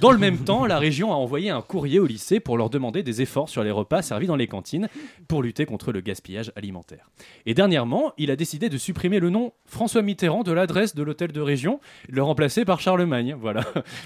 Dans 0.00 0.10
le 0.10 0.18
même 0.18 0.38
temps, 0.44 0.64
la 0.64 0.78
région 0.78 1.12
a 1.12 1.16
envoyé 1.16 1.50
un 1.50 1.60
courrier 1.60 1.98
au 1.98 2.06
lycée 2.06 2.40
pour 2.40 2.56
leur 2.56 2.70
demander 2.70 3.02
des 3.02 3.20
efforts 3.20 3.48
sur 3.50 3.62
les 3.62 3.70
repas 3.70 4.00
servis 4.00 4.26
dans 4.26 4.36
les 4.36 4.46
cantines 4.46 4.88
pour 5.28 5.42
lutter 5.42 5.66
contre 5.66 5.92
le 5.92 6.00
gaspillage 6.00 6.50
alimentaire. 6.56 7.10
Et 7.44 7.52
dernièrement, 7.52 8.14
il 8.16 8.30
a 8.30 8.36
décidé 8.36 8.68
de 8.68 8.78
supprimer 8.78 9.20
le 9.20 9.28
nom 9.28 9.52
François 9.66 10.00
Mitterrand 10.00 10.44
de 10.44 10.52
l'adresse 10.52 10.94
de 10.94 11.02
l'hôtel 11.02 11.30
de 11.32 11.40
région, 11.40 11.78
le 12.08 12.22
remplacer 12.22 12.64
par 12.64 12.80
Charlemagne, 12.80 13.36
voilà, 13.38 13.64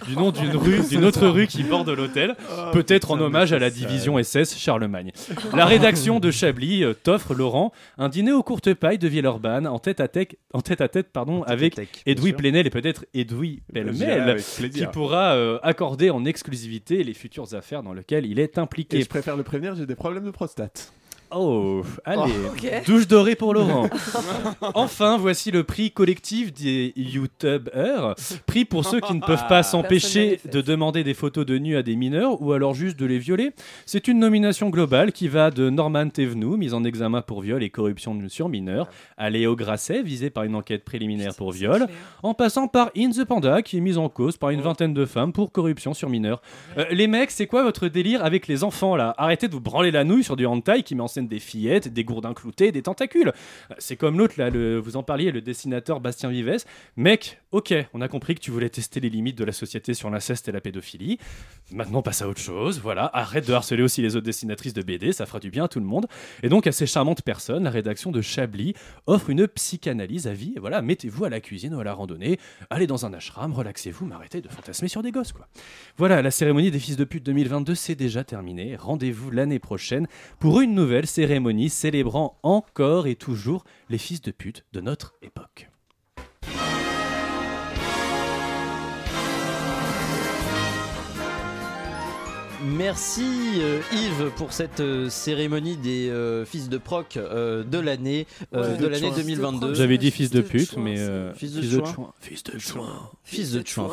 du 0.09 0.17
nom 0.17 0.33
d'une 0.33 0.57
rue, 0.57 0.81
d'une 0.89 1.05
autre 1.05 1.29
rue 1.29 1.47
qui 1.47 1.63
borde 1.63 1.89
l'hôtel, 1.91 2.35
Oh, 2.51 2.71
peut-être 2.73 3.11
en 3.11 3.21
hommage 3.21 3.53
à 3.53 3.59
la 3.59 3.71
division 3.71 4.21
SS 4.23 4.59
Charlemagne. 4.59 5.13
La 5.55 5.67
rédaction 5.67 6.21
de 6.21 6.31
Chablis 6.31 6.85
euh, 6.85 6.95
t'offre 6.95 7.35
Laurent 7.35 7.73
un 7.99 8.09
dîner 8.09 8.33
aux 8.33 8.43
courtes 8.43 8.75
pailles 8.75 8.99
de 8.99 9.09
Villeurbanne 9.09 9.67
en 9.67 9.79
tête 9.79 10.01
à 10.01 10.09
tête, 10.09 10.37
en 10.53 10.61
tête 10.61 10.81
à 10.81 10.89
tête 10.89 11.13
pardon, 11.13 11.43
avec 11.43 11.79
Edoui. 12.07 12.33
Plenel 12.33 12.67
et 12.67 12.71
peut-être 12.71 13.05
Edoui 13.15 13.36
J'irai 13.45 13.63
Pellemel, 13.73 14.31
avec 14.31 14.45
qui 14.45 14.57
plaisir. 14.61 14.91
pourra 14.91 15.35
euh, 15.35 15.59
accorder 15.63 16.11
en 16.11 16.25
exclusivité 16.25 17.05
les 17.05 17.15
futures 17.15 17.55
affaires 17.55 17.83
dans 17.83 17.93
lesquelles 17.93 18.27
il 18.27 18.39
est 18.39 18.59
impliqué. 18.59 18.99
Et 18.99 19.03
je 19.03 19.09
préfère 19.09 19.37
le 19.37 19.43
prévenir, 19.43 19.75
j'ai 19.75 19.87
des 19.87 19.95
problèmes 19.95 20.25
de 20.25 20.31
prostate. 20.31 20.93
Oh, 21.31 21.83
allez, 22.05 22.21
Oh, 22.27 22.53
ok. 22.53 22.87
douche 22.87 23.07
dorée 23.09 23.35
pour 23.35 23.53
Laurent. 23.55 23.89
enfin, 24.75 25.17
voici 25.19 25.51
le 25.51 25.65
prix 25.65 25.91
collectif 25.91 26.53
des 26.53 26.93
YouTubers. 26.97 28.15
Prix 28.47 28.65
pour 28.65 28.85
ceux 28.85 29.01
qui 29.01 29.15
ne 29.15 29.21
peuvent 29.21 29.47
pas 29.49 29.57
Personne 29.57 29.83
s'empêcher 29.83 30.41
de 30.51 30.61
demander 30.61 31.03
des 31.05 31.15
photos 31.15 31.47
de 31.47 31.59
nus 31.59 31.77
à 31.77 31.83
des 31.83 31.97
mineurs 31.97 32.41
ou 32.43 32.53
alors 32.53 32.75
juste 32.75 32.99
de 32.99 33.07
les 33.07 33.19
violer. 33.19 33.53
C'est 33.87 34.09
une 34.09 34.19
nomination 34.19 34.71
globale 34.71 35.13
qui 35.13 35.29
va 35.29 35.51
de 35.51 35.71
Norman 35.71 36.09
Thévenoud, 36.09 36.59
mis 36.59 36.73
en 36.75 36.85
examen 36.85 37.23
pour 37.23 37.41
viol 37.41 37.63
et 37.63 37.71
corruption 37.71 38.17
sur 38.29 38.49
mineurs, 38.49 38.89
à 39.17 39.31
Léo 39.31 39.57
Grasset, 39.57 40.03
visé 40.03 40.31
par 40.31 40.45
une 40.45 40.55
enquête 40.55 40.85
préliminaire 40.85 41.35
pour 41.35 41.53
viol, 41.53 41.87
en 42.23 42.35
passant 42.35 42.69
par 42.69 42.91
In 42.97 43.11
the 43.11 43.25
Panda, 43.25 43.63
qui 43.63 43.79
est 43.79 43.81
mis 43.81 43.97
en 43.97 44.09
cause 44.09 44.37
par 44.37 44.51
une 44.51 44.61
vingtaine 44.61 44.95
de 44.95 45.05
femmes 45.07 45.33
pour 45.33 45.51
corruption 45.53 45.95
sur 45.95 46.09
mineurs. 46.09 46.41
Euh, 46.79 46.85
les 46.91 47.07
mecs, 47.07 47.31
c'est 47.31 47.47
quoi 47.47 47.63
votre 47.63 47.89
délire 47.89 48.25
avec 48.25 48.47
les 48.47 48.65
enfants 48.65 48.97
là? 48.97 49.15
Arrêtez 49.19 49.49
de 49.49 49.53
vous 49.53 49.61
branler 49.61 49.91
la 49.91 50.05
nouille 50.05 50.25
sur 50.25 50.37
du 50.37 50.47
hentai 50.47 50.83
qui 50.83 50.95
met 50.95 51.03
en 51.03 51.09
scène 51.09 51.26
des 51.29 51.39
fillettes, 51.39 51.89
des 51.93 52.05
gourdins 52.05 52.35
cloutés, 52.35 52.73
des 52.73 52.83
tentacules. 52.83 53.33
C'est 53.79 53.97
comme 53.97 54.19
l'autre 54.19 54.35
là, 54.39 54.51
le, 54.51 54.79
vous 54.79 54.97
en 54.97 55.03
parliez, 55.03 55.31
le 55.31 55.41
dessinateur 55.41 56.01
Bastien 56.01 56.31
Vives. 56.31 56.65
Mec, 56.97 57.41
ok, 57.53 57.75
on 57.93 58.01
a 58.01 58.09
compris 58.09 58.35
que 58.35 58.41
tu 58.41 58.51
voulais 58.51 58.69
tester 58.69 59.01
les 59.01 59.11
limites 59.11 59.37
de 59.37 59.45
la 59.45 59.53
société 59.53 59.95
sur 59.95 60.11
l'inceste 60.11 60.49
et 60.49 60.53
la 60.53 60.61
pédophilie. 60.61 61.19
Maintenant, 61.73 62.03
passe 62.03 62.23
à 62.23 62.29
autre 62.29 62.41
chose. 62.41 62.81
Voilà, 62.81 63.11
arrête 63.13 63.47
de 63.47 63.53
harceler 63.53 63.83
aussi 63.83 64.03
les 64.03 64.17
autres 64.17 64.27
dessinatrices 64.27 64.75
de 64.75 64.83
BD, 64.83 65.13
ça 65.13 65.27
fera 65.27 65.41
du 65.41 65.51
bien 65.51 65.65
à 65.65 65.69
tout 65.69 65.81
le 65.81 65.87
monde. 65.87 66.07
Et 66.43 66.49
donc, 66.49 66.67
à 66.67 66.73
ces 66.73 66.87
charmantes 66.87 67.23
personnes, 67.23 67.65
la 67.65 67.71
rédaction 67.71 68.13
de 68.13 68.21
Chablis 68.21 68.75
offre 69.07 69.31
une 69.31 69.49
psychanalyse 69.49 70.27
à 70.27 70.33
vie. 70.33 70.55
Voilà, 70.61 70.83
mettez-vous 70.83 71.25
à 71.25 71.31
la 71.31 71.41
cuisine 71.41 71.75
ou 71.75 71.81
à 71.81 71.85
la 71.85 71.93
randonnée, 71.93 72.39
allez 72.71 72.87
dans 72.87 73.07
un 73.07 73.13
ashram, 73.13 73.53
relaxez-vous, 73.53 74.07
mais 74.07 74.15
arrêtez 74.15 74.41
de 74.41 74.49
fantasmer 74.49 74.89
sur 74.89 75.03
des 75.03 75.11
gosses, 75.11 75.33
quoi. 75.33 75.49
Voilà, 75.97 76.23
la 76.23 76.31
cérémonie 76.31 76.71
des 76.71 76.79
fils 76.79 76.97
de 76.97 77.05
pute 77.05 77.25
2022, 77.25 77.75
c'est 77.75 77.95
déjà 77.95 78.25
terminé. 78.25 78.77
Rendez-vous 78.77 79.31
l'année 79.31 79.59
prochaine 79.59 80.07
pour 80.39 80.61
une 80.61 80.75
nouvelle 80.75 81.06
cérémonie 81.07 81.71
célébrant 81.71 82.39
encore 82.43 83.07
et 83.07 83.15
toujours 83.17 83.65
les 83.89 83.99
fils 83.99 84.21
de 84.21 84.31
pute 84.31 84.65
de 84.73 84.81
notre 84.81 85.15
époque. 85.23 85.69
Merci 92.65 93.23
euh, 93.61 93.81
Yves 93.93 94.31
pour 94.37 94.53
cette 94.53 94.81
euh, 94.81 95.11
cérémonie 95.11 95.77
des 95.77 96.09
euh, 96.09 96.45
fils 96.47 96.69
de 96.71 96.79
proc 96.79 97.17
euh, 97.17 97.63
de 97.63 97.79
l'année 97.79 98.27
euh, 98.55 98.73
Ouais. 98.73 98.79
de 98.79 98.87
l'année 98.87 99.09
Fils 99.09 99.17
de 99.17 99.23
2022. 99.23 99.75
J'avais 99.75 99.99
dit 99.99 100.11
fils 100.11 100.31
de 100.31 100.41
pute, 100.41 100.77
mais 100.79 100.99
euh, 100.99 101.35
fils 101.35 101.53
de 101.53 101.61
fils 101.61 101.71
de 101.73 101.85
chouin. 101.85 102.13
Fils 102.19 102.43
de 102.45 102.59
chouin. 102.59 103.11
Fils 103.25 103.53
de 103.53 103.67
chouin. 103.67 103.89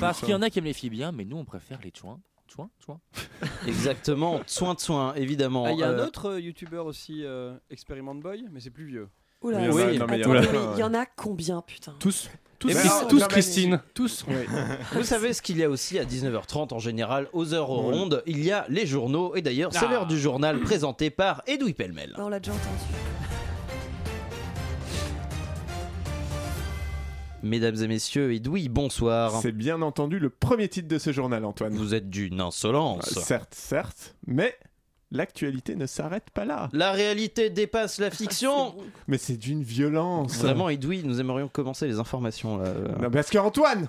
Parce 0.00 0.20
qu'il 0.20 0.28
y 0.28 0.34
en 0.34 0.42
a 0.42 0.50
qui 0.50 0.58
aiment 0.58 0.66
les 0.66 0.72
filles 0.74 0.90
bien, 0.90 1.10
mais 1.10 1.24
nous 1.24 1.38
on 1.38 1.44
préfère 1.44 1.78
les 1.82 1.92
chouins. 1.98 2.20
Soin, 2.54 2.68
soin. 2.84 3.00
Exactement, 3.66 4.40
soin 4.46 4.74
de 4.74 4.80
soin, 4.80 5.14
évidemment. 5.14 5.64
Ah, 5.66 5.72
Il 5.72 5.78
y 5.78 5.82
a 5.82 5.88
un 5.88 5.98
Euh, 5.98 6.06
autre 6.06 6.30
euh, 6.32 6.40
youtubeur 6.40 6.86
aussi, 6.86 7.24
euh, 7.24 7.54
Experiment 7.70 8.14
Boy, 8.14 8.44
mais 8.52 8.60
c'est 8.60 8.70
plus 8.70 8.84
vieux. 8.86 9.08
Oula, 9.42 9.58
Oui, 9.58 9.64
il 9.64 9.70
y 9.70 9.72
en 9.72 9.78
a- 9.78 9.88
c'est- 9.88 9.98
non, 9.98 10.06
mais 10.06 10.18
il 10.18 10.22
y 10.78 10.82
en 10.82 10.92
a 10.94 10.98
y 10.98 11.02
en 11.02 11.04
combien, 11.16 11.62
putain 11.62 11.94
Tous. 11.98 12.28
Tous, 12.58 12.68
Et 12.68 12.74
tous, 12.74 12.78
Chris- 12.80 13.06
tous 13.08 13.26
Christine. 13.26 13.80
Tous. 13.94 14.24
Vous 14.92 15.02
savez 15.02 15.32
ce 15.32 15.42
qu'il 15.42 15.56
y 15.56 15.64
a 15.64 15.68
aussi 15.70 15.98
à 15.98 16.04
19h30 16.04 16.72
en 16.72 16.78
général, 16.78 17.28
aux 17.32 17.54
heures 17.54 17.66
rondes, 17.66 18.22
il 18.26 18.44
y 18.44 18.52
a 18.52 18.66
les 18.68 18.86
journaux, 18.86 19.34
et 19.34 19.42
d'ailleurs 19.42 19.72
c'est 19.72 19.86
Ah. 19.86 19.90
l'heure 19.90 20.06
du 20.06 20.18
journal 20.18 20.60
présenté 20.60 21.10
par 21.10 21.42
Edoui 21.48 21.72
Pellemel. 21.72 22.14
On 22.18 22.28
l'a 22.28 22.38
déjà 22.38 22.52
entendu. 22.52 23.21
Mesdames 27.42 27.76
et 27.82 27.88
messieurs, 27.88 28.32
Edoui, 28.32 28.68
bonsoir. 28.68 29.40
C'est 29.40 29.52
bien 29.52 29.82
entendu 29.82 30.18
le 30.18 30.30
premier 30.30 30.68
titre 30.68 30.88
de 30.88 30.98
ce 30.98 31.12
journal, 31.12 31.44
Antoine. 31.44 31.74
Vous 31.74 31.94
êtes 31.94 32.08
d'une 32.08 32.40
insolence. 32.40 33.16
Euh, 33.16 33.20
certes, 33.20 33.54
certes, 33.54 34.14
mais 34.26 34.56
l'actualité 35.10 35.74
ne 35.74 35.86
s'arrête 35.86 36.30
pas 36.30 36.44
là. 36.44 36.68
La 36.72 36.92
réalité 36.92 37.50
dépasse 37.50 37.98
la 37.98 38.10
fiction. 38.10 38.74
Mais 39.08 39.18
c'est 39.18 39.36
d'une 39.36 39.62
violence. 39.62 40.38
Vraiment, 40.38 40.68
Edoui, 40.68 41.02
nous 41.04 41.20
aimerions 41.20 41.48
commencer 41.48 41.86
les 41.88 41.98
informations. 41.98 42.58
là. 42.58 42.72
Non, 43.00 43.10
parce 43.10 43.30
qu'Antoine 43.30 43.88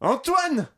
Antoine 0.00 0.68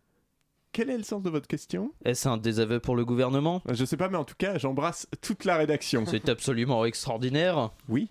Quel 0.73 0.91
est 0.91 0.97
le 0.99 1.05
sens 1.05 1.23
de 1.23 1.31
votre 1.31 1.47
question? 1.47 1.93
Est-ce 2.05 2.29
un 2.29 2.39
désaveu 2.39 2.81
pour 2.81 2.97
le 2.97 3.05
gouvernement? 3.05 3.63
Je 3.71 3.85
sais 3.85 3.97
pas, 3.97 4.09
mais 4.09 4.19
en 4.19 4.25
tout 4.25 4.35
cas, 4.37 4.59
j'embrasse 4.59 5.07
toute 5.21 5.45
la 5.45 5.57
rédaction. 5.57 6.05
C'est 6.07 6.29
absolument 6.29 6.85
extraordinaire. 6.85 7.71
Oui, 7.89 8.09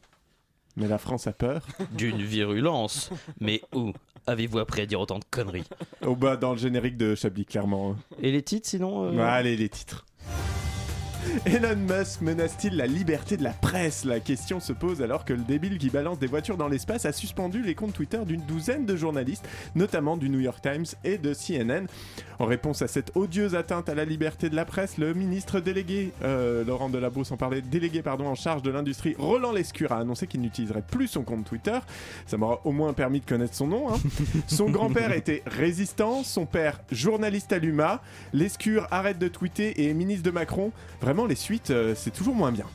mais 0.79 0.87
la 0.87 0.97
France 0.97 1.27
a 1.27 1.33
peur. 1.33 1.61
D'une 1.91 2.21
virulence. 2.21 3.11
Mais 3.39 3.61
où 3.73 3.93
avez-vous 4.27 4.59
appris 4.59 4.81
à 4.81 4.85
dire 4.85 4.99
autant 4.99 5.19
de 5.19 5.25
conneries? 5.29 5.65
Au 6.05 6.15
bas, 6.15 6.37
dans 6.37 6.51
le 6.51 6.57
générique 6.57 6.97
de 6.97 7.15
Chablis, 7.15 7.45
clairement. 7.45 7.95
Et 8.21 8.31
les 8.31 8.41
titres 8.41 8.67
sinon 8.67 9.13
euh, 9.13 9.19
Allez, 9.21 9.55
les 9.55 9.69
titres. 9.69 10.05
Elon 11.45 11.75
Musk 11.75 12.21
menace-t-il 12.21 12.75
la 12.75 12.87
liberté 12.87 13.37
de 13.37 13.43
la 13.43 13.51
presse? 13.51 14.05
La 14.05 14.19
question 14.19 14.59
se 14.59 14.73
pose 14.73 15.01
alors 15.01 15.25
que 15.25 15.33
le 15.33 15.41
débile 15.41 15.77
qui 15.77 15.89
balance 15.89 16.19
des 16.19 16.27
voitures 16.27 16.57
dans 16.57 16.67
l'espace 16.67 17.05
a 17.05 17.11
suspendu 17.11 17.61
les 17.61 17.75
comptes 17.75 17.93
Twitter 17.93 18.19
d'une 18.25 18.41
douzaine 18.41 18.85
de 18.85 18.95
journalistes, 18.95 19.47
notamment 19.75 20.17
du 20.17 20.29
New 20.29 20.39
York 20.39 20.61
Times 20.61 20.85
et 21.03 21.17
de 21.17 21.33
CNN. 21.33 21.85
En 22.39 22.45
réponse 22.45 22.81
à 22.81 22.87
cette 22.87 23.11
odieuse 23.15 23.53
atteinte 23.55 23.89
à 23.89 23.95
la 23.95 24.05
liberté 24.05 24.49
de 24.49 24.55
la 24.55 24.65
presse, 24.65 24.97
le 24.97 25.13
ministre 25.13 25.59
délégué, 25.59 26.13
euh, 26.23 26.63
Laurent 26.63 26.89
Delabrousse 26.89 27.31
en 27.31 27.37
parlait, 27.37 27.61
délégué 27.61 28.01
pardon, 28.01 28.27
en 28.27 28.35
charge 28.35 28.61
de 28.61 28.71
l'industrie, 28.71 29.15
Roland 29.19 29.51
Lescure, 29.51 29.91
a 29.91 29.97
annoncé 29.97 30.25
qu'il 30.25 30.41
n'utiliserait 30.41 30.83
plus 30.89 31.07
son 31.07 31.23
compte 31.23 31.45
Twitter. 31.45 31.77
Ça 32.27 32.37
m'aura 32.37 32.61
au 32.63 32.71
moins 32.71 32.93
permis 32.93 33.19
de 33.19 33.25
connaître 33.25 33.55
son 33.55 33.67
nom. 33.67 33.93
hein. 33.93 33.97
Son 34.47 34.69
grand-père 34.69 35.11
était 35.11 35.43
résistant, 35.45 36.23
son 36.23 36.45
père 36.45 36.79
journaliste 36.91 37.51
à 37.51 37.59
l'UMA. 37.59 38.01
Lescure 38.33 38.87
arrête 38.89 39.19
de 39.19 39.27
tweeter 39.27 39.81
et 39.81 39.89
est 39.89 39.93
ministre 39.93 40.23
de 40.23 40.31
Macron. 40.31 40.71
Vraiment, 41.01 41.18
les 41.25 41.35
suites, 41.35 41.71
euh, 41.71 41.93
c'est 41.95 42.11
toujours 42.11 42.35
moins 42.35 42.51
bien. 42.51 42.65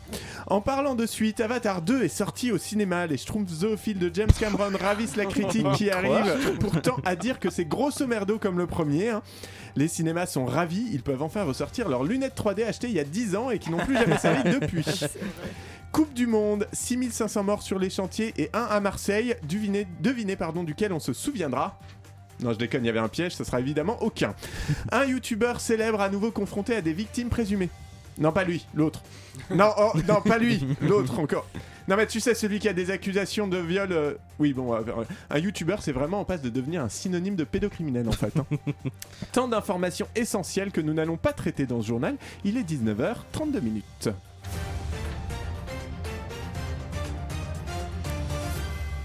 En 0.46 0.60
parlant 0.60 0.94
de 0.94 1.06
suite, 1.06 1.40
Avatar 1.40 1.82
2 1.82 2.02
est 2.04 2.08
sorti 2.08 2.52
au 2.52 2.58
cinéma. 2.58 3.06
Les 3.06 3.16
schtroumpfs 3.16 3.50
zoophiles 3.52 3.98
de 3.98 4.10
James 4.12 4.30
Cameron 4.38 4.72
ravissent 4.78 5.16
la 5.16 5.26
critique 5.26 5.70
qui 5.72 5.90
arrive 5.90 6.58
pourtant 6.60 6.96
à 7.04 7.16
dire 7.16 7.38
que 7.40 7.50
c'est 7.50 7.64
grosso 7.64 8.06
merdo 8.06 8.38
comme 8.38 8.58
le 8.58 8.66
premier. 8.66 9.08
hein. 9.10 9.22
Les 9.76 9.88
cinémas 9.88 10.26
sont 10.26 10.46
ravis, 10.46 10.86
ils 10.92 11.02
peuvent 11.02 11.22
enfin 11.22 11.42
ressortir 11.44 11.88
leurs 11.88 12.04
lunettes 12.04 12.36
3D 12.36 12.64
achetées 12.64 12.86
il 12.88 12.94
y 12.94 13.00
a 13.00 13.04
10 13.04 13.34
ans 13.36 13.50
et 13.50 13.58
qui 13.58 13.70
n'ont 13.70 13.78
plus 13.84 13.94
jamais 13.96 14.18
servi 14.18 14.50
depuis. 14.50 14.84
Coupe 15.92 16.12
du 16.14 16.26
Monde, 16.26 16.66
6500 16.72 17.44
morts 17.44 17.62
sur 17.62 17.78
les 17.78 17.90
chantiers 17.90 18.34
et 18.36 18.50
un 18.52 18.64
à 18.64 18.80
Marseille, 18.80 19.36
devinez, 19.48 19.86
devinez 20.00 20.34
pardon, 20.36 20.64
duquel 20.64 20.92
on 20.92 20.98
se 20.98 21.12
souviendra. 21.12 21.78
Non, 22.40 22.52
je 22.52 22.58
déconne, 22.58 22.82
il 22.82 22.86
y 22.88 22.90
avait 22.90 22.98
un 22.98 23.08
piège, 23.08 23.36
ce 23.36 23.44
sera 23.44 23.60
évidemment 23.60 23.96
aucun. 24.02 24.34
Un 24.90 25.04
youtubeur 25.04 25.60
célèbre 25.60 26.00
à 26.00 26.08
nouveau 26.08 26.32
confronté 26.32 26.74
à 26.74 26.80
des 26.80 26.92
victimes 26.92 27.28
présumées. 27.28 27.70
Non, 28.18 28.30
pas 28.32 28.44
lui, 28.44 28.64
l'autre. 28.74 29.02
Non, 29.50 29.70
oh, 29.76 29.92
non, 30.08 30.20
pas 30.20 30.38
lui, 30.38 30.64
l'autre 30.80 31.18
encore. 31.18 31.46
Non, 31.88 31.96
mais 31.96 32.06
tu 32.06 32.20
sais, 32.20 32.34
celui 32.34 32.60
qui 32.60 32.68
a 32.68 32.72
des 32.72 32.90
accusations 32.90 33.46
de 33.48 33.58
viol. 33.58 33.92
euh, 33.92 34.14
Oui, 34.38 34.52
bon, 34.52 34.72
euh, 34.74 34.78
euh, 34.86 35.04
un 35.30 35.38
youtubeur, 35.38 35.82
c'est 35.82 35.92
vraiment 35.92 36.20
en 36.20 36.24
passe 36.24 36.40
de 36.40 36.48
devenir 36.48 36.82
un 36.82 36.88
synonyme 36.88 37.36
de 37.36 37.44
pédocriminel 37.44 38.08
en 38.08 38.12
fait. 38.12 38.32
hein. 38.38 38.46
Tant 39.32 39.48
d'informations 39.48 40.06
essentielles 40.14 40.70
que 40.70 40.80
nous 40.80 40.94
n'allons 40.94 41.16
pas 41.16 41.32
traiter 41.32 41.66
dans 41.66 41.82
ce 41.82 41.88
journal. 41.88 42.16
Il 42.44 42.56
est 42.56 42.62
19h32 42.62 43.60
minutes. 43.60 44.08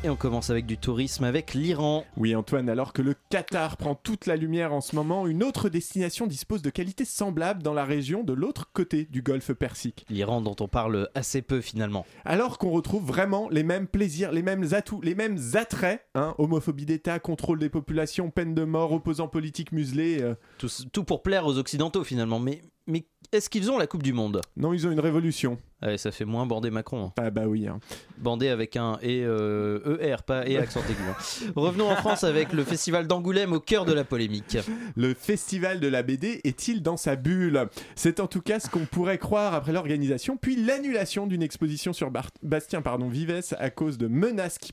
Et 0.02 0.10
on 0.10 0.16
commence 0.16 0.50
avec 0.50 0.66
du 0.66 0.78
tourisme 0.78 1.26
avec 1.26 1.54
l'Iran. 1.54 2.06
Oui 2.16 2.34
Antoine, 2.34 2.70
alors 2.70 2.94
que 2.94 3.02
le 3.02 3.16
Qatar 3.30 3.76
prend 3.76 3.96
toute 3.96 4.28
la 4.28 4.38
lumière 4.38 4.72
en 4.72 4.80
ce 4.80 4.96
moment, 4.96 5.28
une 5.28 5.44
autre 5.44 5.68
destination 5.68 6.26
dispose 6.26 6.62
de 6.62 6.70
qualités 6.70 7.04
semblables 7.04 7.62
dans 7.64 7.74
la 7.74 7.84
région 7.84 8.24
de 8.24 8.32
l'autre 8.32 8.70
côté 8.72 9.04
du 9.12 9.22
golfe 9.22 9.52
Persique. 9.52 10.06
L'Iran 10.10 10.40
dont 10.40 10.56
on 10.62 10.70
parle 10.70 11.10
assez 11.16 11.42
peu 11.42 11.60
finalement. 11.60 12.06
Alors 12.24 12.60
qu'on 12.60 12.70
retrouve 12.70 13.06
vraiment 13.06 13.50
les 13.50 13.64
mêmes 13.64 13.88
plaisirs, 13.88 14.32
les 14.32 14.42
mêmes 14.42 14.68
atouts, 14.72 15.02
les 15.02 15.16
mêmes 15.16 15.38
attraits, 15.56 16.02
hein, 16.16 16.34
homophobie 16.38 16.86
d'État, 16.86 17.20
contrôle 17.20 17.60
des 17.60 17.70
populations, 17.70 18.30
peine 18.30 18.56
de 18.56 18.64
mort, 18.64 18.94
opposants 18.94 19.28
politiques 19.28 19.74
muselés. 19.74 20.22
euh. 20.22 20.36
Tout, 20.60 20.70
tout 20.94 21.04
pour 21.04 21.24
plaire 21.24 21.46
aux 21.46 21.58
Occidentaux 21.58 22.06
finalement. 22.06 22.40
Mais, 22.40 22.62
mais 22.90 23.06
est-ce 23.32 23.50
qu'ils 23.50 23.70
ont 23.72 23.78
la 23.78 23.86
Coupe 23.88 24.02
du 24.04 24.12
Monde? 24.12 24.42
Non, 24.58 24.74
ils 24.74 24.88
ont 24.88 24.92
une 24.92 25.00
révolution. 25.00 25.58
Ouais, 25.82 25.98
ça 25.98 26.12
fait 26.12 26.26
moins 26.26 26.46
bander 26.46 26.72
Macron. 26.72 27.06
hein. 27.06 27.14
Ah 27.18 27.30
bah 27.30 27.44
oui. 27.48 27.68
hein. 27.68 27.80
Bander 28.18 28.50
avec 28.50 28.76
un 28.76 28.98
et 29.02 29.24
euh, 29.24 29.98
ER, 30.02 30.18
pas 30.26 30.46
et 30.48 30.58
accent 30.58 30.82
aigu. 30.90 30.98
hein. 31.10 31.52
Revenons 31.56 31.90
en 31.90 31.96
France 31.96 32.24
avec 32.24 32.52
le 32.52 32.64
festival 32.66 33.08
d'Angoulême 33.08 33.54
au 33.54 33.60
cœur 33.60 33.86
de 33.86 33.94
la 33.94 34.04
polémique. 34.04 34.58
Le 34.98 35.14
festival 35.14 35.80
de 35.80 35.88
la 35.88 36.04
BD 36.04 36.42
est-il 36.44 36.82
dans 36.82 36.98
sa 36.98 37.16
bulle? 37.16 37.68
C'est 37.96 38.20
en 38.20 38.28
tout 38.28 38.42
cas 38.42 38.60
ce 38.60 38.70
qu'on 38.70 38.86
pourrait 38.86 39.20
croire 39.20 39.54
après 39.54 39.72
l'organisation, 39.72 40.36
puis 40.36 40.56
l'annulation 40.58 41.28
d'une 41.28 41.44
exposition 41.44 41.94
sur 41.94 42.12
Bar- 42.12 42.32
Bastien 42.44 42.82
pardon, 42.82 43.08
Vives 43.08 43.42
à 43.58 43.70
cause 43.70 43.98
de 43.98 44.08
menaces 44.08 44.58
qui, 44.58 44.72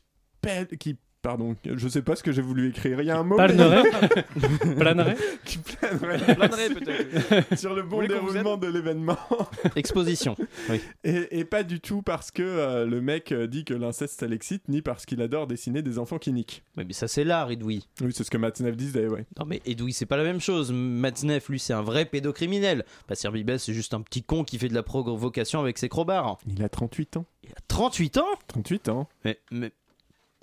qui 0.81 0.97
Pardon, 1.27 1.57
je 1.65 1.89
sais 1.89 2.03
pas 2.03 2.15
ce 2.15 2.23
que 2.23 2.31
j'ai 2.31 2.41
voulu 2.41 2.69
écrire. 2.69 3.01
Il 3.01 3.07
y 3.07 3.11
a 3.11 3.19
un 3.19 3.25
mot. 3.25 3.35
Planerait 3.35 3.83
Planerait 4.79 5.17
Qui 5.45 5.59
planerait. 5.59 6.37
Planerait, 6.37 6.71
peut-être. 6.71 7.59
Sur 7.59 7.75
le 7.75 7.83
bon 7.83 8.07
déroulement 8.07 8.57
de 8.57 8.69
l'événement. 8.69 9.19
Exposition. 9.75 10.37
Oui. 10.71 10.81
Et, 11.03 11.41
et 11.41 11.45
pas 11.45 11.65
du 11.65 11.81
tout 11.81 12.01
parce 12.03 12.31
que 12.31 12.45
euh, 12.45 12.87
le 12.87 13.01
mec 13.01 13.33
euh, 13.33 13.49
dit 13.49 13.65
que 13.65 13.75
l'inceste 13.75 14.21
ça 14.21 14.29
l'excite, 14.29 14.69
ni 14.69 14.83
parce 14.83 15.05
qu'il 15.05 15.21
adore 15.21 15.49
dessiner 15.49 15.83
des 15.83 15.99
enfants 15.99 16.19
qui 16.19 16.33
niquent. 16.33 16.63
Mais 16.77 16.87
ça 16.93 17.09
c'est 17.09 17.25
l'art, 17.25 17.51
Edoui. 17.51 17.89
Oui, 18.03 18.13
c'est 18.15 18.23
ce 18.23 18.31
que 18.31 18.39
Matzneff 18.39 18.77
disait, 18.77 19.09
ouais. 19.09 19.27
Non 19.37 19.47
mais 19.47 19.61
Edoui 19.67 19.95
c'est 19.95 20.07
pas 20.07 20.17
la 20.17 20.23
même 20.23 20.41
chose. 20.41 20.71
Matzneff 20.73 21.49
lui 21.49 21.59
c'est 21.59 21.73
un 21.73 21.83
vrai 21.83 22.05
pédocriminel. 22.05 22.85
Passir 23.09 23.33
Bibès 23.33 23.61
c'est 23.61 23.75
juste 23.75 23.95
un 23.95 24.01
petit 24.01 24.23
con 24.23 24.45
qui 24.45 24.59
fait 24.59 24.69
de 24.69 24.75
la 24.75 24.85
provocation 24.85 25.59
avec 25.59 25.79
ses 25.79 25.89
crobards. 25.89 26.39
Il 26.47 26.63
a 26.63 26.69
38 26.69 27.17
ans. 27.17 27.27
Il 27.43 27.51
a 27.51 27.61
38 27.67 28.19
ans? 28.19 28.27
38 28.47 28.89
ans. 28.91 29.09
Mais, 29.25 29.41
mais, 29.51 29.73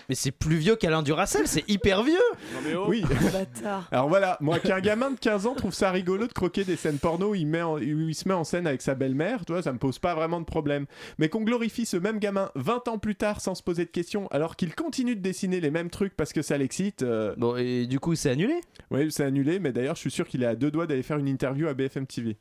mais 0.08 0.14
c'est 0.14 0.30
plus 0.30 0.56
vieux 0.56 0.76
qu'Alain 0.76 1.02
Duracel, 1.02 1.46
c'est 1.46 1.68
hyper 1.68 2.02
vieux 2.02 2.14
Non, 2.54 2.60
mais 2.64 2.74
oh. 2.74 2.84
Oui. 2.88 3.02
Bâtard. 3.32 3.88
Alors 3.92 4.08
voilà, 4.08 4.36
moi 4.40 4.58
qu'un 4.58 4.80
gamin 4.80 5.10
de 5.10 5.18
15 5.18 5.46
ans 5.46 5.54
trouve 5.54 5.72
ça 5.74 5.90
rigolo 5.90 6.26
de 6.26 6.32
croquer 6.32 6.64
des 6.64 6.76
scènes 6.76 6.98
porno 6.98 7.30
où 7.30 7.34
il, 7.34 7.46
met 7.46 7.62
en- 7.62 7.76
où 7.76 7.80
il 8.08 8.14
se 8.14 8.28
met 8.28 8.34
en 8.34 8.44
scène 8.44 8.66
avec 8.66 8.82
sa 8.82 8.94
belle-mère, 8.94 9.44
tu 9.44 9.52
vois, 9.52 9.62
ça 9.62 9.72
me 9.72 9.78
pose 9.78 9.98
pas 9.98 10.14
vraiment 10.14 10.40
de 10.40 10.46
problème. 10.46 10.86
Mais 11.18 11.28
qu'on 11.28 11.42
glorifie 11.42 11.86
ce 11.86 11.96
même 11.96 12.18
gamin 12.18 12.50
20 12.54 12.88
ans 12.88 12.98
plus 12.98 13.14
tard 13.16 13.40
sans 13.40 13.54
se 13.54 13.62
poser 13.62 13.84
de 13.84 13.90
questions, 13.90 14.28
alors 14.30 14.56
qu'il 14.56 14.74
continue 14.74 15.16
de 15.16 15.20
dessiner 15.22 15.60
les 15.60 15.70
mêmes 15.70 15.90
trucs 15.90 16.16
parce 16.16 16.32
que 16.32 16.42
ça 16.42 16.58
l'excite. 16.58 17.02
euh, 17.02 17.34
Bon 17.36 17.56
et 17.56 17.86
du 17.86 18.00
coup 18.00 18.14
c'est 18.14 18.30
annulé? 18.30 18.54
Oui, 18.90 19.10
c'est 19.10 19.24
annulé, 19.24 19.58
mais 19.58 19.72
d'ailleurs 19.72 19.94
je 19.96 20.00
suis 20.00 20.10
sûr 20.10 20.26
qu'il 20.28 20.42
est 20.42 20.46
à 20.46 20.54
deux 20.54 20.70
doigts 20.70 20.86
d'aller 20.86 21.02
faire 21.02 21.18
une 21.18 21.28
interview 21.28 21.66
à 21.68 21.74
BFM 21.74 22.06
TV. 22.06 22.36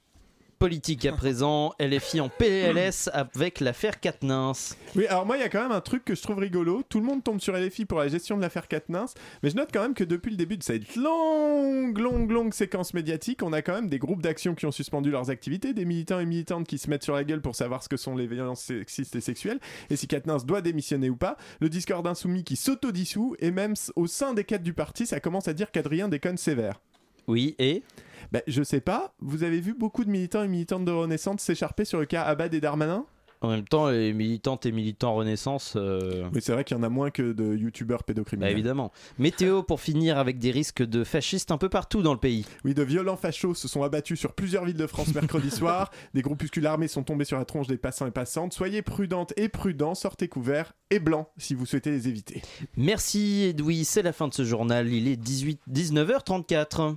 Politique 0.59 1.05
à 1.05 1.11
présent, 1.11 1.73
LFI 1.79 2.21
en 2.21 2.29
PLS 2.29 3.09
avec 3.11 3.59
l'affaire 3.59 3.99
Quatennens. 3.99 4.77
Oui, 4.95 5.05
alors 5.07 5.25
moi, 5.25 5.37
il 5.37 5.41
y 5.41 5.43
a 5.43 5.49
quand 5.49 5.61
même 5.61 5.71
un 5.71 5.81
truc 5.81 6.05
que 6.05 6.15
je 6.15 6.21
trouve 6.21 6.37
rigolo. 6.37 6.83
Tout 6.87 6.99
le 6.99 7.05
monde 7.05 7.23
tombe 7.23 7.41
sur 7.41 7.55
LFI 7.57 7.85
pour 7.85 7.99
la 7.99 8.07
gestion 8.07 8.37
de 8.37 8.41
l'affaire 8.41 8.67
Katnins, 8.67 9.07
mais 9.41 9.49
je 9.49 9.55
note 9.55 9.69
quand 9.73 9.81
même 9.81 9.93
que 9.93 10.03
depuis 10.03 10.31
le 10.31 10.37
début 10.37 10.57
de 10.57 10.63
cette 10.63 10.95
longue, 10.95 11.97
longue, 11.97 12.31
longue 12.31 12.53
séquence 12.53 12.93
médiatique, 12.93 13.43
on 13.43 13.51
a 13.53 13.61
quand 13.61 13.73
même 13.73 13.89
des 13.89 13.99
groupes 13.99 14.21
d'action 14.21 14.55
qui 14.55 14.65
ont 14.65 14.71
suspendu 14.71 15.11
leurs 15.11 15.29
activités, 15.29 15.73
des 15.73 15.85
militants 15.85 16.19
et 16.19 16.25
militantes 16.25 16.67
qui 16.67 16.77
se 16.77 16.89
mettent 16.89 17.03
sur 17.03 17.15
la 17.15 17.23
gueule 17.23 17.41
pour 17.41 17.55
savoir 17.55 17.83
ce 17.83 17.89
que 17.89 17.97
sont 17.97 18.15
les 18.15 18.27
violences 18.27 18.61
sexistes 18.61 19.15
et 19.15 19.21
sexuelles, 19.21 19.59
et 19.89 19.95
si 19.95 20.07
Katnins 20.07 20.37
doit 20.45 20.61
démissionner 20.61 21.09
ou 21.09 21.15
pas, 21.15 21.37
le 21.59 21.69
Discord 21.69 22.05
insoumis 22.07 22.43
qui 22.43 22.55
s'autodissout, 22.55 23.35
et 23.39 23.51
même 23.51 23.73
au 23.95 24.07
sein 24.07 24.33
des 24.33 24.43
cadres 24.43 24.63
du 24.63 24.73
parti, 24.73 25.05
ça 25.05 25.19
commence 25.19 25.47
à 25.47 25.53
dire 25.53 25.71
qu'Adrien 25.71 26.07
déconne 26.07 26.37
sévère. 26.37 26.79
Oui, 27.27 27.55
et 27.59 27.83
Ben, 28.31 28.41
je 28.47 28.63
sais 28.63 28.81
pas, 28.81 29.13
vous 29.19 29.43
avez 29.43 29.59
vu 29.59 29.73
beaucoup 29.73 30.03
de 30.03 30.09
militants 30.09 30.43
et 30.43 30.47
militantes 30.47 30.85
de 30.85 30.91
Renaissance 30.91 31.41
s'écharper 31.41 31.85
sur 31.85 31.99
le 31.99 32.05
cas 32.05 32.23
Abad 32.23 32.53
et 32.53 32.61
Darmanin? 32.61 33.05
En 33.43 33.49
même 33.49 33.67
temps 33.67 33.89
les 33.89 34.13
militantes 34.13 34.65
et 34.65 34.71
militants 34.71 35.13
Renaissance... 35.15 35.73
euh, 35.75 36.27
Oui, 36.33 36.39
c'est 36.41 36.53
vrai 36.53 36.63
qu'il 36.63 36.75
y 36.77 36.79
en 36.79 36.83
a 36.83 36.89
moins 36.89 37.11
que 37.11 37.33
de 37.33 37.55
youtubeurs 37.55 37.99
Bah 37.99 38.05
pédocriminels. 38.07 38.51
évidemment. 38.51 38.91
Météo 39.19 39.61
pour 39.63 39.79
finir 39.81 40.17
avec 40.17 40.39
des 40.39 40.51
risques 40.51 40.81
de 40.83 41.03
fascistes 41.03 41.51
un 41.51 41.57
peu 41.57 41.69
partout 41.69 42.01
dans 42.01 42.13
le 42.13 42.19
pays. 42.19 42.45
Oui, 42.65 42.73
de 42.73 42.83
violents 42.83 43.17
fachos 43.17 43.53
se 43.55 43.67
sont 43.67 43.83
abattus 43.83 44.19
sur 44.19 44.33
plusieurs 44.33 44.65
villes 44.65 44.77
de 44.77 44.87
France 44.87 45.13
mercredi 45.13 45.51
soir. 45.51 45.91
Des 46.13 46.21
groupuscules 46.21 46.65
armés 46.65 46.87
sont 46.87 47.03
tombés 47.03 47.25
sur 47.25 47.37
la 47.37 47.45
tronche 47.45 47.67
des 47.67 47.77
passants 47.77 48.07
et 48.07 48.11
passantes. 48.11 48.53
Soyez 48.53 48.81
prudentes 48.81 49.33
et 49.37 49.49
prudents, 49.49 49.93
sortez 49.95 50.27
couverts 50.27 50.73
et 50.89 50.99
blancs 50.99 51.27
si 51.37 51.53
vous 51.53 51.65
souhaitez 51.65 51.91
les 51.91 52.07
éviter. 52.07 52.41
Merci 52.77 53.43
Edoui, 53.49 53.83
c'est 53.85 54.01
la 54.03 54.13
fin 54.13 54.27
de 54.27 54.33
ce 54.33 54.43
journal, 54.43 54.87
il 54.91 55.07
est 55.07 55.17
18, 55.17 55.59
19h34. 55.71 56.95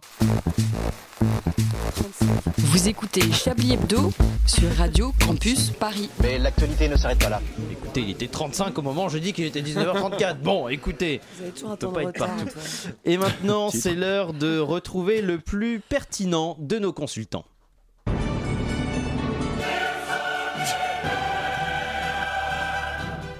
Vous 2.59 2.88
écoutez 2.88 3.22
Chablis 3.32 3.72
Hebdo 3.74 4.12
sur 4.47 4.68
Radio 4.76 5.12
Campus 5.24 5.70
Paris. 5.70 6.11
Mais 6.22 6.36
l'actualité 6.39 6.89
ne 6.89 6.97
s'arrête 6.97 7.18
pas 7.18 7.28
là. 7.28 7.41
Écoutez, 7.70 8.01
il 8.01 8.11
était 8.11 8.28
35 8.28 8.76
au 8.78 8.82
moment 8.82 9.07
où 9.07 9.09
je 9.09 9.18
dis 9.18 9.32
qu'il 9.32 9.45
était 9.45 9.62
19h34. 9.62 10.39
Bon, 10.39 10.68
écoutez. 10.68 11.20
Vous 11.37 11.43
avez 11.43 11.53
toujours 11.53 11.70
un 11.70 11.76
peut 11.76 11.87
temps 11.87 11.93
pas 11.93 12.03
de 12.05 12.09
être 12.09 12.22
retard. 12.22 12.37
partout. 12.37 12.59
Et 13.05 13.16
maintenant, 13.18 13.70
c'est 13.72 13.95
l'heure 13.95 14.32
de 14.32 14.59
retrouver 14.59 15.22
le 15.22 15.39
plus 15.39 15.80
pertinent 15.80 16.57
de 16.59 16.78
nos 16.78 16.93
consultants. 16.93 17.45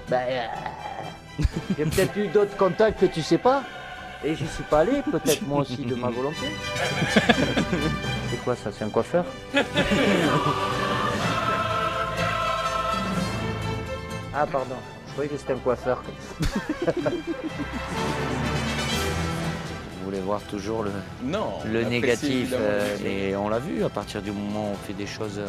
Ben, 0.09 0.21
euh, 0.29 0.45
il 1.71 1.79
y 1.79 1.81
a 1.87 1.91
peut-être 1.91 2.17
eu 2.17 2.27
d'autres 2.27 2.55
contacts 2.55 2.99
que 3.01 3.05
tu 3.07 3.21
sais 3.21 3.37
pas. 3.37 3.63
Et 4.23 4.35
j'y 4.35 4.47
suis 4.47 4.63
pas 4.63 4.79
allé, 4.79 5.03
peut-être 5.03 5.43
moi 5.43 5.61
aussi 5.61 5.77
de 5.77 5.93
ma 5.93 6.09
volonté. 6.09 6.47
C'est 8.31 8.43
quoi 8.43 8.55
ça 8.55 8.71
C'est 8.71 8.83
un 8.83 8.89
coiffeur? 8.89 9.25
Ah 14.39 14.45
pardon, 14.45 14.75
je 15.07 15.11
croyais 15.13 15.29
que 15.31 15.37
c'était 15.37 15.53
un 15.53 15.57
coiffeur. 15.57 16.03
Vous 19.97 20.05
voulez 20.05 20.19
voir 20.19 20.41
toujours 20.41 20.83
le, 20.83 20.91
Non, 21.23 21.53
on 21.65 21.67
le 21.67 21.83
négatif, 21.85 22.53
euh, 22.53 22.97
et 23.03 23.35
on 23.35 23.49
l'a 23.49 23.57
vu 23.57 23.83
à 23.83 23.89
partir 23.89 24.21
du 24.21 24.31
moment 24.31 24.69
où 24.69 24.73
on 24.73 24.75
fait 24.75 24.93
des 24.93 25.07
choses, 25.07 25.39
euh, 25.39 25.47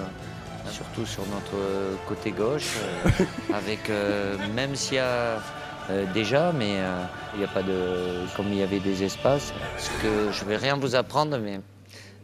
surtout 0.70 1.05
sur 1.05 1.22
notre 1.26 1.57
euh, 1.57 1.95
côté 2.07 2.30
gauche, 2.30 2.76
euh, 3.05 3.24
avec 3.55 3.91
euh, 3.91 4.39
même 4.55 4.74
s'il 4.74 4.97
y 4.97 5.01
a 5.01 5.43
euh, 5.91 6.07
déjà, 6.14 6.53
mais 6.53 6.76
euh, 6.78 7.03
il 7.34 7.41
n'y 7.41 7.45
a 7.45 7.49
pas 7.49 7.62
de, 7.62 8.24
comme 8.36 8.47
il 8.49 8.57
y 8.57 8.62
avait 8.62 8.80
des 8.80 9.05
espaces, 9.05 9.53
ce 9.76 9.91
que 10.03 10.32
je 10.32 10.45
vais 10.47 10.57
rien 10.57 10.78
vous 10.78 10.97
apprendre, 10.97 11.36
mais 11.39 11.61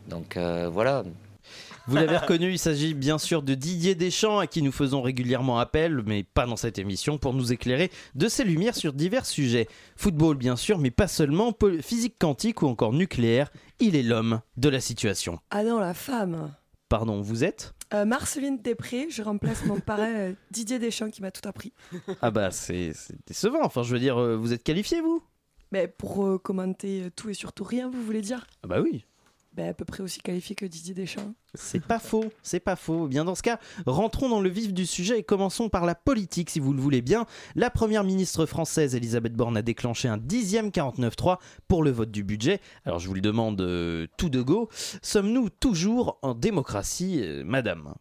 donc 0.09 0.39
euh, 0.39 0.71
voilà. 0.73 1.03
Vous 1.87 1.97
l'avez 1.97 2.17
reconnu, 2.19 2.51
il 2.53 2.59
s'agit 2.59 2.95
bien 2.95 3.19
sûr 3.19 3.43
de 3.43 3.55
Didier 3.55 3.95
Deschamps 3.95 4.39
à 4.39 4.47
qui 4.47 4.63
nous 4.63 4.73
faisons 4.73 5.03
régulièrement 5.03 5.59
appel, 5.59 6.03
mais 6.07 6.23
pas 6.23 6.47
dans 6.47 6.57
cette 6.57 6.79
émission, 6.79 7.19
pour 7.19 7.35
nous 7.35 7.53
éclairer 7.53 7.91
de 8.15 8.29
ses 8.29 8.45
lumières 8.45 8.75
sur 8.75 8.93
divers 8.93 9.27
sujets. 9.27 9.69
Football 9.97 10.37
bien 10.37 10.57
sûr, 10.57 10.79
mais 10.79 10.91
pas 10.91 11.09
seulement, 11.09 11.53
physique 11.83 12.17
quantique 12.19 12.63
ou 12.63 12.67
encore 12.69 12.93
nucléaire, 12.93 13.51
il 13.81 13.97
est 13.97 14.03
l'homme 14.03 14.41
de 14.57 14.69
la 14.69 14.81
situation. 14.81 15.39
Ah 15.51 15.63
non, 15.63 15.79
la 15.79 15.95
femme. 15.95 16.55
Pardon, 16.89 17.21
vous 17.21 17.45
êtes? 17.45 17.75
Euh, 17.93 18.05
Marceline 18.05 18.59
Després, 18.63 19.09
je 19.11 19.23
remplace 19.23 19.65
mon 19.67 19.81
parrain 19.81 20.15
euh, 20.15 20.33
Didier 20.51 20.79
Deschamps 20.79 21.11
qui 21.11 21.23
m'a 21.23 21.31
tout 21.31 21.47
appris. 21.47 21.73
Ah 22.23 22.31
bah 22.31 22.51
c'est 22.51 22.93
c'est 22.95 23.17
décevant, 23.27 23.63
enfin 23.63 23.83
je 23.83 23.93
veux 23.93 24.01
dire, 24.01 24.19
euh, 24.19 24.37
vous 24.37 24.53
êtes 24.53 24.63
qualifié 24.63 25.01
vous? 25.01 25.23
Mais 25.71 25.89
pour 25.89 26.25
euh, 26.25 26.39
commenter 26.39 27.11
tout 27.17 27.29
et 27.31 27.35
surtout 27.35 27.65
rien, 27.65 27.91
vous 27.91 28.03
voulez 28.03 28.21
dire? 28.21 28.47
Ah 28.63 28.69
bah 28.69 28.81
oui. 28.81 29.05
Ben, 29.55 29.69
À 29.71 29.75
peu 29.75 29.85
près 29.85 30.03
aussi 30.03 30.21
qualifié 30.21 30.55
que 30.55 30.67
Didier 30.67 30.95
Deschamps. 30.95 31.33
C'est 31.55 31.85
pas 31.85 31.99
faux, 32.01 32.25
c'est 32.43 32.61
pas 32.61 32.75
faux. 32.77 33.07
Bien 33.07 33.25
dans 33.25 33.35
ce 33.35 33.43
cas, 33.43 33.59
rentrons 33.87 34.29
dans 34.29 34.41
le 34.41 34.49
vif 34.51 34.73
du 34.75 34.87
sujet 34.87 35.21
et 35.21 35.23
commençons 35.23 35.69
par 35.69 35.87
la 35.87 35.95
politique 35.95 36.51
si 36.51 36.59
vous 36.61 36.73
le 36.73 36.81
voulez 36.81 37.01
bien. 37.03 37.27
La 37.55 37.71
première 37.71 38.03
ministre 38.05 38.47
française 38.47 38.95
Elisabeth 38.95 39.35
Borne 39.35 39.57
a 39.57 39.63
déclenché 39.63 40.09
un 40.09 40.17
dixième 40.19 40.69
49-3 40.71 41.39
pour 41.69 41.83
le 41.85 41.91
vote 41.91 42.11
du 42.11 42.25
budget. 42.25 42.61
Alors 42.85 42.99
je 42.99 43.07
vous 43.09 43.15
le 43.15 43.21
demande 43.21 43.61
euh, 43.61 44.07
tout 44.17 44.29
de 44.31 44.43
go, 44.43 44.69
sommes-nous 45.03 45.49
toujours 45.51 46.19
en 46.23 46.35
démocratie, 46.35 47.21
euh, 47.23 47.45
madame? 47.45 47.95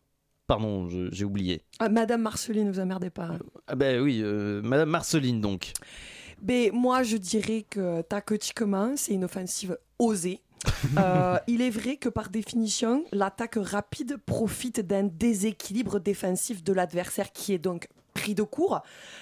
Pardon, 0.48 0.90
j'ai 1.12 1.24
oublié. 1.24 1.62
Ah, 1.80 1.88
Madame 1.88 2.22
Marceline, 2.22 2.70
vous 2.70 2.80
emmerdez 2.80 3.10
pas. 3.10 3.28
hein. 3.28 3.40
Ah 3.68 3.76
bah 3.76 4.02
oui, 4.02 4.20
euh, 4.22 4.62
madame 4.62 4.90
Marceline 4.90 5.40
donc. 5.40 5.72
Ben, 6.44 6.72
moi, 6.74 7.04
je 7.04 7.16
dirais 7.16 7.66
que 7.70 8.02
tactiquement, 8.02 8.94
c'est 8.98 9.14
une 9.14 9.24
offensive 9.24 9.78
osée. 9.98 10.42
Euh, 10.98 11.40
il 11.48 11.62
est 11.62 11.70
vrai 11.70 11.96
que 11.96 12.10
par 12.10 12.30
définition, 12.30 13.04
l'attaque 13.12 13.58
rapide 13.58 14.18
profite 14.18 14.82
d'un 14.82 15.04
déséquilibre 15.04 16.00
défensif 16.00 16.64
de 16.64 16.74
l'adversaire 16.74 17.32
qui 17.32 17.54
est 17.54 17.58
donc 17.58 17.88
pris 18.14 18.36
de 18.36 18.44
court. 18.44 18.82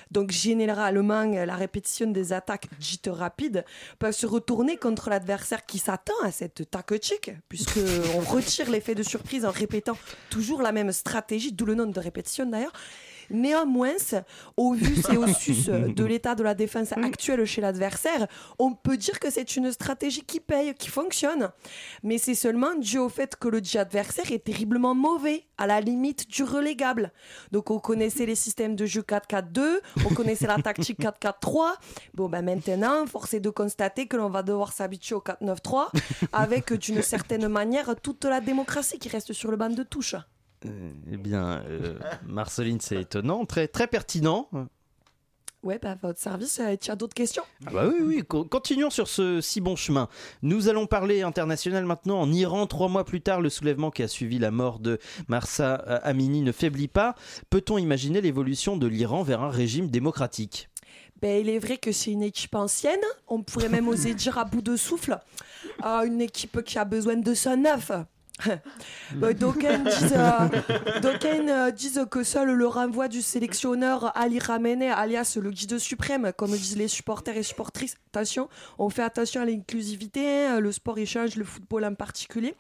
Donc 0.10 0.32
généralement, 0.32 1.24
la 1.24 1.56
répétition 1.56 2.08
des 2.08 2.34
attaques 2.34 2.68
dites 2.80 3.10
rapides 3.12 3.64
peut 4.00 4.12
se 4.12 4.26
retourner 4.26 4.78
contre 4.78 5.10
l'adversaire 5.10 5.66
qui 5.66 5.78
s'attend 5.78 6.20
à 6.24 6.32
cette 6.32 6.70
tactique, 6.70 7.32
puisque 7.48 7.80
on 8.16 8.20
retire 8.20 8.70
l'effet 8.70 8.96
de 8.96 9.04
surprise 9.04 9.46
en 9.46 9.52
répétant 9.52 9.98
toujours 10.30 10.62
la 10.62 10.72
même 10.72 10.92
stratégie, 10.92 11.54
d'où 11.54 11.66
le 11.66 11.76
nom 11.76 11.86
de 11.86 12.00
répétition 12.00 12.46
d'ailleurs. 12.46 12.74
Néanmoins, 13.32 13.96
au 14.58 14.74
vu 14.74 15.02
et 15.12 15.18
au 15.18 15.28
sus 15.34 15.70
de 15.70 16.06
l'état 16.06 16.36
de 16.36 16.44
la 16.44 16.54
défense 16.54 16.92
actuelle 16.94 17.46
chez 17.46 17.62
l'adversaire, 17.62 18.28
on 18.60 18.74
peut 18.74 18.98
dire 18.98 19.20
que 19.20 19.30
c'est 19.30 19.56
une 19.56 19.72
stratégie 19.72 20.24
qui 20.24 20.40
paye, 20.40 20.74
qui 20.76 20.90
fonctionne. 20.90 21.50
Mais 22.04 22.18
c'est 22.18 22.36
seulement 22.36 22.76
dû 22.76 22.98
au 22.98 23.10
fait 23.10 23.36
que 23.36 23.48
le 23.48 23.62
dit 23.62 23.78
adversaire 23.78 24.32
est 24.32 24.44
terriblement 24.44 24.96
mauvais, 24.96 25.46
à 25.58 25.68
la 25.68 25.80
limite 25.82 26.28
du 26.30 26.44
relégable. 26.44 27.12
Donc 27.52 27.72
on 27.72 27.80
connaissait 27.80 28.26
les 28.26 28.36
systèmes 28.36 28.76
de 28.76 28.86
jeu 28.86 29.02
4-4-2, 29.02 29.80
on 30.06 30.14
connaissait 30.14 30.48
la 30.48 30.58
tactique 30.62 31.00
4-4-3. 31.22 31.74
Bon, 32.14 32.30
ben 32.30 32.44
maintenant, 32.44 33.06
force 33.06 33.34
est 33.34 33.40
de 33.40 33.50
constater 33.50 34.08
que 34.08 34.18
l'on 34.18 34.30
va 34.30 34.44
devoir 34.44 34.74
s'habituer 34.74 35.16
au 35.16 35.22
4-9-3 35.22 35.90
avec 36.34 36.74
d'une 36.74 37.02
certaine 37.02 37.48
manière 37.48 37.96
toute 38.02 38.26
la 38.26 38.42
démocratie 38.42 39.00
qui 39.00 39.10
reste 39.10 39.34
sur 39.34 39.52
le 39.52 39.58
banc 39.58 39.70
de 39.70 39.84
touche. 39.84 40.16
Eh 40.66 41.18
bien, 41.18 41.64
euh, 41.68 41.98
Marceline, 42.28 42.80
c'est 42.80 43.02
étonnant, 43.02 43.46
très, 43.46 43.68
très 43.68 43.88
pertinent. 43.88 44.50
Ouais, 45.64 45.78
bah, 45.80 45.96
votre 46.02 46.20
service, 46.20 46.60
euh, 46.60 46.76
tu 46.76 46.90
as 46.90 46.96
d'autres 46.96 47.14
questions 47.14 47.44
Ah 47.68 47.70
bah 47.72 47.88
oui, 47.88 48.00
oui, 48.04 48.24
co- 48.28 48.46
continuons 48.46 48.90
sur 48.90 49.08
ce 49.08 49.42
si 49.42 49.62
bon 49.62 49.76
chemin. 49.76 50.08
Nous 50.42 50.70
allons 50.70 50.88
parler 50.88 51.22
international 51.22 51.86
maintenant. 51.86 52.20
En 52.20 52.32
Iran, 52.32 52.66
trois 52.66 52.88
mois 52.90 53.06
plus 53.06 53.22
tard, 53.22 53.42
le 53.42 53.50
soulèvement 53.50 53.92
qui 53.92 54.02
a 54.02 54.08
suivi 54.08 54.40
la 54.40 54.50
mort 54.50 54.80
de 54.80 54.98
Marsa 55.28 55.84
euh, 55.88 56.00
Amini 56.02 56.42
ne 56.42 56.52
faiblit 56.52 56.88
pas. 56.88 57.14
Peut-on 57.52 57.78
imaginer 57.78 58.22
l'évolution 58.22 58.76
de 58.76 58.88
l'Iran 58.88 59.22
vers 59.22 59.44
un 59.44 59.52
régime 59.52 59.88
démocratique? 59.92 60.68
Ben, 61.22 61.40
il 61.40 61.50
est 61.50 61.60
vrai 61.60 61.78
que 61.78 61.92
c'est 61.92 62.10
une 62.12 62.24
équipe 62.24 62.56
ancienne, 62.56 63.00
on 63.28 63.44
pourrait 63.44 63.70
même 63.70 63.88
oser 63.88 64.16
dire 64.16 64.40
à 64.40 64.46
bout 64.46 64.64
de 64.64 64.76
souffle, 64.76 65.20
Euh, 65.86 66.02
une 66.06 66.22
équipe 66.22 66.64
qui 66.64 66.80
a 66.80 66.86
besoin 66.86 67.18
de 67.18 67.34
son 67.36 67.58
neuf. 67.58 67.92
Ben, 69.14 69.34
D'aucuns 69.34 69.80
disent, 69.80 70.14
euh, 70.16 70.48
euh, 71.50 71.72
disent 71.72 72.06
que 72.10 72.24
seul 72.24 72.52
le 72.52 72.68
renvoi 72.68 73.08
du 73.08 73.22
sélectionneur 73.22 74.12
Ali 74.16 74.40
Khamenei, 74.40 74.90
alias 74.90 75.38
le 75.42 75.52
guide 75.52 75.78
suprême, 75.78 76.32
comme 76.38 76.52
disent 76.52 76.78
les 76.78 76.88
supporters 76.88 77.36
et 77.38 77.44
supportrices, 77.44 77.98
attention, 78.12 78.50
on 78.78 78.90
fait 78.90 79.04
attention 79.04 79.42
à 79.42 79.46
l'inclusivité, 79.46 80.46
hein, 80.46 80.60
le 80.60 80.72
sport 80.72 80.98
échange, 80.98 81.36
le 81.36 81.46
football 81.46 81.86
en 81.86 81.96
particulier. 81.96 82.56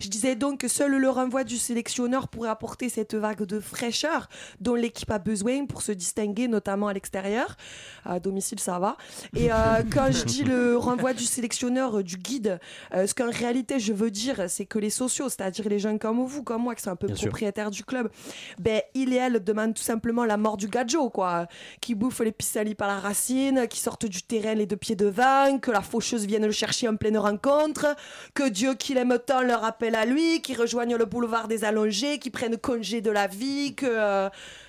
Je 0.00 0.08
disais 0.08 0.34
donc 0.34 0.60
que 0.60 0.68
seul 0.68 0.96
le 0.96 1.08
renvoi 1.08 1.44
du 1.44 1.58
sélectionneur 1.58 2.28
pourrait 2.28 2.48
apporter 2.48 2.88
cette 2.88 3.14
vague 3.14 3.44
de 3.44 3.60
fraîcheur 3.60 4.28
dont 4.60 4.74
l'équipe 4.74 5.10
a 5.10 5.18
besoin 5.18 5.66
pour 5.66 5.82
se 5.82 5.92
distinguer, 5.92 6.48
notamment 6.48 6.88
à 6.88 6.92
l'extérieur. 6.92 7.56
À 8.04 8.18
domicile, 8.18 8.58
ça 8.58 8.78
va. 8.78 8.96
Et 9.36 9.52
euh, 9.52 9.54
quand 9.92 10.10
je 10.10 10.24
dis 10.24 10.42
le 10.42 10.76
renvoi 10.76 11.12
du 11.12 11.24
sélectionneur, 11.24 11.98
euh, 11.98 12.02
du 12.02 12.16
guide, 12.16 12.58
euh, 12.94 13.06
ce 13.06 13.14
qu'en 13.14 13.30
réalité 13.30 13.78
je 13.78 13.92
veux 13.92 14.10
dire, 14.10 14.46
c'est 14.48 14.66
que 14.66 14.78
les 14.78 14.90
sociaux, 14.90 15.28
c'est-à-dire 15.28 15.68
les 15.68 15.78
gens 15.78 15.96
comme 15.98 16.24
vous, 16.24 16.42
comme 16.42 16.62
moi, 16.62 16.74
qui 16.74 16.82
sont 16.82 16.90
un 16.90 16.96
peu 16.96 17.06
Bien 17.06 17.16
sûr. 17.16 17.28
propriétaires 17.28 17.70
du 17.70 17.84
club, 17.84 18.10
ben, 18.58 18.80
il 18.94 19.12
et 19.12 19.16
elle 19.16 19.44
demandent 19.44 19.74
tout 19.74 19.82
simplement 19.82 20.24
la 20.24 20.36
mort 20.36 20.56
du 20.56 20.66
gadjo, 20.68 21.10
quoi. 21.10 21.46
Qui 21.80 21.94
bouffe 21.94 22.20
les 22.20 22.32
pissenlits 22.32 22.74
par 22.74 22.88
la 22.88 22.98
racine, 22.98 23.68
qui 23.68 23.78
sortent 23.78 24.06
du 24.06 24.22
terrain 24.22 24.54
les 24.54 24.66
deux 24.66 24.76
pieds 24.76 24.95
devant, 24.96 25.58
que 25.58 25.70
la 25.70 25.82
faucheuse 25.82 26.26
vienne 26.26 26.46
le 26.46 26.52
chercher 26.52 26.88
en 26.88 26.96
pleine 26.96 27.18
rencontre, 27.18 27.94
que 28.34 28.48
Dieu 28.48 28.74
qui 28.74 28.94
l'aime 28.94 29.18
tant 29.24 29.42
leur 29.42 29.64
appelle 29.64 29.94
à 29.94 30.04
lui, 30.04 30.42
qui 30.42 30.54
rejoignent 30.54 30.96
le 30.96 31.04
boulevard 31.04 31.46
des 31.46 31.64
allongés, 31.64 32.18
qui 32.18 32.30
prennent 32.30 32.56
congé 32.56 33.00
de 33.00 33.10
la 33.10 33.26
vie, 33.26 33.74
que. 33.74 33.86
euh, 33.86 34.28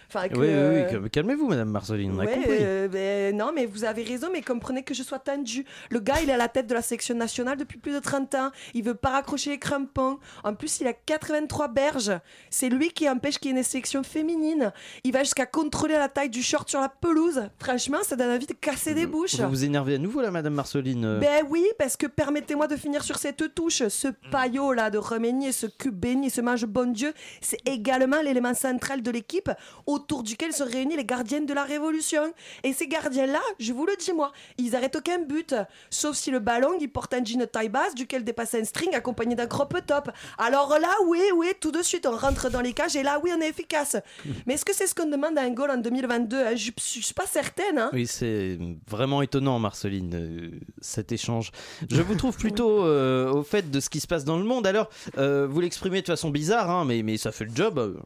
Enfin, 0.10 0.30
que, 0.30 0.36
Oui, 0.36 0.48
oui, 0.48 0.54
oui, 0.54 0.54
euh, 0.54 0.90
cal- 0.90 1.10
calmez-vous, 1.10 1.48
Madame 1.48 1.70
Marceline, 1.70 2.14
on 2.16 2.20
a 2.20 2.26
Ouais, 2.26 2.34
compris. 2.36 2.58
euh, 2.62 2.88
ben, 2.88 3.36
non, 3.36 3.52
mais 3.54 3.66
vous 3.66 3.84
avez 3.84 4.04
raison, 4.04 4.28
mais 4.32 4.42
comprenez 4.42 4.84
que 4.84 4.94
je 4.94 5.04
sois 5.04 5.20
tendu. 5.20 5.66
Le 5.90 6.00
gars, 6.00 6.22
il 6.24 6.30
est 6.30 6.34
à 6.34 6.38
la 6.38 6.48
tête 6.48 6.68
de 6.68 6.74
la 6.74 6.82
sélection 6.82 7.16
nationale 7.16 7.58
depuis 7.58 7.78
plus 7.78 7.92
de 7.94 8.00
30 8.00 8.34
ans. 8.36 8.52
Il 8.74 8.84
veut 8.84 8.94
pas 8.96 9.10
raccrocher 9.10 9.50
les 9.50 9.60
crampons. 9.60 10.18
En 10.44 10.54
plus, 10.54 10.80
il 10.80 10.88
a 10.88 10.94
83 10.94 11.68
berges. 11.68 12.14
C'est 12.50 12.70
lui 12.70 12.90
qui 12.90 13.10
empêche 13.10 13.38
qu'il 13.38 13.52
y 13.52 13.54
ait 13.54 13.58
une 13.58 13.64
sélection 13.64 14.04
féminine. 14.04 14.72
Il 15.04 15.12
va 15.12 15.24
jusqu'à 15.24 15.46
contrôler 15.46 15.96
la 15.96 16.08
taille 16.10 16.30
du 16.30 16.42
short 16.42 16.70
sur 16.70 16.80
la 16.80 16.90
pelouse. 16.90 17.42
Franchement, 17.60 17.98
ça 18.04 18.16
donne 18.16 18.32
envie 18.36 18.46
de 18.48 18.54
casser 18.54 18.94
des 18.94 19.06
bouches. 19.06 19.36
Vous 19.36 19.50
vous 19.50 19.64
énervez 19.66 19.96
à 19.96 19.98
nouveau 19.98 20.22
là, 20.22 20.32
Madame 20.32 20.54
Marceline 20.54 21.04
euh. 21.06 21.20
Ben 21.20 21.44
oui, 21.50 21.66
parce 21.78 21.98
que 21.98 22.08
permettez-moi 22.08 22.68
de 22.68 22.76
finir 22.76 23.04
sur 23.04 23.18
cette 23.18 23.54
touche. 23.54 23.88
Ce 23.88 24.08
paillot 24.32 24.72
là 24.74 24.90
de 24.90 24.98
Remenier, 24.98 25.52
ce 25.52 25.68
cube 25.68 25.96
béni, 25.96 26.30
ce 26.30 26.42
mange 26.42 26.66
bon 26.66 26.92
Dieu, 26.94 27.14
c'est 27.42 27.60
également 27.68 28.22
l'élément 28.22 28.54
central 28.54 29.02
de 29.02 29.12
l'équipe, 29.12 29.50
autour 29.98 30.24
duquel 30.24 30.54
se 30.54 30.64
réunissent 30.64 30.98
les 30.98 31.06
gardiennes 31.06 31.46
de 31.46 31.54
la 31.54 31.64
Révolution. 31.64 32.34
Et 32.64 32.74
ces 32.74 32.88
gardiens-là, 32.88 33.42
je 33.60 33.74
vous 33.74 33.86
le 33.86 33.96
dis 33.98 34.14
moi, 34.14 34.32
ils 34.58 34.76
arrêtent 34.76 34.96
aucun 34.96 35.20
but, 35.20 35.56
sauf 35.90 36.16
si 36.16 36.32
le 36.32 36.40
ballon 36.40 36.78
il 36.80 36.90
porte 36.90 37.14
un 37.14 37.24
jean 37.24 37.46
taille 37.46 37.70
basse 37.70 37.96
duquel 37.96 38.24
dépasse 38.24 38.56
un 38.56 38.64
string 38.64 38.96
accompagné 38.96 39.36
d'un 39.36 39.48
crop 39.48 39.76
top. 39.86 40.10
Alors 40.38 40.78
là, 40.80 40.92
oui, 41.08 41.22
oui, 41.36 41.48
tout 41.60 41.72
de 41.72 41.82
suite 41.82 42.06
on 42.06 42.16
rentre 42.16 42.50
dans 42.50 42.62
les 42.62 42.74
cages 42.74 42.96
et 42.96 43.04
là, 43.04 43.20
oui, 43.24 43.32
on 43.36 43.42
est 43.42 43.50
efficace. 43.50 43.98
Mais 44.46 44.54
est-ce 44.54 44.66
que 44.66 44.74
c'est 44.74 44.88
ce 44.88 44.96
qu'on 44.96 45.10
demande 45.10 45.38
à 45.38 45.42
un 45.42 45.52
goal 45.52 45.72
en 45.72 45.78
2022 45.78 46.38
hein? 46.38 46.56
Je 46.56 46.72
je 46.78 47.06
suis 47.06 47.14
pas 47.14 47.26
certaine. 47.26 47.78
Hein 47.78 47.90
Oui, 47.94 48.08
c'est 48.08 48.58
vraiment 48.88 49.22
étonnant, 49.22 49.60
Marceline, 49.60 50.14
euh, 50.14 50.50
cet 50.82 51.12
échange. 51.12 51.52
Je 51.90 52.02
vous 52.02 52.16
trouve 52.16 52.36
plutôt 52.38 52.84
euh, 52.86 53.32
au 53.32 53.44
fait 53.44 53.70
de 53.70 53.80
ce 53.80 53.90
qui 53.90 54.00
se 54.00 54.08
passe 54.08 54.24
dans 54.24 54.38
le 54.38 54.44
monde. 54.44 54.68
Alors, 54.68 54.90
euh, 55.18 55.48
vous 55.50 55.60
l'exprimez 55.62 56.02
de 56.02 56.08
façon 56.08 56.30
bizarre, 56.30 56.70
hein, 56.70 56.86
mais, 56.86 57.04
mais 57.04 57.18
ça 57.18 57.32
fait 57.32 57.46
le 57.46 57.56
job. 57.56 57.98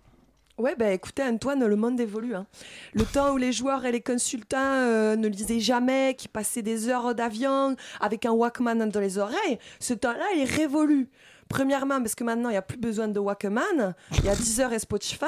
Ouais, 0.61 0.75
bah 0.75 0.91
écoutez, 0.91 1.23
Antoine, 1.23 1.65
le 1.65 1.75
monde 1.75 1.99
évolue. 1.99 2.35
hein. 2.35 2.45
Le 2.93 3.03
temps 3.03 3.33
où 3.33 3.37
les 3.37 3.51
joueurs 3.51 3.83
et 3.83 3.91
les 3.91 3.99
consultants 4.01 4.57
euh, 4.59 5.15
ne 5.15 5.27
lisaient 5.27 5.59
jamais, 5.59 6.13
qui 6.15 6.27
passaient 6.27 6.61
des 6.61 6.87
heures 6.87 7.15
d'avion 7.15 7.75
avec 7.99 8.27
un 8.27 8.31
Walkman 8.31 8.75
dans 8.75 8.99
les 8.99 9.17
oreilles, 9.17 9.57
ce 9.79 9.95
temps-là, 9.95 10.23
il 10.35 10.41
est 10.41 10.45
révolu. 10.55 11.09
Premièrement, 11.49 11.97
parce 11.99 12.13
que 12.13 12.23
maintenant, 12.23 12.49
il 12.49 12.53
n'y 12.53 12.57
a 12.57 12.61
plus 12.61 12.77
besoin 12.77 13.07
de 13.07 13.19
Walkman, 13.19 13.95
il 14.19 14.25
y 14.25 14.29
a 14.29 14.35
Deezer 14.35 14.71
et 14.71 14.77
Spotify. 14.79 15.25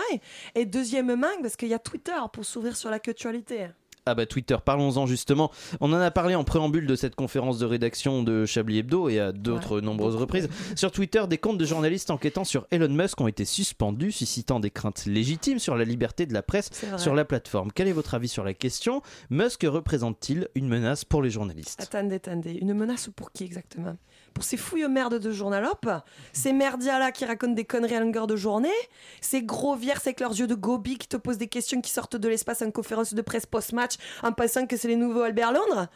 Et 0.54 0.66
deuxièmement, 0.66 1.28
parce 1.42 1.56
qu'il 1.56 1.70
y 1.70 1.74
a 1.74 1.80
Twitter 1.80 2.14
pour 2.32 2.46
s'ouvrir 2.46 2.78
sur 2.78 2.92
l'actualité. 2.92 3.70
Ah 4.06 4.16
bah 4.16 4.26
Twitter, 4.26 4.58
parlons-en 4.64 5.06
justement. 5.06 5.50
On 5.80 5.94
en 5.94 6.00
a 6.00 6.12
parlé 6.12 6.36
en 6.36 6.44
préambule 6.44 6.88
de 6.88 6.96
cette 6.96 7.16
conférence 7.16 7.58
de 7.58 7.66
rédaction 7.66 8.22
de 8.22 8.46
Chablis 8.46 8.80
Hebdo 8.80 9.08
et 9.08 9.20
à 9.20 9.32
d'autres 9.32 9.80
nombreuses 9.80 10.18
reprises. 10.18 10.50
Sur 10.76 10.92
Twitter, 10.92 11.24
des 11.30 11.38
comptes 11.38 11.58
de 11.58 11.66
journalistes 11.66 12.12
enquêtant 12.12 12.44
sur 12.44 12.68
Elon 12.72 12.90
Musk 12.90 13.22
ont 13.22 13.28
été 13.28 13.46
suspendus, 13.46 14.12
suscitant 14.12 14.60
des 14.60 14.72
craintes 14.72 15.06
légitimes 15.06 15.60
sur 15.60 15.78
la 15.78 15.86
liberté 15.86 16.26
de 16.26 16.34
la 16.34 16.44
presse 16.44 16.70
sur 16.98 17.16
la 17.16 17.24
plateforme. 17.24 17.72
Quel 17.72 17.88
est 17.88 17.94
votre 17.94 18.14
avis 18.14 18.28
sur 18.28 18.44
la 18.44 18.54
question? 18.54 19.02
Musk 19.30 19.64
représente-t-il 19.64 20.50
une 20.56 20.68
menace 20.68 21.06
pour 21.06 21.22
les 21.22 21.30
journalistes? 21.30 21.82
Attendez, 21.82 22.16
attendez. 22.16 22.52
Une 22.54 22.74
menace 22.74 23.10
pour 23.16 23.32
qui 23.32 23.46
exactement? 23.46 23.96
Pour 24.34 24.44
ces 24.44 24.58
fouilles 24.58 24.88
merdes 24.90 25.20
de 25.20 25.32
journalopes 25.32 25.90
Ces 26.32 26.54
merdias 26.54 27.00
là 27.00 27.12
qui 27.12 27.26
racontent 27.26 27.54
des 27.54 27.66
conneries 27.66 27.96
à 27.96 28.00
longueur 28.00 28.28
de 28.28 28.36
journée 28.36 28.70
Ces 29.22 29.44
gros 29.44 29.76
vierces 29.76 30.08
avec 30.08 30.20
leurs 30.20 30.32
yeux 30.32 30.48
de 30.48 30.56
gobi 30.56 30.98
qui 30.98 31.08
te 31.08 31.18
posent 31.18 31.38
des 31.38 31.48
questions 31.48 31.82
qui 31.82 31.92
sortent 31.92 32.16
de 32.16 32.28
l'espace 32.28 32.62
en 32.62 32.72
conférence 32.72 33.14
de 33.14 33.22
presse 33.22 33.46
post-match 33.46 33.94
en 34.24 34.32
pensant 34.32 34.66
que 34.66 34.76
c'est 34.78 34.88
les 34.88 34.96
nouveaux 34.96 35.22
Albert 35.22 35.52
Londres 35.54 35.88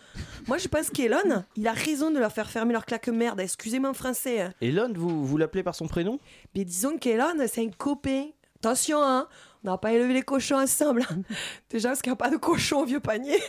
Moi 0.48 0.58
je 0.58 0.68
pense 0.68 0.90
qu'Elon, 0.90 1.44
il 1.56 1.68
a 1.68 1.74
raison 1.74 2.12
de 2.12 2.20
leur 2.20 2.32
faire 2.32 2.50
fermer 2.50 2.74
leur 2.74 2.86
claque 2.86 3.08
merde. 3.08 3.40
Excusez-moi 3.40 3.90
en 3.90 3.94
français. 3.94 4.42
hein. 4.42 4.54
Elon, 4.62 4.92
vous, 4.96 5.26
vous 5.26 5.38
l'appelez 5.38 5.64
par 5.64 5.76
son 5.76 5.88
prénom? 5.88 6.20
Mais 6.56 6.64
disons 6.66 6.98
qu'Elon, 6.98 7.34
c'est 7.48 7.62
un 7.66 7.70
copain. 7.70 8.26
Attention, 8.60 9.02
hein 9.04 9.28
on 9.68 9.72
n'a 9.72 9.78
pas 9.78 9.92
élevé 9.92 10.14
les 10.14 10.22
cochons 10.22 10.58
ensemble. 10.58 11.04
Déjà, 11.70 11.90
parce 11.90 12.02
qu'il 12.02 12.12
n'y 12.12 12.14
a 12.14 12.18
pas 12.18 12.30
de 12.30 12.38
cochon 12.38 12.82
au 12.82 12.86
vieux 12.86 13.00
panier. 13.00 13.40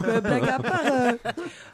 Mais 0.00 0.20
blague 0.20 0.48
à 0.48 0.58
part, 0.58 0.80
euh, 0.84 1.12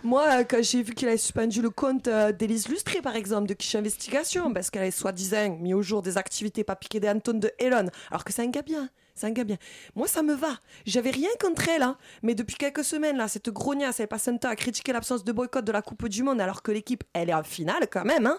moi, 0.02 0.24
euh, 0.28 0.44
quand 0.48 0.62
j'ai 0.62 0.82
vu 0.82 0.94
qu'il 0.94 1.08
avait 1.08 1.16
suspendu 1.16 1.62
le 1.62 1.70
compte 1.70 2.08
euh, 2.08 2.32
d'Élise 2.32 2.68
Lustré, 2.68 3.00
par 3.00 3.16
exemple, 3.16 3.48
de 3.48 3.54
Quiche 3.54 3.74
Investigation, 3.74 4.52
parce 4.52 4.70
qu'elle 4.70 4.82
avait 4.82 4.90
soi-disant 4.90 5.56
mis 5.60 5.74
au 5.74 5.82
jour 5.82 6.02
des 6.02 6.18
activités 6.18 6.64
pas 6.64 6.76
piquées 6.76 7.00
des 7.00 7.08
hannetons 7.08 7.34
de 7.34 7.50
Elon, 7.58 7.86
alors 8.10 8.24
que 8.24 8.32
c'est 8.32 8.42
un 8.42 8.50
gars 8.50 8.62
bien. 8.62 8.88
C'est 9.14 9.26
un 9.26 9.30
gars 9.30 9.44
bien. 9.44 9.56
Moi, 9.94 10.06
ça 10.06 10.22
me 10.22 10.34
va. 10.34 10.58
J'avais 10.86 11.10
rien 11.10 11.28
contre 11.40 11.68
elle, 11.68 11.82
hein. 11.82 11.96
mais 12.22 12.34
depuis 12.34 12.56
quelques 12.56 12.84
semaines, 12.84 13.16
là, 13.16 13.28
cette 13.28 13.50
grognasse, 13.50 14.00
elle 14.00 14.08
passe 14.08 14.28
un 14.28 14.36
temps 14.36 14.48
à 14.48 14.56
critiquer 14.56 14.92
l'absence 14.92 15.24
de 15.24 15.32
boycott 15.32 15.64
de 15.64 15.72
la 15.72 15.82
Coupe 15.82 16.08
du 16.08 16.22
Monde, 16.22 16.40
alors 16.40 16.62
que 16.62 16.72
l'équipe, 16.72 17.04
elle 17.12 17.30
est 17.30 17.34
en 17.34 17.42
finale 17.42 17.86
quand 17.90 18.04
même. 18.04 18.26
Hein. 18.26 18.38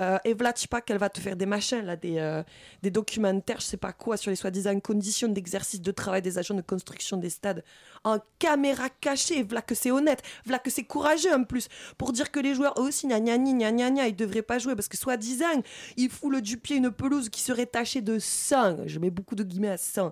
Euh, 0.00 0.18
et 0.24 0.34
voilà, 0.34 0.52
tu 0.52 0.62
sais 0.62 0.68
pas 0.68 0.80
qu'elle 0.80 0.98
va 0.98 1.08
te 1.08 1.20
faire 1.20 1.36
des 1.36 1.46
machins, 1.46 1.84
là, 1.84 1.96
des, 1.96 2.18
euh, 2.18 2.42
des 2.82 2.90
documentaires, 2.90 3.60
je 3.60 3.66
sais 3.66 3.76
pas 3.76 3.92
quoi, 3.92 4.16
sur 4.16 4.30
les 4.30 4.36
soi-disant 4.36 4.78
conditions 4.80 5.28
d'exercice 5.28 5.80
de 5.80 5.90
travail 5.90 6.22
des 6.22 6.38
agents 6.38 6.54
de 6.54 6.62
construction 6.62 7.16
des 7.16 7.30
stades 7.30 7.64
en 8.04 8.18
caméra 8.38 8.88
cachée. 9.00 9.42
Voilà 9.42 9.62
que 9.62 9.74
c'est 9.74 9.90
honnête, 9.90 10.22
voilà 10.44 10.58
que 10.58 10.70
c'est 10.70 10.84
courageux 10.84 11.34
en 11.34 11.44
plus, 11.44 11.68
pour 11.96 12.12
dire 12.12 12.30
que 12.30 12.40
les 12.40 12.54
joueurs 12.54 12.74
eux 12.78 12.88
aussi, 12.88 13.06
gna 13.06 13.20
gna 13.20 13.38
gna 13.38 13.72
gna 13.72 13.90
gna, 13.90 14.08
ils 14.08 14.16
devraient 14.16 14.42
pas 14.42 14.58
jouer 14.58 14.74
parce 14.74 14.88
que 14.88 14.96
soi-disant, 14.96 15.62
ils 15.96 16.10
foulent 16.10 16.40
du 16.40 16.58
pied 16.58 16.76
une 16.76 16.90
pelouse 16.90 17.28
qui 17.28 17.40
serait 17.40 17.66
tachée 17.66 18.00
de 18.00 18.18
sang. 18.18 18.76
Je 18.86 18.98
mets 18.98 19.10
beaucoup 19.10 19.34
de 19.34 19.42
guillemets 19.42 19.70
à 19.70 19.76
sang. 19.76 20.07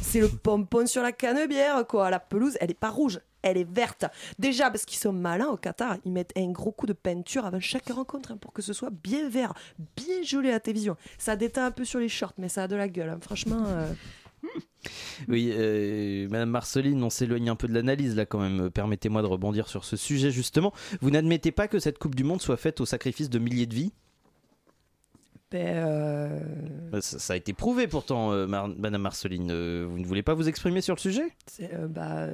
C'est 0.00 0.20
le 0.20 0.28
pompon 0.28 0.86
sur 0.86 1.02
la 1.02 1.12
canebière, 1.12 1.86
quoi. 1.86 2.10
La 2.10 2.20
pelouse, 2.20 2.56
elle 2.60 2.70
est 2.70 2.74
pas 2.74 2.90
rouge. 2.90 3.20
Elle 3.42 3.58
est 3.58 3.68
verte. 3.68 4.04
Déjà, 4.38 4.70
parce 4.70 4.84
qu'ils 4.84 4.98
sont 4.98 5.12
malins 5.12 5.48
au 5.48 5.56
Qatar, 5.56 5.96
ils 6.04 6.12
mettent 6.12 6.32
un 6.36 6.50
gros 6.52 6.70
coup 6.70 6.86
de 6.86 6.92
peinture 6.92 7.44
avant 7.44 7.58
chaque 7.58 7.88
rencontre 7.88 8.30
hein, 8.30 8.36
pour 8.40 8.52
que 8.52 8.62
ce 8.62 8.72
soit 8.72 8.90
bien 8.90 9.28
vert, 9.28 9.52
bien 9.96 10.22
joli 10.22 10.48
à 10.48 10.52
la 10.52 10.60
télévision. 10.60 10.96
Ça 11.18 11.34
déteint 11.34 11.66
un 11.66 11.70
peu 11.72 11.84
sur 11.84 11.98
les 11.98 12.08
shorts, 12.08 12.34
mais 12.38 12.48
ça 12.48 12.62
a 12.64 12.68
de 12.68 12.76
la 12.76 12.88
gueule. 12.88 13.08
hein. 13.08 13.18
Franchement. 13.20 13.64
euh, 13.66 13.92
Oui, 15.28 15.50
euh, 15.52 16.28
Madame 16.28 16.50
Marceline, 16.50 17.02
on 17.02 17.10
s'éloigne 17.10 17.48
un 17.48 17.56
peu 17.56 17.68
de 17.68 17.74
l'analyse 17.74 18.16
là 18.16 18.26
quand 18.26 18.40
même. 18.40 18.70
Permettez-moi 18.70 19.22
de 19.22 19.26
rebondir 19.26 19.68
sur 19.68 19.84
ce 19.84 19.96
sujet 19.96 20.30
justement. 20.30 20.72
Vous 21.00 21.10
n'admettez 21.10 21.52
pas 21.52 21.68
que 21.68 21.78
cette 21.78 21.98
Coupe 21.98 22.14
du 22.14 22.24
Monde 22.24 22.40
soit 22.42 22.56
faite 22.56 22.80
au 22.80 22.86
sacrifice 22.86 23.30
de 23.30 23.38
milliers 23.38 23.66
de 23.66 23.74
vies? 23.74 23.92
Euh, 25.54 26.40
Euh, 26.94 27.00
ça, 27.00 27.18
ça 27.18 27.32
a 27.32 27.36
été 27.36 27.52
prouvé 27.52 27.86
pourtant, 27.88 28.32
euh, 28.32 28.46
Mar- 28.46 28.68
Madame 28.68 29.02
Marceline. 29.02 29.50
Euh, 29.50 29.86
vous 29.88 29.98
ne 29.98 30.04
voulez 30.06 30.22
pas 30.22 30.34
vous 30.34 30.48
exprimer 30.48 30.80
sur 30.80 30.94
le 30.94 31.00
sujet? 31.00 31.32
bah, 31.88 32.26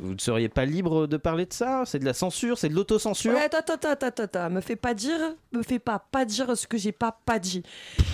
Vous 0.00 0.14
ne 0.14 0.18
seriez 0.18 0.48
pas 0.48 0.64
libre 0.64 1.06
de 1.06 1.16
parler 1.16 1.46
de 1.46 1.52
ça? 1.52 1.84
C'est 1.86 1.98
de 1.98 2.04
la 2.04 2.14
censure 2.14 2.58
C'est 2.58 2.68
de 2.68 2.74
l'autocensure? 2.74 3.34
Ouais, 3.34 3.42
attends, 3.44 3.74
attends, 3.74 3.90
attends, 3.90 4.22
attends, 4.24 4.50
me 4.50 4.60
fais 4.60 4.76
pas 4.76 4.94
dire, 4.94 5.18
me 5.52 5.62
fais 5.62 5.78
pas 5.78 5.98
pas 6.10 6.24
dire 6.24 6.56
ce 6.56 6.66
que 6.66 6.78
j'ai 6.78 6.92
pas 6.92 7.18
pas 7.24 7.38
dit. 7.38 7.62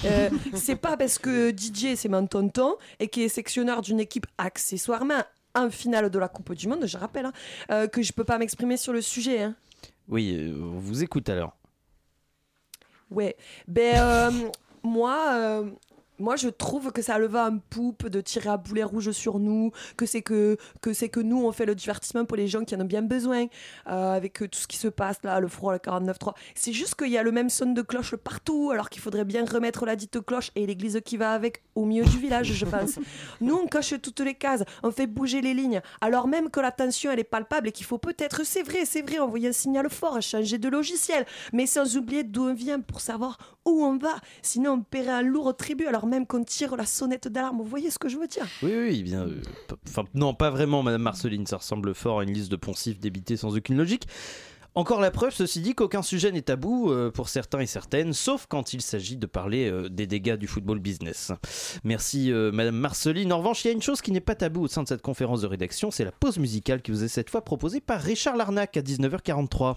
C'est 0.55 0.77
pas 0.77 0.97
parce 0.97 1.19
que 1.19 1.51
Didier 1.51 1.97
c'est 1.97 2.09
mon 2.09 2.27
tonton 2.27 2.75
et 2.99 3.09
qui 3.09 3.23
est 3.23 3.29
sectionneur 3.29 3.83
d'une 3.83 4.01
équipe 4.01 4.27
accessoirement 4.39 5.23
en 5.55 5.71
finale 5.71 6.11
de 6.11 6.19
la 6.19 6.29
Coupe 6.29 6.55
du 6.55 6.69
Monde, 6.69 6.87
je 6.87 6.97
rappelle, 6.97 7.27
hein, 7.69 7.87
que 7.89 8.03
je 8.03 8.13
peux 8.13 8.25
pas 8.25 8.39
m'exprimer 8.39 8.77
sur 8.77 8.93
le 8.93 9.01
sujet. 9.01 9.43
Hein. 9.43 9.55
Oui, 10.09 10.53
on 10.61 10.79
vous 10.79 11.03
écoute 11.03 11.29
alors. 11.29 11.57
Ouais, 13.11 13.37
ben 13.67 13.97
euh, 13.97 14.31
moi, 14.83 15.33
euh, 15.35 15.71
moi 16.21 16.37
je 16.37 16.49
trouve 16.49 16.93
que 16.93 17.03
ça 17.03 17.19
le 17.19 17.27
va 17.27 17.47
en 17.49 17.59
poupe 17.59 18.09
de 18.09 18.21
tirer 18.21 18.51
à 18.51 18.57
boulet 18.57 18.85
rouge 18.85 19.11
sur 19.11 19.39
nous, 19.39 19.73
que 19.97 20.07
c'est 20.07 20.23
que 20.23 20.57
que 20.81 20.93
c'est 20.93 21.09
que 21.09 21.21
nous 21.21 21.45
on 21.45 21.53
fait 21.53 21.67
le 21.67 21.75
divertissement 21.75 22.25
pour 22.25 22.37
les 22.37 22.49
gens 22.49 22.65
qui 22.65 22.75
en 22.75 22.81
ont 22.81 22.85
bien 22.85 23.03
besoin, 23.03 23.47
euh, 23.89 24.13
avec 24.13 24.43
euh, 24.43 24.49
tout 24.49 24.59
ce 24.59 24.67
qui 24.67 24.77
se 24.77 24.89
passe 24.89 25.19
là, 25.25 25.41
le 25.41 25.49
froid, 25.49 25.73
le 25.73 25.79
49.3. 25.79 26.35
C'est 26.55 26.73
juste 26.73 26.95
qu'il 26.95 27.11
y 27.11 27.19
a 27.19 27.23
le 27.23 27.33
même 27.33 27.51
son 27.51 27.73
de 27.73 27.83
cloche 27.83 28.15
partout, 28.17 28.71
alors 28.73 28.91
qu'il 28.91 29.03
faudrait 29.03 29.25
bien 29.25 29.45
remettre 29.45 29.87
la 29.87 29.97
dite 29.97 30.21
cloche 30.21 30.51
et 30.55 30.67
l'église 30.67 31.01
qui 31.05 31.17
va 31.17 31.33
avec 31.33 31.63
au 31.75 31.85
milieu 31.85 32.05
du 32.05 32.19
village, 32.19 32.53
je 32.53 32.67
pense. 32.67 32.99
Nous 33.41 33.55
on 33.55 33.67
coche 33.67 33.95
toutes 34.03 34.21
les 34.21 34.35
cases, 34.35 34.65
on 34.83 34.91
fait 34.91 35.07
bouger 35.07 35.41
les 35.41 35.55
lignes, 35.55 35.81
alors 36.01 36.29
même 36.29 36.51
que 36.51 36.61
la 36.61 36.73
tension 36.73 37.11
elle 37.11 37.21
est 37.21 37.25
palpable 37.25 37.69
et 37.69 37.73
qu'il 37.73 37.87
faut 37.87 37.99
peut-être, 37.99 38.45
c'est 38.45 38.63
vrai, 38.63 38.85
c'est 38.85 39.03
vrai, 39.03 39.19
envoyer 39.19 39.49
un 39.49 39.53
signal 39.53 39.89
fort, 39.89 40.21
changer 40.21 40.59
de 40.59 40.69
logiciel, 40.69 41.27
mais 41.53 41.67
sans 41.67 41.97
oublier 41.97 42.25
d'où 42.25 42.45
on 42.45 42.55
vient 42.55 42.81
pour 42.81 43.01
savoir 43.01 43.39
où 43.65 43.85
on 43.85 43.97
va. 43.97 44.17
Sinon, 44.43 44.73
on 44.73 44.81
paierait 44.83 45.13
un 45.13 45.23
lourd 45.23 45.55
tribut 45.57 45.87
alors 45.87 46.07
même 46.11 46.27
qu'on 46.27 46.45
tire 46.45 46.77
la 46.77 46.85
sonnette 46.85 47.29
d'alarme. 47.29 47.59
Vous 47.59 47.65
voyez 47.65 47.91
ce 47.91 47.99
que 47.99 48.09
je 48.09 48.19
veux 48.19 48.27
dire? 48.29 48.47
Oui, 48.63 48.73
oui, 48.75 49.03
bien. 49.03 49.23
euh, 49.23 49.41
non, 50.15 50.35
pas 50.35 50.51
vraiment, 50.51 50.83
Madame 50.83 51.03
Marceline. 51.03 51.47
Ça 51.47 51.57
ressemble 51.57 51.95
fort 51.95 52.21
à 52.21 52.25
une 52.25 52.33
liste 52.33 52.51
de 52.51 52.57
poncifs 52.57 52.99
débités 53.01 53.37
sans 53.37 53.57
aucune 53.57 53.77
logique. 53.79 54.07
Encore 54.77 55.01
la 55.01 55.11
preuve, 55.11 55.35
ceci 55.35 55.61
dit, 55.61 55.75
qu'aucun 55.75 56.01
sujet 56.03 56.31
n'est 56.31 56.43
tabou 56.43 56.93
euh, 56.93 57.11
pour 57.11 57.29
certains 57.29 57.59
et 57.59 57.67
certaines, 57.67 58.13
sauf 58.13 58.47
quand 58.49 58.73
il 58.73 58.83
s'agit 58.83 59.17
de 59.17 59.27
parler 59.27 59.69
euh, 59.69 59.89
des 59.89 60.07
dégâts 60.07 60.37
du 60.37 60.47
football 60.47 60.79
business. 60.79 61.33
Merci, 61.83 62.31
euh, 62.31 62.53
Madame 62.53 62.77
Marceline. 62.77 63.33
En 63.33 63.39
revanche, 63.39 63.65
il 63.65 63.69
y 63.69 63.71
a 63.71 63.75
une 63.75 63.83
chose 63.83 64.01
qui 64.01 64.13
n'est 64.13 64.21
pas 64.21 64.37
tabou 64.37 64.63
au 64.63 64.69
sein 64.69 64.85
de 64.85 64.89
cette 64.89 65.03
conférence 65.03 65.41
de 65.41 65.49
rédaction, 65.49 65.91
c'est 65.91 66.05
la 66.05 66.13
pause 66.13 66.39
musicale 66.39 66.83
qui 66.83 66.93
vous 66.93 67.03
est 67.03 67.09
cette 67.09 67.31
fois 67.31 67.45
proposée 67.45 67.81
par 67.81 68.01
Richard 68.01 68.37
Larnac 68.37 68.77
à 68.77 68.81
19h43. 68.81 69.75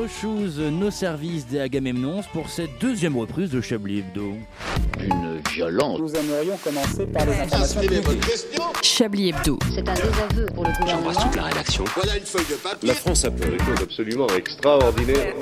Nos 0.00 0.08
shoes, 0.08 0.58
nos 0.58 0.90
services 0.90 1.46
des 1.46 1.60
Agamemnons 1.60 2.22
pour 2.32 2.48
cette 2.48 2.70
deuxième 2.80 3.18
reprise 3.18 3.50
de 3.50 3.60
Chablis 3.60 3.98
Hebdo. 3.98 4.32
Une 4.98 5.42
violente. 5.52 6.00
Nous 6.00 6.14
aimerions 6.14 6.56
commencer 6.56 7.04
par 7.04 7.26
les 7.26 7.34
informations 7.34 7.82
Chablis 8.80 9.28
Hebdo. 9.28 9.58
C'est 9.74 9.86
un 9.86 9.92
désaveu 9.92 10.46
pour 10.54 10.64
le 10.64 10.72
gouvernement. 10.80 11.12
toute 11.12 11.36
la 11.36 11.42
rédaction. 11.42 11.84
Voilà 11.94 12.16
une 12.16 12.24
feuille 12.24 12.46
de 12.48 12.54
papier. 12.54 12.88
La 12.88 12.94
France 12.94 13.26
a 13.26 13.30
fait 13.30 13.50
des 13.50 13.58
choses 13.58 13.82
absolument 13.82 14.26
extraordinaires. 14.28 15.34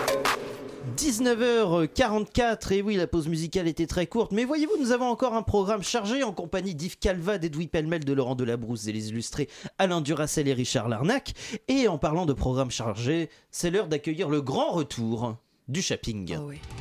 19h44, 0.98 2.72
et 2.72 2.82
oui, 2.82 2.96
la 2.96 3.06
pause 3.06 3.28
musicale 3.28 3.68
était 3.68 3.86
très 3.86 4.08
courte, 4.08 4.32
mais 4.32 4.44
voyez-vous, 4.44 4.76
nous 4.80 4.90
avons 4.90 5.06
encore 5.06 5.34
un 5.34 5.42
programme 5.42 5.84
chargé 5.84 6.24
en 6.24 6.32
compagnie 6.32 6.74
d'Yves 6.74 6.98
Calva, 6.98 7.38
d'Edoui 7.38 7.68
Pellemel, 7.68 8.04
de 8.04 8.12
Laurent 8.12 8.34
Delabrousse 8.34 8.88
et 8.88 8.92
les 8.92 9.10
illustrés 9.10 9.48
Alain 9.78 10.00
Duracel 10.00 10.48
et 10.48 10.52
Richard 10.52 10.88
Larnac. 10.88 11.34
Et 11.68 11.86
en 11.86 11.98
parlant 11.98 12.26
de 12.26 12.32
programme 12.32 12.72
chargé, 12.72 13.30
c'est 13.52 13.70
l'heure 13.70 13.86
d'accueillir 13.86 14.28
le 14.28 14.42
grand 14.42 14.72
retour 14.72 15.36
du 15.68 15.82
shopping. 15.82 16.36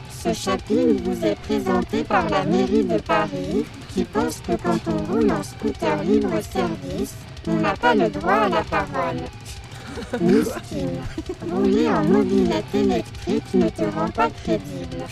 Ce 0.09 0.33
shopping 0.33 0.97
vous 1.03 1.23
est 1.23 1.39
présenté 1.41 2.03
par 2.03 2.27
la 2.27 2.43
mairie 2.43 2.85
de 2.85 2.99
Paris 2.99 3.65
qui 3.93 4.03
pense 4.03 4.39
que 4.39 4.53
quand 4.53 4.79
on 4.87 5.13
roule 5.13 5.31
en 5.31 5.43
scooter 5.43 6.03
libre-service, 6.03 7.13
on 7.47 7.57
n'a 7.57 7.75
pas 7.75 7.93
le 7.93 8.09
droit 8.09 8.33
à 8.33 8.49
la 8.49 8.63
parole. 8.63 9.21
Mustine, 10.21 11.01
rouler 11.51 11.87
en 11.89 12.03
mobilette 12.03 12.73
électrique 12.73 13.53
ne 13.53 13.69
te 13.69 13.83
rend 13.83 14.09
pas 14.09 14.29
crédible. 14.29 15.03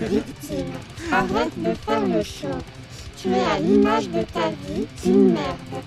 Victime, 0.00 0.72
arrête 1.10 1.52
de 1.62 1.74
faire 1.74 2.06
le 2.06 2.22
show. 2.22 2.58
Tu 3.16 3.28
es 3.28 3.40
à 3.40 3.58
l'image 3.58 4.08
de 4.08 4.22
ta 4.22 4.48
vie, 4.48 4.86
une 5.06 5.34
merde. 5.34 5.84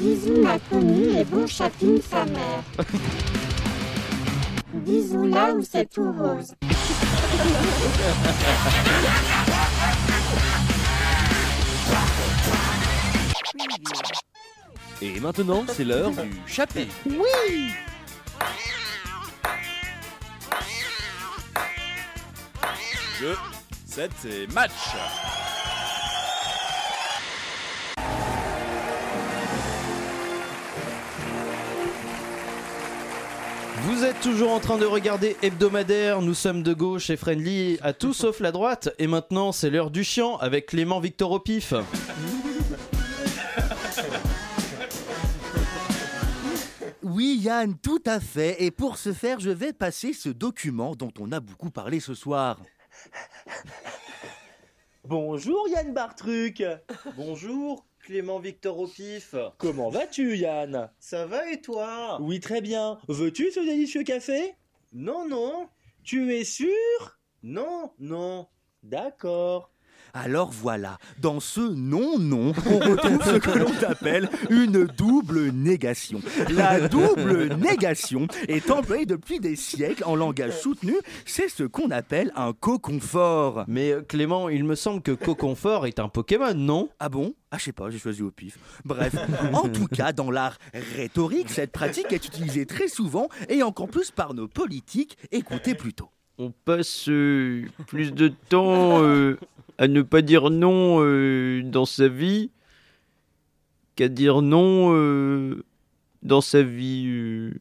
Bisous 0.00 0.42
ma 0.42 0.58
commu 0.58 1.16
et 1.16 1.24
bon 1.24 1.46
shopping 1.46 2.00
sa 2.02 2.24
mère. 2.24 2.64
Bisous 4.74 5.26
là 5.26 5.54
où 5.54 5.62
c'est 5.62 5.88
tout 5.88 6.12
rose. 6.12 6.54
Et 15.00 15.20
maintenant, 15.20 15.64
c'est 15.68 15.84
l'heure 15.84 16.10
du 16.10 16.30
chapitre. 16.46 16.94
Oui 17.06 17.72
Jeu, 23.20 23.36
7 23.86 24.10
et 24.24 24.46
match. 24.52 24.70
Vous 33.84 34.04
êtes 34.04 34.20
toujours 34.20 34.52
en 34.52 34.60
train 34.60 34.78
de 34.78 34.86
regarder 34.86 35.36
Hebdomadaire, 35.42 36.22
nous 36.22 36.34
sommes 36.34 36.62
de 36.62 36.72
gauche 36.72 37.10
et 37.10 37.16
friendly 37.16 37.78
à 37.82 37.92
tout 37.92 38.12
sauf 38.12 38.40
la 38.40 38.52
droite, 38.52 38.90
et 38.98 39.06
maintenant 39.06 39.52
c'est 39.52 39.70
l'heure 39.70 39.90
du 39.90 40.04
chiant 40.04 40.36
avec 40.36 40.66
Clément 40.66 41.00
Victor 41.00 41.30
au 41.32 41.40
pif. 41.40 41.74
Oui, 47.14 47.36
Yann, 47.42 47.76
tout 47.76 48.02
à 48.06 48.20
fait. 48.20 48.62
Et 48.62 48.70
pour 48.70 48.96
ce 48.96 49.12
faire, 49.12 49.38
je 49.38 49.50
vais 49.50 49.74
passer 49.74 50.14
ce 50.14 50.30
document 50.30 50.94
dont 50.94 51.12
on 51.20 51.30
a 51.30 51.40
beaucoup 51.40 51.70
parlé 51.70 52.00
ce 52.00 52.14
soir. 52.14 52.58
Bonjour 55.04 55.68
Yann 55.68 55.92
Bartruc 55.92 56.62
Bonjour 57.16 57.84
Clément 58.00 58.38
Victor 58.38 58.78
au 58.78 58.86
pif. 58.86 59.34
Comment 59.58 59.90
vas-tu 59.90 60.38
Yann? 60.38 60.90
Ça 60.98 61.26
va 61.26 61.50
et 61.50 61.60
toi? 61.60 62.18
Oui 62.22 62.40
très 62.40 62.62
bien. 62.62 62.98
Veux-tu 63.08 63.50
ce 63.50 63.60
délicieux 63.60 64.04
café? 64.04 64.54
Non, 64.94 65.28
non. 65.28 65.68
Tu 66.04 66.34
es 66.34 66.44
sûr? 66.44 67.18
Non, 67.42 67.92
non. 67.98 68.46
D'accord. 68.82 69.70
Alors 70.14 70.50
voilà, 70.50 70.98
dans 71.20 71.40
ce 71.40 71.60
non-non, 71.60 72.52
on 72.66 72.78
retrouve 72.78 73.24
ce 73.24 73.38
que 73.38 73.58
l'on 73.58 73.88
appelle 73.88 74.28
une 74.50 74.84
double 74.84 75.48
négation. 75.52 76.20
La 76.50 76.86
double 76.86 77.54
négation 77.56 78.26
est 78.46 78.70
employée 78.70 79.06
depuis 79.06 79.40
des 79.40 79.56
siècles 79.56 80.04
en 80.04 80.14
langage 80.14 80.60
soutenu, 80.60 80.94
c'est 81.24 81.48
ce 81.48 81.62
qu'on 81.62 81.90
appelle 81.90 82.30
un 82.36 82.52
coconfort. 82.52 83.64
Mais 83.68 83.92
euh, 83.92 84.02
Clément, 84.02 84.50
il 84.50 84.64
me 84.64 84.74
semble 84.74 85.00
que 85.00 85.12
Coconfort 85.12 85.86
est 85.86 85.98
un 85.98 86.10
Pokémon, 86.10 86.52
non? 86.54 86.90
Ah 87.00 87.08
bon? 87.08 87.34
Ah 87.50 87.56
je 87.56 87.64
sais 87.64 87.72
pas, 87.72 87.88
j'ai 87.88 87.98
choisi 87.98 88.22
au 88.22 88.30
pif. 88.30 88.58
Bref, 88.84 89.14
en 89.54 89.68
tout 89.68 89.86
cas, 89.86 90.12
dans 90.12 90.30
l'art 90.30 90.58
rhétorique, 90.94 91.48
cette 91.48 91.72
pratique 91.72 92.12
est 92.12 92.26
utilisée 92.26 92.66
très 92.66 92.88
souvent 92.88 93.28
et 93.48 93.62
encore 93.62 93.88
plus 93.88 94.10
par 94.10 94.34
nos 94.34 94.48
politiques. 94.48 95.16
Écoutez 95.30 95.74
plutôt. 95.74 96.10
On 96.38 96.50
passe 96.50 97.08
euh, 97.08 97.66
plus 97.86 98.12
de 98.12 98.28
temps 98.48 99.02
euh, 99.02 99.38
à 99.76 99.86
ne 99.86 100.00
pas 100.00 100.22
dire 100.22 100.50
non 100.50 100.98
euh, 101.00 101.62
dans 101.62 101.84
sa 101.84 102.08
vie 102.08 102.50
qu'à 103.96 104.08
dire 104.08 104.40
non 104.40 105.54
dans 106.22 106.40
sa 106.40 106.62
vie. 106.62 107.52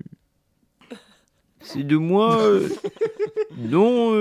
C'est 1.59 1.83
de 1.83 1.97
moi 1.97 2.41
Non, 3.57 4.13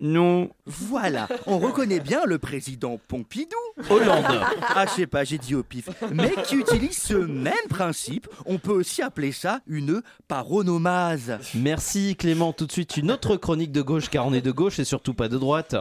non. 0.00 0.50
Voilà, 0.66 1.28
on 1.46 1.58
reconnaît 1.58 2.00
bien 2.00 2.24
le 2.26 2.38
président 2.38 2.98
Pompidou. 3.08 3.56
Hollande. 3.90 4.24
Ah, 4.62 4.86
je 4.86 4.92
sais 4.92 5.06
pas, 5.06 5.24
j'ai 5.24 5.38
dit 5.38 5.54
au 5.54 5.62
pif. 5.62 5.88
Mais 6.12 6.32
qui 6.44 6.56
utilise 6.56 6.98
ce 6.98 7.14
même 7.14 7.54
principe. 7.68 8.28
On 8.46 8.58
peut 8.58 8.72
aussi 8.72 9.02
appeler 9.02 9.32
ça 9.32 9.60
une 9.66 10.02
paronomase. 10.28 11.38
Merci 11.54 12.16
Clément, 12.16 12.52
tout 12.52 12.66
de 12.66 12.72
suite 12.72 12.96
une 12.96 13.10
autre 13.10 13.36
chronique 13.36 13.72
de 13.72 13.82
gauche 13.82 14.08
car 14.08 14.26
on 14.26 14.32
est 14.32 14.40
de 14.40 14.50
gauche 14.52 14.78
et 14.78 14.84
surtout 14.84 15.14
pas 15.14 15.28
de 15.28 15.38
droite. 15.38 15.76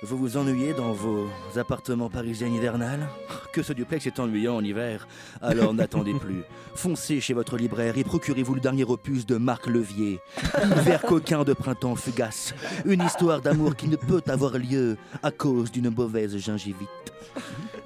Vous 0.00 0.16
vous 0.16 0.36
ennuyez 0.36 0.74
dans 0.74 0.92
vos 0.92 1.26
appartements 1.56 2.08
parisiens 2.08 2.46
hivernales 2.46 3.08
Que 3.52 3.64
ce 3.64 3.72
duplex 3.72 4.06
est 4.06 4.20
ennuyant 4.20 4.54
en 4.54 4.62
hiver. 4.62 5.08
Alors 5.42 5.74
n'attendez 5.74 6.14
plus. 6.14 6.44
Foncez 6.76 7.20
chez 7.20 7.34
votre 7.34 7.56
libraire 7.56 7.98
et 7.98 8.04
procurez-vous 8.04 8.54
le 8.54 8.60
dernier 8.60 8.84
opus 8.84 9.26
de 9.26 9.36
Marc 9.36 9.66
Levier. 9.66 10.20
Hiver 10.62 11.02
coquin 11.02 11.42
de 11.42 11.52
printemps 11.52 11.96
fugace. 11.96 12.54
Une 12.84 13.02
histoire 13.02 13.40
d'amour 13.40 13.74
qui 13.74 13.88
ne 13.88 13.96
peut 13.96 14.22
avoir 14.28 14.56
lieu 14.56 14.96
à 15.24 15.32
cause 15.32 15.72
d'une 15.72 15.90
mauvaise 15.90 16.36
gingivite. 16.36 16.88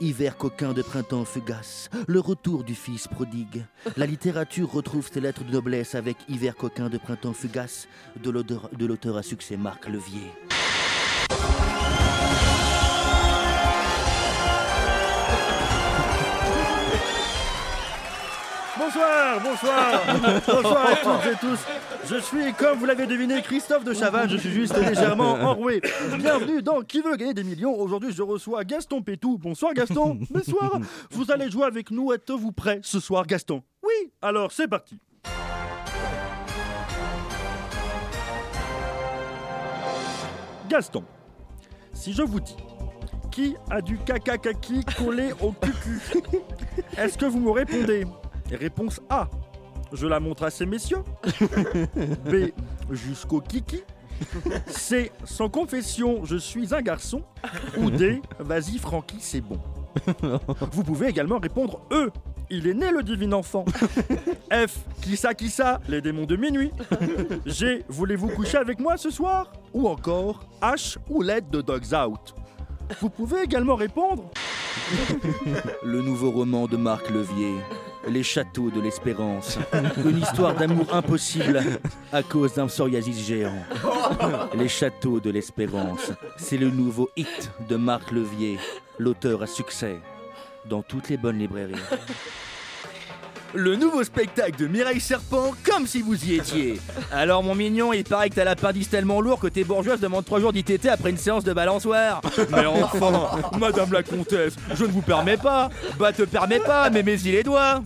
Hiver 0.01 0.37
coquin 0.37 0.75
de 0.75 0.83
printemps 0.83 1.25
fugace, 1.25 1.89
le 2.07 2.21
retour 2.21 2.65
du 2.65 2.75
fils 2.75 3.09
prodigue. 3.09 3.65
La 3.97 4.05
littérature 4.05 4.71
retrouve 4.71 5.09
ses 5.11 5.21
lettres 5.21 5.45
de 5.45 5.53
noblesse 5.53 5.95
avec 5.95 6.19
Hiver 6.29 6.57
coquin 6.57 6.91
de 6.91 6.99
printemps 6.99 7.33
fugace 7.33 7.89
de 8.23 8.29
l'auteur 8.29 8.69
de 8.77 8.85
l'auteur 8.85 9.17
à 9.17 9.23
succès 9.23 9.57
Marc 9.57 9.89
Levier. 9.89 10.31
Bonsoir, 18.93 19.41
bonsoir, 19.41 20.03
bonsoir 20.47 20.87
à 20.87 20.97
toutes 20.97 21.33
et 21.33 21.37
tous. 21.37 21.59
Je 22.11 22.21
suis, 22.21 22.53
comme 22.53 22.79
vous 22.79 22.85
l'avez 22.85 23.07
deviné, 23.07 23.41
Christophe 23.41 23.85
de 23.85 23.95
Chavannes. 23.95 24.29
Je 24.29 24.37
suis 24.37 24.51
juste 24.51 24.77
légèrement 24.77 25.33
enroué. 25.51 25.81
Bienvenue 26.19 26.61
dans 26.61 26.83
Qui 26.83 27.01
veut 27.01 27.17
gagner 27.17 27.33
des 27.33 27.43
millions. 27.43 27.75
Aujourd'hui, 27.75 28.13
je 28.13 28.21
reçois 28.23 28.65
Gaston 28.65 29.01
Pétou. 29.01 29.39
Bonsoir, 29.39 29.73
Gaston. 29.73 30.19
Bonsoir. 30.31 30.79
Vous 31.11 31.31
allez 31.31 31.51
jouer 31.51 31.65
avec 31.65 31.91
nous. 31.91 32.13
Êtes-vous 32.13 32.53
prêt 32.53 32.81
ce 32.83 33.01
soir, 33.01 33.27
Gaston? 33.27 33.63
Oui. 33.83 34.13
Alors, 34.21 34.53
c'est 34.53 34.69
parti. 34.69 34.99
Gaston, 40.69 41.05
si 41.95 42.13
je 42.13 42.23
vous 42.23 42.41
dis 42.41 42.57
qui 43.31 43.57
a 43.71 43.81
du 43.81 43.97
caca 43.97 44.37
kaki 44.37 44.85
collé 44.99 45.33
au 45.41 45.53
cucu 45.53 45.99
Est-ce 46.99 47.17
que 47.17 47.25
vous 47.25 47.41
me 47.41 47.51
répondez? 47.51 48.05
Réponse 48.53 49.01
A. 49.09 49.29
Je 49.93 50.07
la 50.07 50.21
montre 50.21 50.45
à 50.45 50.51
ces 50.51 50.67
messieurs. 50.67 51.03
B. 52.31 52.51
Jusqu'au 52.91 53.41
kiki. 53.41 53.83
C. 54.67 55.11
Sans 55.25 55.49
confession, 55.49 56.25
je 56.25 56.37
suis 56.37 56.75
un 56.75 56.81
garçon. 56.81 57.23
Ou 57.79 57.91
D. 57.91 58.23
Vas-y 58.39 58.79
Francky, 58.79 59.17
c'est 59.21 59.41
bon. 59.41 59.59
Vous 60.73 60.85
pouvez 60.85 61.09
également 61.09 61.39
répondre 61.39 61.81
E. 61.91 62.11
Il 62.51 62.67
est 62.67 62.75
né 62.75 62.91
le 62.91 63.03
divin 63.03 63.33
enfant. 63.33 63.65
F. 64.53 64.79
Qui 65.01 65.17
ça, 65.17 65.35
qui 65.35 65.49
ça 65.49 65.81
Les 65.89 66.01
démons 66.01 66.27
de 66.27 66.37
minuit. 66.37 66.71
G. 67.47 67.85
Voulez-vous 67.89 68.29
coucher 68.29 68.59
avec 68.59 68.79
moi 68.79 68.97
ce 68.97 69.11
soir? 69.11 69.53
Ou 69.73 69.89
encore 69.89 70.41
H. 70.61 70.97
Ou 71.09 71.23
l'aide 71.23 71.49
de 71.51 71.61
Dogs 71.61 71.95
Out. 71.95 72.35
Vous 73.01 73.09
pouvez 73.09 73.43
également 73.43 73.75
répondre 73.75 74.31
Le 75.83 76.03
nouveau 76.03 76.31
roman 76.31 76.67
de 76.67 76.77
Marc 76.77 77.11
Levier, 77.11 77.55
Les 78.09 78.23
Châteaux 78.23 78.71
de 78.71 78.81
l'Espérance. 78.81 79.59
Une 80.05 80.19
histoire 80.19 80.55
d'amour 80.55 80.93
impossible 80.95 81.63
à 82.13 82.23
cause 82.23 82.55
d'un 82.55 82.67
psoriasis 82.67 83.27
géant. 83.27 83.63
Les 84.55 84.69
Châteaux 84.69 85.21
de 85.21 85.31
l'Espérance, 85.31 86.13
c'est 86.37 86.59
le 86.59 86.71
nouveau 86.71 87.11
hit 87.17 87.51
de 87.69 87.77
Marc 87.77 88.11
Levier, 88.11 88.59
l'auteur 88.99 89.43
à 89.43 89.47
succès 89.47 90.01
dans 90.69 90.83
toutes 90.83 91.09
les 91.09 91.17
bonnes 91.17 91.39
librairies. 91.39 91.75
Le 93.55 93.77
nouveau 93.77 94.03
spectacle 94.05 94.57
de 94.59 94.67
Mireille 94.67 95.01
Serpent, 95.01 95.53
comme 95.65 95.87
si 95.87 96.03
vous 96.03 96.25
y 96.25 96.35
étiez. 96.35 96.81
Alors, 97.13 97.43
mon 97.43 97.55
mignon, 97.55 97.93
il 97.93 98.05
paraît 98.05 98.31
que 98.31 98.35
t'as 98.37 98.45
la 98.45 98.57
pardice 98.57 98.89
tellement 98.89 99.21
lourd 99.21 99.39
que 99.39 99.47
tes 99.47 99.65
bourgeoises 99.65 100.01
demandent 100.01 100.25
3 100.25 100.41
jours 100.41 100.53
d'ITT 100.53 100.87
après 100.87 101.11
une 101.11 101.19
séance 101.19 101.45
de 101.45 101.53
balançoire. 101.53 102.21
Mais 102.51 102.67
enfin, 102.67 103.39
madame 103.59 103.93
la 103.93 104.03
comtesse, 104.03 104.55
je 104.75 104.85
ne 104.85 104.91
vous 104.91 105.03
permets 105.03 105.37
pas. 105.37 105.71
Bah, 105.99 106.13
te 106.13 106.23
permets 106.23 106.61
pas, 106.61 106.91
mais 106.91 107.03
mets-y 107.03 107.33
les 107.33 107.43
doigts. 107.43 107.83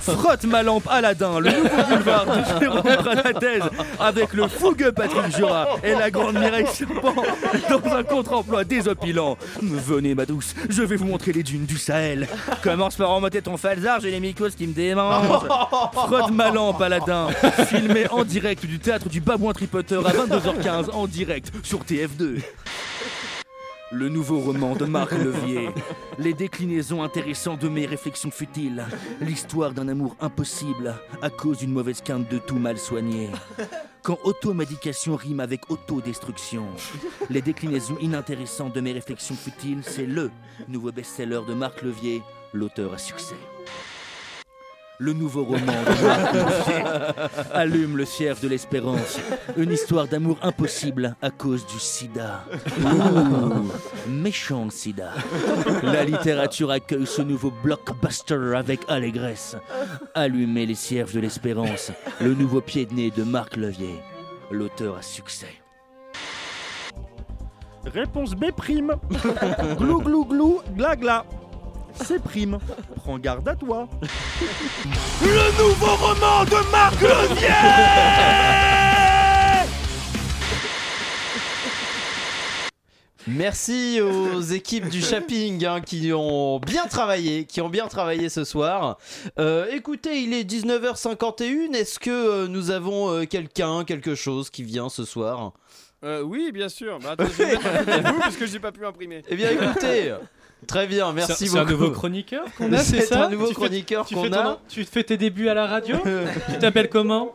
Frotte 0.00 0.44
ma 0.44 0.62
lampe 0.62 0.88
Aladdin, 0.88 1.40
le 1.40 1.50
nouveau 1.50 1.82
boulevard 1.88 2.26
de 2.26 2.60
Jérôme 2.60 2.82
thèse 3.40 3.62
avec 3.98 4.32
le 4.32 4.48
fougueux 4.48 4.92
Patrick 4.92 5.36
Jura 5.36 5.68
et 5.82 5.92
la 5.92 6.10
grande 6.10 6.38
Mireille 6.38 6.66
Serpent 6.66 7.14
dans 7.70 7.92
un 7.92 8.02
contre-emploi 8.02 8.64
désopilant. 8.64 9.36
Venez, 9.62 10.14
ma 10.14 10.26
douce, 10.26 10.54
je 10.68 10.82
vais 10.82 10.96
vous 10.96 11.06
montrer 11.06 11.32
les 11.32 11.42
dunes 11.42 11.66
du 11.66 11.78
Sahel. 11.78 12.05
Commence 12.62 12.96
par 12.96 13.10
remonter 13.10 13.42
ton 13.42 13.56
falzar, 13.56 14.00
j'ai 14.00 14.10
les 14.10 14.20
mycoses 14.20 14.54
qui 14.54 14.66
me 14.66 14.72
démangent. 14.72 15.26
Frotte 15.92 16.30
ma 16.30 16.50
lampe 16.50 16.80
Aladdin, 16.80 17.28
filmé 17.68 18.08
en 18.10 18.24
direct 18.24 18.64
du 18.66 18.78
théâtre 18.78 19.08
du 19.08 19.20
Babouin 19.20 19.52
Tripoteur 19.52 20.06
à 20.06 20.12
22h15 20.12 20.90
en 20.92 21.06
direct 21.06 21.52
sur 21.62 21.80
TF2. 21.80 22.40
Le 23.92 24.08
nouveau 24.08 24.40
roman 24.40 24.74
de 24.74 24.84
Marc 24.84 25.12
Levier. 25.18 25.68
Les 26.18 26.34
déclinaisons 26.34 27.04
intéressantes 27.04 27.60
de 27.60 27.68
mes 27.68 27.86
réflexions 27.86 28.32
futiles. 28.32 28.84
L'histoire 29.20 29.70
d'un 29.72 29.86
amour 29.86 30.16
impossible 30.20 30.94
à 31.22 31.30
cause 31.30 31.58
d'une 31.58 31.72
mauvaise 31.72 32.00
quinte 32.00 32.28
de 32.28 32.38
tout 32.38 32.58
mal 32.58 32.78
soigné. 32.78 33.30
Quand 34.02 34.18
automédication 34.24 35.14
rime 35.14 35.38
avec 35.40 35.70
autodestruction. 35.70 36.64
Les 37.30 37.42
déclinaisons 37.42 37.96
inintéressantes 38.00 38.74
de 38.74 38.80
mes 38.80 38.92
réflexions 38.92 39.36
futiles, 39.36 39.82
c'est 39.82 40.06
le 40.06 40.30
nouveau 40.66 40.90
best-seller 40.90 41.40
de 41.46 41.54
Marc 41.54 41.82
Levier, 41.82 42.22
l'auteur 42.52 42.92
à 42.92 42.98
succès. 42.98 43.36
Le 44.98 45.12
nouveau 45.12 45.44
roman 45.44 45.82
de 45.84 47.52
allume 47.52 47.98
le 47.98 48.06
cierge 48.06 48.40
de 48.40 48.48
l'espérance. 48.48 49.18
Une 49.56 49.70
histoire 49.70 50.08
d'amour 50.08 50.38
impossible 50.42 51.16
à 51.20 51.30
cause 51.30 51.66
du 51.66 51.78
sida. 51.78 52.44
Ouh, 52.82 53.70
méchant 54.08 54.70
sida. 54.70 55.10
La 55.82 56.04
littérature 56.04 56.70
accueille 56.70 57.06
ce 57.06 57.20
nouveau 57.20 57.52
blockbuster 57.62 58.54
avec 58.56 58.80
allégresse. 58.88 59.56
Allumez 60.14 60.64
les 60.64 60.74
cierges 60.74 61.12
de 61.12 61.20
l'espérance. 61.20 61.92
Le 62.20 62.32
nouveau 62.32 62.62
pied 62.62 62.86
de 62.86 62.94
nez 62.94 63.10
de 63.10 63.22
Marc 63.22 63.56
Levier, 63.56 64.00
l'auteur 64.50 64.96
à 64.96 65.02
succès. 65.02 65.54
Réponse 67.84 68.34
B 68.34 68.46
glou 69.78 70.00
glou 70.00 70.24
glou, 70.24 70.60
gla 70.74 70.96
gla. 70.96 71.24
C'est 72.04 72.22
prime. 72.22 72.58
Prends 72.96 73.18
garde 73.18 73.48
à 73.48 73.54
toi. 73.54 73.88
Le 75.22 75.62
nouveau 75.62 75.96
roman 75.96 76.44
de 76.44 76.70
Marc 76.70 77.00
Levier 77.00 77.48
Merci 83.28 84.00
aux 84.00 84.40
équipes 84.40 84.88
du 84.88 85.02
shopping 85.02 85.64
hein, 85.64 85.80
qui 85.80 86.12
ont 86.12 86.60
bien 86.60 86.86
travaillé, 86.86 87.44
qui 87.44 87.60
ont 87.60 87.68
bien 87.68 87.88
travaillé 87.88 88.28
ce 88.28 88.44
soir. 88.44 88.98
Euh, 89.40 89.66
écoutez, 89.72 90.20
il 90.22 90.32
est 90.32 90.48
19h51. 90.48 91.74
Est-ce 91.74 91.98
que 91.98 92.10
euh, 92.10 92.46
nous 92.46 92.70
avons 92.70 93.10
euh, 93.10 93.24
quelqu'un, 93.24 93.82
quelque 93.82 94.14
chose 94.14 94.48
qui 94.48 94.62
vient 94.62 94.88
ce 94.88 95.04
soir? 95.04 95.54
Euh, 96.04 96.22
oui, 96.22 96.52
bien 96.52 96.68
sûr. 96.68 97.00
Bah, 97.00 97.12
attends, 97.12 97.24
je 97.26 97.42
vais 97.42 97.46
mettre 97.52 97.66
un 97.66 97.84
peu 97.84 98.00
de 98.00 98.08
vous 98.08 98.20
parce 98.20 98.36
que 98.36 98.46
j'ai 98.46 98.60
pas 98.60 98.70
pu 98.70 98.86
imprimer. 98.86 99.22
Eh 99.28 99.34
bien, 99.34 99.50
écoutez. 99.50 100.14
Très 100.66 100.86
bien, 100.86 101.12
merci 101.12 101.44
beaucoup. 101.44 101.56
C'est 101.56 101.58
un 101.60 101.64
nouveau 101.64 101.90
chroniqueur 101.90 102.44
qu'on 102.58 102.72
a, 102.72 102.78
c'est 102.82 103.00
C'est 103.00 103.06
ça 103.06 103.26
un 103.26 103.30
nouveau 103.30 103.48
Tu 103.48 103.54
chroniqueur 103.54 104.04
tu 104.06 104.14
qu'on 104.14 104.28
ton- 104.28 104.36
a. 104.36 104.60
Tu 104.68 104.84
fais 104.84 105.04
tes 105.04 105.16
débuts 105.16 105.48
à 105.48 105.54
la 105.54 105.66
radio 105.66 105.96
Tu 106.52 106.58
t'appelles 106.58 106.88
comment 106.88 107.34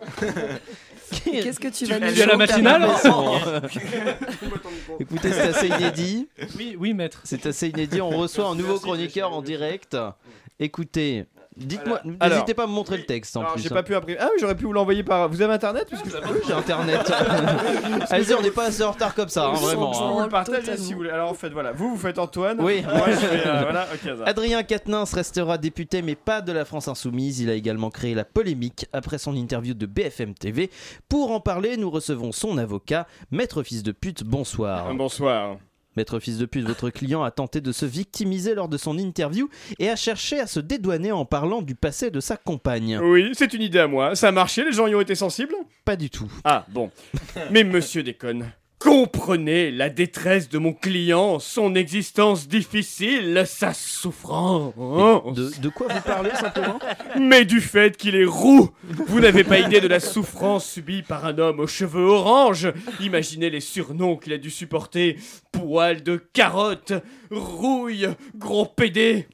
Qu'est-ce 1.25 1.59
que 1.59 1.67
tu 1.67 1.85
Tu 1.85 1.91
vas 1.91 1.97
es 1.97 2.11
nous 2.11 2.21
à 2.21 2.25
la 2.25 2.37
matinale 2.37 2.87
Écoutez, 4.99 5.31
c'est 5.31 5.41
assez 5.41 5.67
inédit. 5.67 6.27
Oui, 6.57 6.75
oui, 6.79 6.93
maître. 6.93 7.21
C'est 7.25 7.45
assez 7.45 7.69
inédit. 7.69 8.01
On 8.01 8.09
reçoit 8.09 8.47
un 8.47 8.55
nouveau 8.55 8.79
chroniqueur 8.79 9.33
en 9.33 9.41
direct. 9.41 9.97
Écoutez, 10.59 11.25
dites-moi, 11.65 12.01
n'hésitez 12.03 12.53
pas 12.53 12.63
à 12.63 12.67
me 12.67 12.71
montrer 12.71 12.97
le 12.97 13.05
texte 13.05 13.35
en 13.37 13.41
Alors, 13.41 13.53
plus. 13.53 13.61
j'ai 13.63 13.71
hein. 13.71 13.75
pas 13.75 13.83
pu 13.83 13.95
imprimer. 13.95 14.17
Ah 14.19 14.27
oui, 14.31 14.37
j'aurais 14.39 14.55
pu 14.55 14.65
vous 14.65 14.73
l'envoyer 14.73 15.03
par. 15.03 15.29
Vous 15.29 15.41
avez 15.41 15.53
internet 15.53 15.87
Parce 15.89 16.01
que 16.01 16.09
je- 16.09 16.15
J'ai 16.47 16.53
internet. 16.53 17.11
Allez-y, 18.09 18.33
on 18.33 18.41
n'est 18.41 18.51
pas 18.51 18.65
assez 18.65 18.83
en 18.83 18.91
retard 18.91 19.13
comme 19.15 19.29
ça, 19.29 19.47
hein, 19.47 19.53
Je 19.55 19.61
vraiment. 19.61 19.91
peux 19.91 19.97
hein. 19.97 20.29
vous 20.29 20.51
le 20.71 20.77
si 20.77 20.91
vous 20.91 20.97
voulez. 20.99 21.09
Alors 21.09 21.31
en 21.31 21.33
fait, 21.33 21.49
voilà. 21.49 21.71
Vous, 21.71 21.89
vous 21.91 21.97
faites 21.97 22.19
Antoine. 22.19 22.57
Oui. 22.61 22.81
Moi, 22.83 23.09
je 23.11 23.15
fais. 23.15 23.47
euh, 23.47 23.59
voilà, 23.61 23.87
ok, 23.93 23.99
ça. 24.17 24.23
Adrien 24.25 24.63
Quatennens 24.63 25.13
restera 25.13 25.57
député, 25.57 26.01
mais 26.01 26.15
pas 26.15 26.41
de 26.41 26.51
la 26.51 26.65
France 26.65 26.87
Insoumise. 26.87 27.39
Il 27.39 27.49
a 27.49 27.53
également 27.53 27.89
créé 27.89 28.13
la 28.13 28.25
polémique 28.25 28.87
après 28.93 29.17
son 29.17 29.35
interview 29.35 29.73
de 29.73 29.85
BFM 29.85 30.33
TV. 30.33 30.69
Pour 31.09 31.31
en 31.31 31.39
parler, 31.39 31.77
nous 31.77 31.89
recevons 31.89 32.31
son 32.31 32.57
avocat, 32.57 33.07
Maître 33.31 33.63
Fils 33.63 33.83
de 33.83 33.91
Pute. 33.91 34.23
Bonsoir. 34.23 34.93
Bonsoir. 34.93 35.57
Maître 35.97 36.19
Fils 36.19 36.37
de 36.37 36.45
Pute, 36.45 36.65
votre 36.65 36.89
client 36.89 37.23
a 37.23 37.31
tenté 37.31 37.59
de 37.59 37.71
se 37.73 37.85
victimiser 37.85 38.55
lors 38.55 38.69
de 38.69 38.77
son 38.77 38.97
interview 38.97 39.49
et 39.77 39.89
a 39.89 39.95
cherché 39.97 40.39
à 40.39 40.47
se 40.47 40.61
dédouaner 40.61 41.11
en 41.11 41.25
parlant 41.25 41.61
du 41.61 41.75
passé 41.75 42.11
de 42.11 42.21
sa 42.21 42.37
compagne. 42.37 42.97
Oui, 42.97 43.31
c'est 43.33 43.53
une 43.53 43.61
idée 43.61 43.79
à 43.79 43.87
moi. 43.87 44.15
Ça 44.15 44.29
a 44.29 44.31
marché, 44.31 44.63
les 44.63 44.71
gens 44.71 44.87
y 44.87 44.95
ont 44.95 45.01
été 45.01 45.15
sensibles? 45.15 45.55
Pas 45.83 45.97
du 45.97 46.09
tout. 46.09 46.31
Ah, 46.45 46.65
bon. 46.69 46.91
Mais 47.51 47.65
monsieur 47.65 48.03
déconne. 48.03 48.51
Comprenez 48.79 49.69
la 49.69 49.89
détresse 49.89 50.49
de 50.49 50.57
mon 50.57 50.73
client, 50.73 51.37
son 51.37 51.75
existence 51.75 52.47
difficile, 52.47 53.43
sa 53.45 53.75
souffrance. 53.75 54.73
De, 55.35 55.51
de 55.61 55.69
quoi 55.69 55.85
vous 55.87 56.01
parlez 56.01 56.31
simplement? 56.31 56.79
Mais 57.19 57.45
du 57.45 57.61
fait 57.61 57.95
qu'il 57.95 58.15
est 58.15 58.25
roux 58.25 58.71
Vous 59.05 59.19
n'avez 59.19 59.43
pas 59.43 59.59
idée 59.59 59.81
de 59.81 59.87
la 59.87 59.99
souffrance 59.99 60.67
subie 60.67 61.03
par 61.03 61.25
un 61.25 61.37
homme 61.37 61.59
aux 61.59 61.67
cheveux 61.67 62.01
orange 62.07 62.73
Imaginez 62.99 63.51
les 63.51 63.59
surnoms 63.59 64.17
qu'il 64.17 64.33
a 64.33 64.39
dû 64.39 64.49
supporter 64.49 65.19
Poil 65.71 66.03
de 66.03 66.17
carotte, 66.33 66.91
rouille, 67.29 68.09
gros 68.35 68.65
pédé 68.65 69.25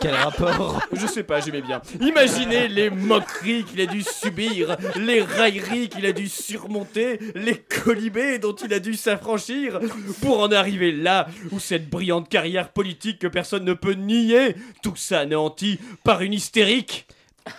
Quel 0.00 0.14
rapport 0.14 0.80
Je 0.90 1.06
sais 1.06 1.22
pas, 1.22 1.40
j'aimais 1.40 1.60
bien. 1.60 1.82
Imaginez 2.00 2.66
les 2.66 2.88
moqueries 2.88 3.64
qu'il 3.64 3.82
a 3.82 3.84
dû 3.84 4.02
subir, 4.02 4.78
les 4.96 5.20
railleries 5.20 5.90
qu'il 5.90 6.06
a 6.06 6.12
dû 6.12 6.28
surmonter, 6.30 7.18
les 7.34 7.56
colibés 7.56 8.38
dont 8.38 8.54
il 8.54 8.72
a 8.72 8.78
dû 8.78 8.94
s'affranchir 8.94 9.80
pour 10.22 10.40
en 10.40 10.50
arriver 10.50 10.92
là 10.92 11.26
où 11.52 11.58
cette 11.58 11.90
brillante 11.90 12.30
carrière 12.30 12.70
politique 12.70 13.18
que 13.18 13.26
personne 13.26 13.66
ne 13.66 13.74
peut 13.74 13.92
nier, 13.92 14.56
tout 14.82 14.96
ça 14.96 15.20
anéanti 15.20 15.78
par 16.04 16.22
une 16.22 16.32
hystérique. 16.32 17.06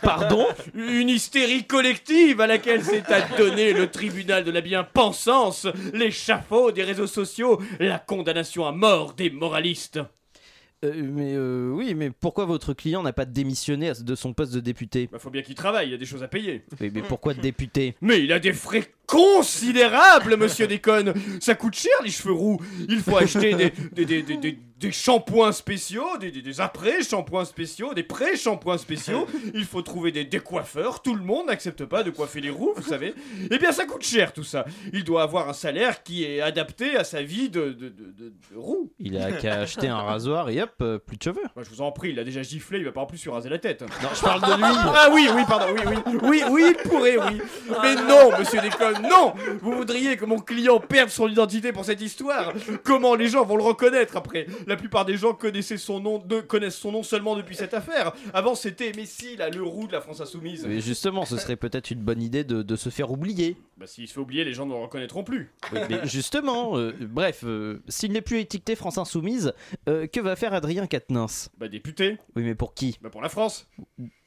Pardon 0.02 0.48
Une 0.76 1.10
hystérie 1.10 1.66
collective 1.66 2.42
à 2.42 2.48
laquelle 2.48 2.84
s'est 2.84 3.04
adonné 3.12 3.74
le 3.74 3.90
tribunal 3.90 4.44
de 4.44 4.52
la 4.52 4.62
bien-pensance, 4.62 5.68
l'échafaud 5.94 6.72
des 6.72 6.84
réseaux 6.84 7.08
sociaux, 7.08 7.62
la 7.80 8.00
condamnation 8.00 8.66
à 8.66 8.72
mort 8.72 9.14
des 9.14 9.30
moralistes. 9.30 10.00
Euh, 10.84 10.94
mais 10.96 11.34
euh, 11.36 11.70
oui, 11.72 11.94
mais 11.94 12.10
pourquoi 12.10 12.46
votre 12.46 12.74
client 12.74 13.04
n'a 13.04 13.14
pas 13.14 13.26
démissionné 13.26 13.92
de 14.02 14.16
son 14.16 14.34
poste 14.34 14.52
de 14.54 14.60
député? 14.60 15.08
Bah 15.12 15.20
faut 15.20 15.30
bien 15.30 15.44
qu'il 15.44 15.54
travaille, 15.54 15.90
il 15.90 15.94
a 15.94 15.98
des 15.98 16.08
choses 16.08 16.24
à 16.24 16.28
payer. 16.28 16.64
mais, 16.80 16.90
mais 16.92 17.04
pourquoi 17.04 17.36
député? 17.36 17.96
Mais 18.02 18.24
il 18.24 18.34
a 18.34 18.40
des 18.40 18.52
frais 18.52 18.92
considérables, 19.06 20.38
monsieur 20.38 20.66
Déconne 20.66 21.14
Ça 21.40 21.54
coûte 21.54 21.76
cher, 21.76 21.92
les 22.04 22.10
cheveux 22.10 22.34
roux 22.34 22.60
Il 22.90 23.00
faut 23.00 23.16
acheter 23.18 23.54
des, 23.54 23.72
des, 23.92 24.06
des, 24.06 24.24
des, 24.24 24.38
des- 24.38 24.58
des 24.82 24.92
shampoings 24.92 25.52
spéciaux, 25.52 26.18
des, 26.20 26.32
des, 26.32 26.42
des 26.42 26.60
après-shampoings 26.60 27.46
spéciaux, 27.46 27.94
des 27.94 28.04
pré-shampoings 28.04 28.78
spéciaux. 28.80 29.28
Il 29.54 29.66
faut 29.66 29.82
trouver 29.82 30.12
des 30.12 30.26
décoiffeurs. 30.26 31.02
Tout 31.02 31.16
le 31.16 31.24
monde 31.24 31.48
n'accepte 31.48 31.86
pas 31.86 32.04
de 32.04 32.10
coiffer 32.10 32.42
les 32.42 32.50
roux, 32.50 32.74
vous 32.76 32.82
savez. 32.84 33.14
Eh 33.52 33.58
bien, 33.60 33.72
ça 33.72 33.86
coûte 33.86 34.04
cher, 34.04 34.34
tout 34.34 34.44
ça. 34.44 34.66
Il 34.92 35.04
doit 35.04 35.22
avoir 35.24 35.48
un 35.48 35.54
salaire 35.54 36.02
qui 36.04 36.24
est 36.26 36.42
adapté 36.42 36.98
à 36.98 37.04
sa 37.04 37.22
vie 37.22 37.50
de, 37.50 37.70
de, 37.70 37.90
de, 37.90 37.90
de- 37.90 38.34
de 38.52 38.58
roux. 38.58 38.92
Il 39.00 39.18
a 39.18 39.32
qu'à 39.32 39.60
acheter 39.62 39.88
un 39.88 40.02
rasoir 40.02 40.50
et 40.50 40.62
hop, 40.62 40.72
euh, 40.82 40.98
plus 40.98 41.18
de 41.18 41.24
cheveux. 41.24 41.44
Bah, 41.56 41.62
je 41.64 41.70
vous 41.70 41.82
en 41.82 41.92
prie, 41.92 42.10
il 42.10 42.20
a 42.20 42.24
déjà 42.24 42.42
giflé, 42.42 42.80
il 42.80 42.86
va 42.86 42.92
pas 42.92 43.02
en 43.02 43.06
plus 43.06 43.20
se 43.20 43.30
raser 43.30 43.50
la 43.50 43.60
tête. 43.60 43.82
Non, 43.82 44.10
je 44.16 44.22
parle 44.22 44.42
de 44.42 44.58
lui. 44.58 44.64
Ah 44.96 45.10
oui, 45.14 45.28
oui, 45.36 45.42
pardon, 45.48 45.68
oui, 45.76 45.82
oui, 46.08 46.20
oui, 46.24 46.44
oui, 46.50 46.64
il 46.76 46.90
pourrait, 46.90 47.18
oui. 47.18 47.40
Mais 47.84 47.96
non, 47.96 48.38
monsieur 48.40 48.60
Déconne, 48.62 49.04
non 49.04 49.34
Vous 49.62 49.74
voudriez 49.74 50.18
que 50.18 50.26
mon 50.26 50.40
client 50.40 50.80
perde 50.80 51.10
son 51.10 51.28
identité 51.28 51.72
pour 51.72 51.86
cette 51.86 52.02
histoire 52.02 52.54
Comment 52.84 53.16
les 53.16 53.28
gens 53.28 53.46
vont 53.46 53.58
le 53.58 53.64
reconnaître 53.64 54.18
après? 54.18 54.48
La 54.72 54.78
plupart 54.78 55.04
des 55.04 55.18
gens 55.18 55.34
connaissaient 55.34 55.76
son 55.76 56.00
nom, 56.00 56.18
de, 56.18 56.40
connaissent 56.40 56.78
son 56.78 56.94
nom 56.94 57.04
seulement 57.04 57.36
depuis 57.36 57.58
cette 57.58 57.74
affaire. 57.74 58.14
Avant, 58.34 58.56
c'était 58.56 58.94
Messi, 58.94 59.36
là, 59.36 59.50
le 59.50 59.62
roux 59.64 59.86
de 59.86 59.92
la 59.92 60.00
France 60.00 60.22
Insoumise. 60.22 60.66
Mais 60.66 60.80
justement, 60.80 61.26
ce 61.26 61.36
serait 61.36 61.58
peut-être 61.58 61.92
une 61.92 62.00
bonne 62.00 62.22
idée 62.22 62.46
de, 62.46 62.62
de 62.62 62.76
se 62.78 62.88
faire 62.88 63.12
oublier. 63.12 63.58
Bah, 63.76 63.86
s'il 63.86 64.08
se 64.08 64.14
fait 64.14 64.22
oublier, 64.22 64.46
les 64.46 64.54
gens 64.54 64.66
ne 64.66 64.72
le 64.74 64.80
reconnaîtront 64.80 65.26
plus. 65.26 65.52
Oui, 65.74 65.80
mais 65.90 66.00
justement, 66.08 66.78
euh, 66.78 66.94
bref, 67.02 67.42
euh, 67.44 67.82
s'il 67.90 68.14
n'est 68.14 68.22
plus 68.22 68.40
étiqueté 68.40 68.78
France 68.78 68.98
Insoumise, 68.98 69.54
euh, 69.90 70.08
que 70.08 70.22
va 70.22 70.38
faire 70.38 70.54
Adrien 70.54 70.88
Quatennens? 70.88 71.50
Bah, 71.58 71.68
député 71.68 72.18
Oui, 72.38 72.44
mais 72.44 72.56
pour 72.56 72.74
qui? 72.74 72.98
Bah, 73.02 73.10
pour 73.10 73.22
la 73.22 73.30
France. 73.30 73.68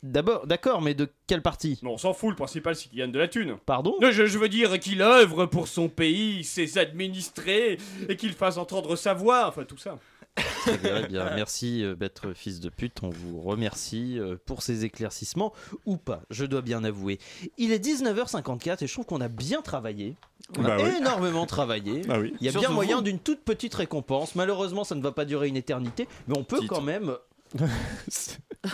D'abord, 0.03 0.47
d'accord, 0.47 0.83
mais 0.83 0.93
de 0.93 1.09
quel 1.27 1.41
parti 1.41 1.79
Non, 1.83 1.93
on 1.93 1.99
s'en 1.99 2.13
fout, 2.13 2.29
le 2.31 2.37
principal, 2.37 2.77
c'est 2.77 2.91
qu'il 2.91 2.99
gagne 2.99 3.13
de 3.13 3.19
la 3.19 3.29
thune. 3.29 3.57
Pardon? 3.65 3.95
Non, 4.03 4.11
je, 4.11 4.27
je 4.27 4.39
veux 4.39 4.51
dire 4.51 4.79
qu'il 4.79 5.01
œuvre 5.01 5.47
pour 5.47 5.69
son 5.69 5.89
pays, 5.89 6.45
ses 6.45 6.77
administrés, 6.77 7.79
et 8.11 8.17
qu'il 8.17 8.35
fasse 8.35 8.59
entendre 8.59 8.97
sa 8.97 9.15
voix, 9.15 9.49
enfin 9.49 9.65
tout 9.65 9.79
ça. 9.79 9.99
Très 10.37 10.79
bien, 10.79 11.03
eh 11.05 11.09
bien, 11.09 11.25
merci 11.35 11.85
euh, 11.85 11.95
Maître 12.01 12.33
fils 12.35 12.59
de 12.61 12.69
pute, 12.71 13.03
on 13.03 13.11
vous 13.11 13.41
remercie 13.41 14.19
euh, 14.19 14.37
pour 14.47 14.63
ces 14.63 14.85
éclaircissements, 14.85 15.53
ou 15.87 15.97
pas, 15.97 16.23
je 16.31 16.45
dois 16.45 16.63
bien 16.63 16.83
avouer. 16.85 17.19
Il 17.59 17.71
est 17.73 17.85
19h54 17.85 18.83
et 18.83 18.87
je 18.87 18.93
trouve 18.93 19.05
qu'on 19.07 19.21
a 19.21 19.29
bien 19.29 19.63
travaillé. 19.63 20.17
On 20.59 20.63
Bah 20.63 20.75
a 20.75 20.83
oui. 20.83 20.91
énormément 20.99 21.47
travaillé. 21.47 22.01
Bah 22.07 22.19
oui. 22.19 22.35
Il 22.41 22.47
y 22.47 22.49
a 22.49 22.59
bien 22.59 22.71
moyen 22.71 23.03
d'une 23.03 23.19
toute 23.19 23.41
petite 23.43 23.75
récompense. 23.75 24.35
Malheureusement, 24.35 24.85
ça 24.85 24.95
ne 24.95 25.03
va 25.03 25.13
pas 25.13 25.25
durer 25.25 25.49
une 25.49 25.57
éternité, 25.57 26.09
mais 26.29 26.37
on 26.37 26.45
peut 26.45 26.59
Titre. 26.61 26.75
quand 26.75 26.83
même. 26.83 27.15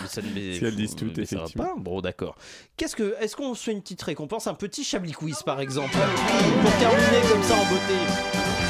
Ça 0.06 0.22
ne- 0.22 0.28
Si 0.54 0.64
elles 0.64 0.76
disent 0.76 0.94
tout, 0.94 1.04
mais 1.16 1.26
ça 1.26 1.36
va 1.36 1.42
effectivement. 1.42 1.74
pas 1.74 1.74
Bon, 1.76 2.00
d'accord. 2.00 2.36
Qu'est-ce 2.76 2.94
que, 2.96 3.14
est-ce 3.20 3.34
qu'on 3.36 3.54
se 3.54 3.64
fait 3.64 3.72
une 3.72 3.82
petite 3.82 4.00
récompense, 4.00 4.46
un 4.46 4.54
petit 4.54 4.84
Chablis 4.84 5.12
quiz 5.12 5.42
par 5.42 5.60
exemple, 5.60 5.90
pour 6.62 6.72
terminer 6.78 7.28
comme 7.30 7.42
ça 7.42 7.54
en 7.56 7.64
beauté? 7.68 8.69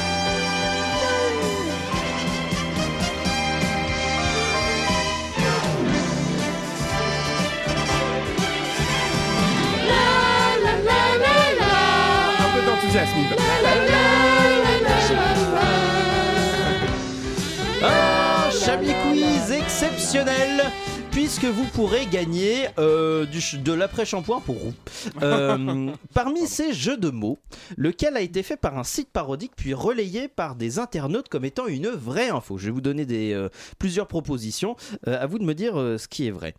Chablis 18.65 18.93
quiz 19.03 19.51
exceptionnel 19.51 20.71
puisque 21.11 21.45
vous 21.45 21.65
pourrez 21.65 22.05
gagner 22.05 22.67
euh, 22.79 23.25
du 23.25 23.41
de 23.57 23.73
l'après-shampoing 23.73 24.39
pour 24.41 24.55
roux. 24.55 24.73
Euh, 25.21 25.91
parmi 26.13 26.47
ces 26.47 26.73
jeux 26.73 26.95
de 26.95 27.09
mots, 27.09 27.39
lequel 27.75 28.15
a 28.15 28.21
été 28.21 28.43
fait 28.43 28.55
par 28.55 28.77
un 28.77 28.83
site 28.83 29.09
parodique 29.11 29.53
puis 29.55 29.73
relayé 29.73 30.27
par 30.27 30.55
des 30.55 30.79
internautes 30.79 31.27
comme 31.27 31.43
étant 31.43 31.67
une 31.67 31.89
vraie 31.89 32.29
info? 32.29 32.57
Je 32.57 32.65
vais 32.65 32.71
vous 32.71 32.81
donner 32.81 33.05
des, 33.05 33.33
euh, 33.33 33.49
plusieurs 33.77 34.07
propositions. 34.07 34.75
À 35.05 35.25
vous 35.25 35.39
de 35.39 35.43
me 35.43 35.53
dire 35.53 35.73
ce 35.73 36.07
qui 36.07 36.27
est 36.27 36.31
vrai. 36.31 36.53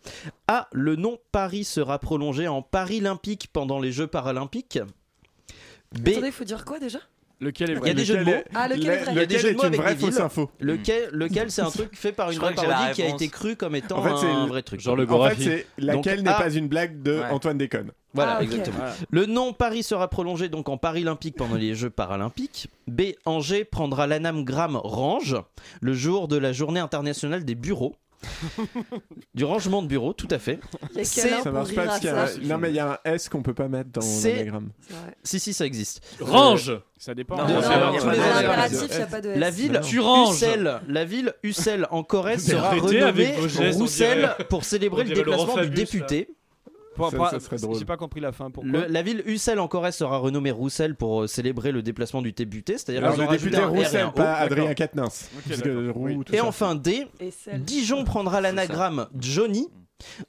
A. 0.49 0.69
Le 0.73 0.97
nom 0.97 1.19
Paris 1.31 1.65
sera 1.65 1.99
prolongé 1.99 2.49
en 2.49 2.63
Paris 2.63 3.01
olympique 3.01 3.49
pendant 3.53 3.79
les 3.79 3.93
Jeux 3.93 4.07
paralympiques. 4.07 4.79
B. 6.01 6.09
Attendez, 6.09 6.27
il 6.29 6.33
faut 6.33 6.45
dire 6.45 6.65
quoi 6.65 6.79
déjà? 6.79 6.99
Lequel 7.41 7.71
est 7.71 7.75
Il 7.83 7.87
y 7.89 7.91
a 7.91 7.95
des 7.95 8.05
jeux 8.05 8.19
de 8.19 8.23
mots. 8.25 8.33
Ah, 8.55 8.69
lequel 8.69 8.87
est 8.91 8.97
vrai? 8.99 9.13
Il 9.15 9.17
y 9.17 9.21
a 9.21 9.27
des 9.27 9.39
jeux 9.39 9.51
de 9.51 9.57
mots 9.57 9.65
avec 9.65 9.81
des 9.85 9.95
villes. 10.07 10.21
info 10.21 10.49
Lequel, 10.61 11.09
lequel 11.11 11.51
c'est 11.51 11.63
un 11.63 11.71
truc 11.73 11.89
fait 11.97 12.13
par 12.13 12.29
une 12.29 12.35
Je 12.35 12.41
vraie 12.41 12.53
crois 12.53 12.63
que 12.63 12.69
j'ai 12.69 12.71
la 12.71 12.75
parodie 12.79 12.95
qui 12.95 13.03
a 13.03 13.05
réponse. 13.07 13.23
été 13.23 13.31
cru 13.33 13.57
comme 13.57 13.75
étant 13.75 13.99
En 13.99 14.03
fait, 14.05 14.17
c'est 14.17 14.33
un 14.33 14.43
le- 14.45 14.49
vrai 14.49 14.63
truc. 14.63 14.79
Genre 14.81 14.95
le 14.95 15.03
En 15.03 15.07
fait, 15.07 15.13
Gorafi. 15.13 15.43
c'est 15.43 15.67
laquelle 15.79 16.17
Donc, 16.19 16.25
n'est 16.27 16.31
A. 16.31 16.35
pas 16.41 16.51
une 16.55 16.69
blague 16.69 17.03
de 17.03 17.15
Ouais. 17.19 17.25
Antoine 17.31 17.59
Déconne. 17.59 17.91
Voilà, 18.15 18.35
Ah, 18.35 18.37
ok. 18.39 18.43
exactement. 18.45 18.77
Voilà. 18.77 18.95
Le 19.11 19.27
nom 19.27 19.53
Paris 19.55 19.83
sera 19.83 20.07
prolongé 20.09 20.49
donc 20.51 20.69
en 20.69 20.77
Paris 20.77 21.03
olympique 21.03 21.35
pendant 21.37 21.57
les 21.57 21.75
Jeux 21.75 21.91
paralympiques. 21.91 22.69
B. 22.87 23.03
Angers 23.25 23.65
prendra 23.65 24.07
l'anagramme 24.07 24.77
range 24.77 25.37
le 25.81 25.95
jour 25.95 26.29
de 26.29 26.37
la 26.37 26.53
journée 26.53 26.79
internationale 26.81 27.45
des 27.45 27.57
bureaux. 27.57 27.97
du 29.35 29.45
rangement 29.45 29.83
de 29.83 29.89
bureaux, 29.89 30.13
tout 30.13 30.29
à 30.31 30.39
fait. 30.39 30.61
Ça 31.03 31.51
marche 31.51 31.75
pas 31.75 31.85
parce 31.85 31.99
qu'il 32.01 32.09
y 32.09 32.13
a 32.13 32.23
un... 32.25 32.29
Non, 32.45 32.59
mais 32.59 32.71
il 32.71 32.77
y 32.77 32.81
a 32.81 33.01
un 33.05 33.11
S 33.11 33.29
qu'on 33.29 33.43
peut 33.43 33.55
pas 33.55 33.69
mettre 33.69 33.91
dans 33.91 34.01
C'est- 34.01 34.33
l'anagramme. 34.37 34.71
Si, 35.23 35.41
si, 35.41 35.53
ça 35.53 35.67
existe. 35.67 36.03
Range 36.21 36.73
Ça 36.99 37.15
dépend. 37.15 37.37
Non, 37.37 37.43
non, 37.43 37.49
de- 37.49 37.55
non, 37.55 37.61
tous 37.99 38.05
non, 38.05 38.11
les 38.13 38.19
non, 38.19 38.25
non, 38.25 38.31
l'impératif, 38.35 38.79
il 38.91 38.97
n'y 38.97 39.03
a 39.03 39.07
pas 39.07 39.21
de 39.21 39.29
S. 39.31 39.39
La 39.39 39.51
ville 39.51 39.81
Tu 39.83 40.01
ranges. 40.01 40.35
Ussel, 40.37 40.81
la 40.89 41.05
ville 41.05 41.35
Ussel 41.43 41.87
en 41.91 42.03
Corrèze 42.05 42.47
Mais 42.49 42.55
sera 42.55 42.69
arrêtez 42.69 42.87
renommée 42.87 43.03
avec 43.03 43.39
vos 43.39 43.49
gestes, 43.49 43.77
on 43.77 43.81
Roussel 43.83 44.19
dirait- 44.21 44.49
pour 44.49 44.65
célébrer 44.65 45.03
on 45.03 45.05
le 45.09 45.15
dirait 45.15 45.25
Laurent 45.25 45.39
déplacement 45.47 45.63
du 45.63 45.69
Fabius, 45.77 45.91
député. 45.93 46.29
J'ai 47.79 47.85
pas 47.85 47.97
compris 47.97 48.21
la 48.21 48.33
fin. 48.33 48.51
Pourquoi 48.51 48.71
Le- 48.71 48.87
la 48.87 49.03
ville 49.03 49.23
Ussel 49.27 49.59
en 49.59 49.69
Corrèze 49.69 49.97
sera 49.97 50.19
renommée 50.19 50.51
Roussel 50.51 50.95
pour 50.95 51.23
euh, 51.23 51.27
célébrer 51.27 51.73
le 51.73 51.83
déplacement 51.83 52.23
du 52.23 52.33
député, 52.33 52.75
c'est-à-dire 52.79 53.03
le 53.17 53.27
député 53.39 53.59
Roussel, 53.65 54.07
pas 54.15 54.35
Adrien. 54.35 54.75
Quatennens. 54.75 55.31
Et 56.33 56.37
ça. 56.39 56.45
enfin 56.47 56.75
D. 56.75 57.07
Dijon 57.59 58.05
prendra 58.05 58.41
l'anagramme 58.41 59.07
Johnny 59.19 59.69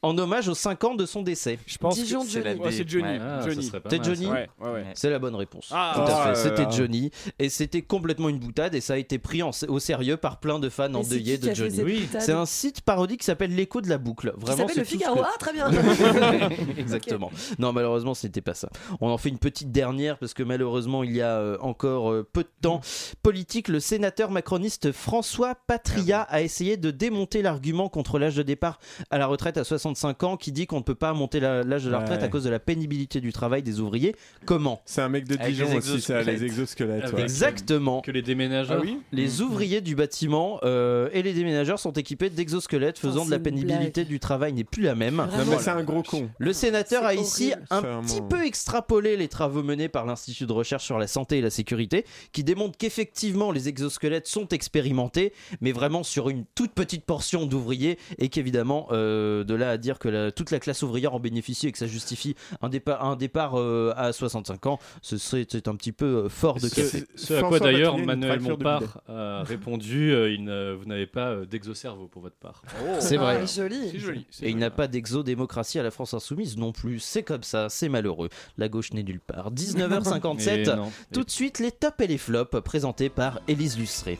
en 0.01 0.17
hommage 0.17 0.47
aux 0.47 0.55
5 0.55 0.83
ans 0.83 0.95
de 0.95 1.05
son 1.05 1.21
décès. 1.21 1.59
Je 1.65 1.77
pense 1.77 1.95
Dijon 1.95 2.21
que 2.23 2.29
c'est 2.29 2.43
Johnny. 2.43 2.59
Ouais, 2.59 2.71
c'est 2.71 2.89
Johnny. 2.89 3.17
Ah, 3.19 3.41
ça 3.41 3.49
C'est 3.89 3.97
mal, 3.97 4.03
Johnny 4.03 4.25
ça. 4.25 4.31
Ouais, 4.31 4.49
ouais, 4.61 4.71
ouais. 4.71 4.85
C'est 4.93 5.09
la 5.09 5.19
bonne 5.19 5.35
réponse. 5.35 5.69
Ah, 5.71 5.93
Tout 5.95 6.01
à 6.01 6.05
ah, 6.05 6.23
fait. 6.23 6.29
là 6.29 6.35
C'était. 6.57 6.71
Johnny 6.75 7.11
et 7.39 7.49
c'était 7.49 7.81
complètement 7.81 8.29
une 8.29 8.39
boutade 8.39 8.73
et 8.75 8.81
ça 8.81 8.93
a 8.93 8.97
été 8.97 9.19
pris 9.19 9.43
en- 9.43 9.51
au 9.67 9.79
sérieux 9.79 10.17
par 10.17 10.39
plein 10.39 10.59
de 10.59 10.69
fans 10.69 10.93
endeuillés 10.93 11.37
de 11.37 11.53
Johnny. 11.53 11.81
Oui. 11.83 12.07
C'est 12.19 12.31
un 12.31 12.45
site 12.45 12.81
parodique 12.81 13.19
qui 13.21 13.25
s'appelle 13.25 13.53
l'écho 13.55 13.81
de 13.81 13.89
la 13.89 13.97
boucle. 13.97 14.31
Qui 14.33 14.39
Vraiment, 14.45 14.57
s'appelle 14.67 14.73
c'est 14.75 14.79
le 14.81 14.85
Figaro. 14.85 15.15
que- 15.15 15.21
Ah, 15.25 15.37
très 15.39 15.53
bien. 15.53 15.69
Exactement. 16.77 17.31
Non, 17.59 17.73
malheureusement, 17.73 18.13
ce 18.13 18.27
n'était 18.27 18.41
pas 18.41 18.53
ça. 18.53 18.69
On 19.01 19.09
en 19.09 19.17
fait 19.17 19.29
une 19.29 19.37
petite 19.39 19.71
dernière 19.71 20.17
parce 20.17 20.33
que 20.33 20.43
malheureusement, 20.43 21.03
il 21.03 21.13
y 21.15 21.21
a 21.21 21.37
euh, 21.37 21.57
encore 21.61 22.11
euh, 22.11 22.27
peu 22.31 22.43
de 22.43 22.49
temps. 22.61 22.81
Politique, 23.21 23.67
le 23.67 23.79
sénateur 23.79 24.31
macroniste 24.31 24.91
François 24.91 25.55
Patria 25.67 26.21
a 26.21 26.41
essayé 26.41 26.77
de 26.77 26.91
démonter 26.91 27.41
l'argument 27.41 27.89
contre 27.89 28.19
l'âge 28.19 28.35
de 28.35 28.43
départ 28.43 28.79
à 29.09 29.17
la 29.17 29.27
retraite 29.27 29.57
à 29.57 29.62
65 29.63 30.23
ans 30.23 30.37
qui 30.37 30.51
dit 30.51 30.67
qu'on 30.67 30.77
ne 30.77 30.83
peut 30.83 30.95
pas 30.95 31.13
monter 31.13 31.39
l'âge 31.39 31.83
de 31.85 31.89
la 31.89 31.99
retraite 31.99 32.19
Ouais. 32.19 32.25
à 32.25 32.29
cause 32.29 32.43
de 32.43 32.49
la 32.49 32.59
pénibilité 32.59 33.21
du 33.21 33.31
travail 33.33 33.63
des 33.63 33.79
ouvriers. 33.79 34.15
Comment 34.45 34.81
C'est 34.85 35.01
un 35.01 35.09
mec 35.09 35.27
de 35.27 35.35
Avec 35.39 35.53
Dijon 35.53 35.75
aussi, 35.75 36.01
ça, 36.01 36.21
les 36.21 36.43
exosquelettes. 36.43 37.11
Ouais. 37.13 37.21
Exactement. 37.21 38.01
Que 38.01 38.11
les 38.11 38.21
déménageurs. 38.21 38.77
Ah 38.79 38.83
oui 38.83 38.99
Les 39.11 39.41
ouvriers 39.41 39.81
du 39.81 39.95
bâtiment 39.95 40.59
euh, 40.63 41.09
et 41.13 41.21
les 41.23 41.33
déménageurs 41.33 41.79
sont 41.79 41.91
équipés 41.93 42.29
d'exosquelettes 42.29 42.99
faisant 42.99 43.21
Oh, 43.23 43.25
de 43.25 43.31
la 43.31 43.39
pénibilité 43.39 44.01
blague. 44.01 44.07
du 44.07 44.19
travail 44.19 44.53
n'est 44.53 44.63
plus 44.63 44.83
la 44.83 44.95
même. 44.95 45.15
Non, 45.17 45.27
mais 45.49 45.57
c'est 45.59 45.69
un 45.69 45.83
gros 45.83 46.03
con. 46.03 46.29
Le 46.37 46.53
sénateur 46.53 47.05
a 47.05 47.13
ici 47.13 47.51
horrible. 47.53 47.67
un 47.69 47.79
vraiment- 47.81 48.01
petit 48.01 48.21
peu 48.21 48.45
extrapolé 48.45 49.17
les 49.17 49.27
travaux 49.27 49.63
menés 49.63 49.87
par 49.89 50.05
l'Institut 50.05 50.45
de 50.45 50.51
recherche 50.53 50.83
sur 50.85 50.97
la 50.97 51.07
santé 51.07 51.37
et 51.37 51.41
la 51.41 51.49
sécurité, 51.49 52.05
qui 52.31 52.43
démontrent 52.43 52.77
qu'effectivement 52.77 53.51
les 53.51 53.69
exosquelettes 53.69 54.27
sont 54.27 54.47
expérimentés, 54.49 55.33
mais 55.61 55.71
vraiment 55.71 56.03
sur 56.03 56.29
une 56.29 56.45
toute 56.55 56.71
petite 56.73 57.05
portion 57.05 57.45
d'ouvriers, 57.45 57.97
et 58.17 58.29
qu'évidemment, 58.29 58.87
euh, 58.91 59.43
de 59.43 59.52
là 59.53 59.71
à 59.71 59.77
dire 59.77 59.99
que 59.99 60.09
la- 60.09 60.31
toute 60.31 60.51
la 60.51 60.59
classe 60.59 60.81
ouvrière 60.83 61.13
en 61.13 61.19
bénéficie 61.19 61.67
et 61.67 61.71
que 61.71 61.77
ça 61.77 61.87
justifie 61.87 62.35
un 62.61 62.69
départ, 62.69 63.03
un 63.05 63.15
départ 63.15 63.59
euh, 63.59 63.93
à 63.95 64.11
65 64.13 64.65
ans, 64.67 64.79
ce 65.01 65.17
serait 65.17 65.45
c'est 65.49 65.67
un 65.67 65.75
petit 65.75 65.91
peu 65.91 66.05
euh, 66.25 66.29
fort 66.29 66.55
de 66.55 66.67
Ce, 66.67 66.75
café. 66.75 67.03
ce 67.15 67.33
à 67.35 67.41
quoi 67.43 67.59
d'ailleurs 67.59 67.97
Manuel 67.97 68.39
de 68.39 68.43
Montpart 68.43 69.01
a 69.07 69.43
répondu 69.43 70.11
euh, 70.11 70.31
il 70.33 70.43
ne- 70.43 70.73
vous 70.73 70.85
n'avez 70.85 71.07
pas 71.07 71.35
d'exocerveau 71.45 72.07
pour 72.07 72.21
votre 72.21 72.35
part. 72.37 72.61
C'est 72.99 73.17
vrai. 73.17 73.39
Ah, 73.41 73.45
joli. 73.45 73.89
C'est 73.91 73.99
joli. 73.99 74.25
c'est 74.29 74.45
Et 74.45 74.49
il 74.49 74.57
n'a 74.57 74.69
pas 74.71 74.87
d'exodémocratie 74.87 75.79
à 75.79 75.83
la 75.83 75.91
France 75.91 76.13
insoumise 76.13 76.57
non 76.57 76.71
plus. 76.71 76.99
C'est 76.99 77.23
comme 77.23 77.43
ça, 77.43 77.69
c'est 77.69 77.89
malheureux. 77.89 78.29
La 78.57 78.69
gauche 78.69 78.93
n'est 78.93 79.03
nulle 79.03 79.19
part. 79.19 79.51
19h57. 79.53 80.45
Mais 80.67 80.75
non. 80.75 80.91
Tout 81.13 81.23
de 81.23 81.29
suite, 81.29 81.59
les 81.59 81.71
tops 81.71 81.99
et 82.01 82.07
les 82.07 82.17
flops 82.17 82.59
présentés 82.61 83.09
par 83.09 83.39
Élise 83.47 83.77
Lustré. 83.77 84.19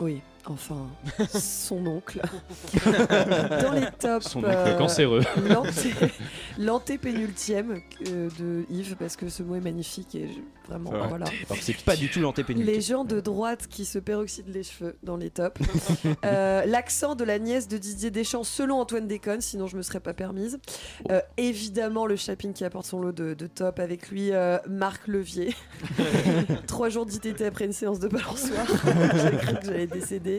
Oui, 0.00 0.20
enfin, 0.46 0.86
son 1.38 1.86
oncle. 1.86 2.20
Dans 3.62 3.72
les 3.72 3.86
tops. 3.98 4.28
Son 4.28 4.40
oncle 4.44 4.76
cancéreux. 4.78 5.22
l'anté- 5.48 5.92
L'antépénultième 6.58 7.80
euh, 8.08 8.28
de 8.38 8.64
Yves, 8.70 8.96
parce 8.98 9.16
que 9.16 9.28
ce 9.28 9.42
mot 9.42 9.56
est 9.56 9.60
magnifique 9.60 10.14
et 10.14 10.28
je- 10.28 10.68
vraiment, 10.68 10.90
voilà. 11.08 11.26
C'est 11.60 11.76
pas 11.84 11.96
du 11.96 12.08
tout 12.10 12.20
l'antépénultième. 12.20 12.74
Les 12.74 12.80
gens 12.80 13.04
de 13.04 13.18
droite 13.20 13.66
qui 13.68 13.84
se 13.84 13.98
peroxydent 13.98 14.48
les 14.54 14.62
cheveux 14.62 14.96
dans 15.02 15.16
les 15.16 15.30
tops. 15.30 15.60
Euh, 16.24 16.64
L'accent 16.66 17.14
de 17.16 17.24
la 17.24 17.38
nièce 17.38 17.66
de 17.66 17.76
Didier 17.78 18.10
Deschamps 18.10 18.44
selon 18.44 18.78
Antoine 18.80 19.08
Déconne, 19.08 19.40
sinon 19.40 19.66
je 19.66 19.76
me 19.76 19.82
serais 19.82 20.00
pas 20.00 20.14
permise. 20.14 20.58
Euh, 21.10 21.20
évidemment, 21.36 22.06
le 22.06 22.14
shopping 22.16 22.52
qui 22.52 22.64
apporte 22.64 22.86
son 22.86 23.00
lot 23.00 23.12
de, 23.12 23.34
de 23.34 23.46
top 23.46 23.78
avec 23.80 24.10
lui, 24.10 24.32
euh, 24.32 24.58
Marc 24.68 25.08
Levier. 25.08 25.54
Trois 26.66 26.88
jours 26.88 27.04
d'ITT 27.06 27.42
après 27.42 27.64
une 27.64 27.72
séance 27.72 27.98
de 27.98 28.08
balançoire. 28.08 28.66
J'ai 29.14 29.36
cru 29.38 29.54
que 29.58 29.64
j'allais 29.66 29.86
décéder. 29.86 30.29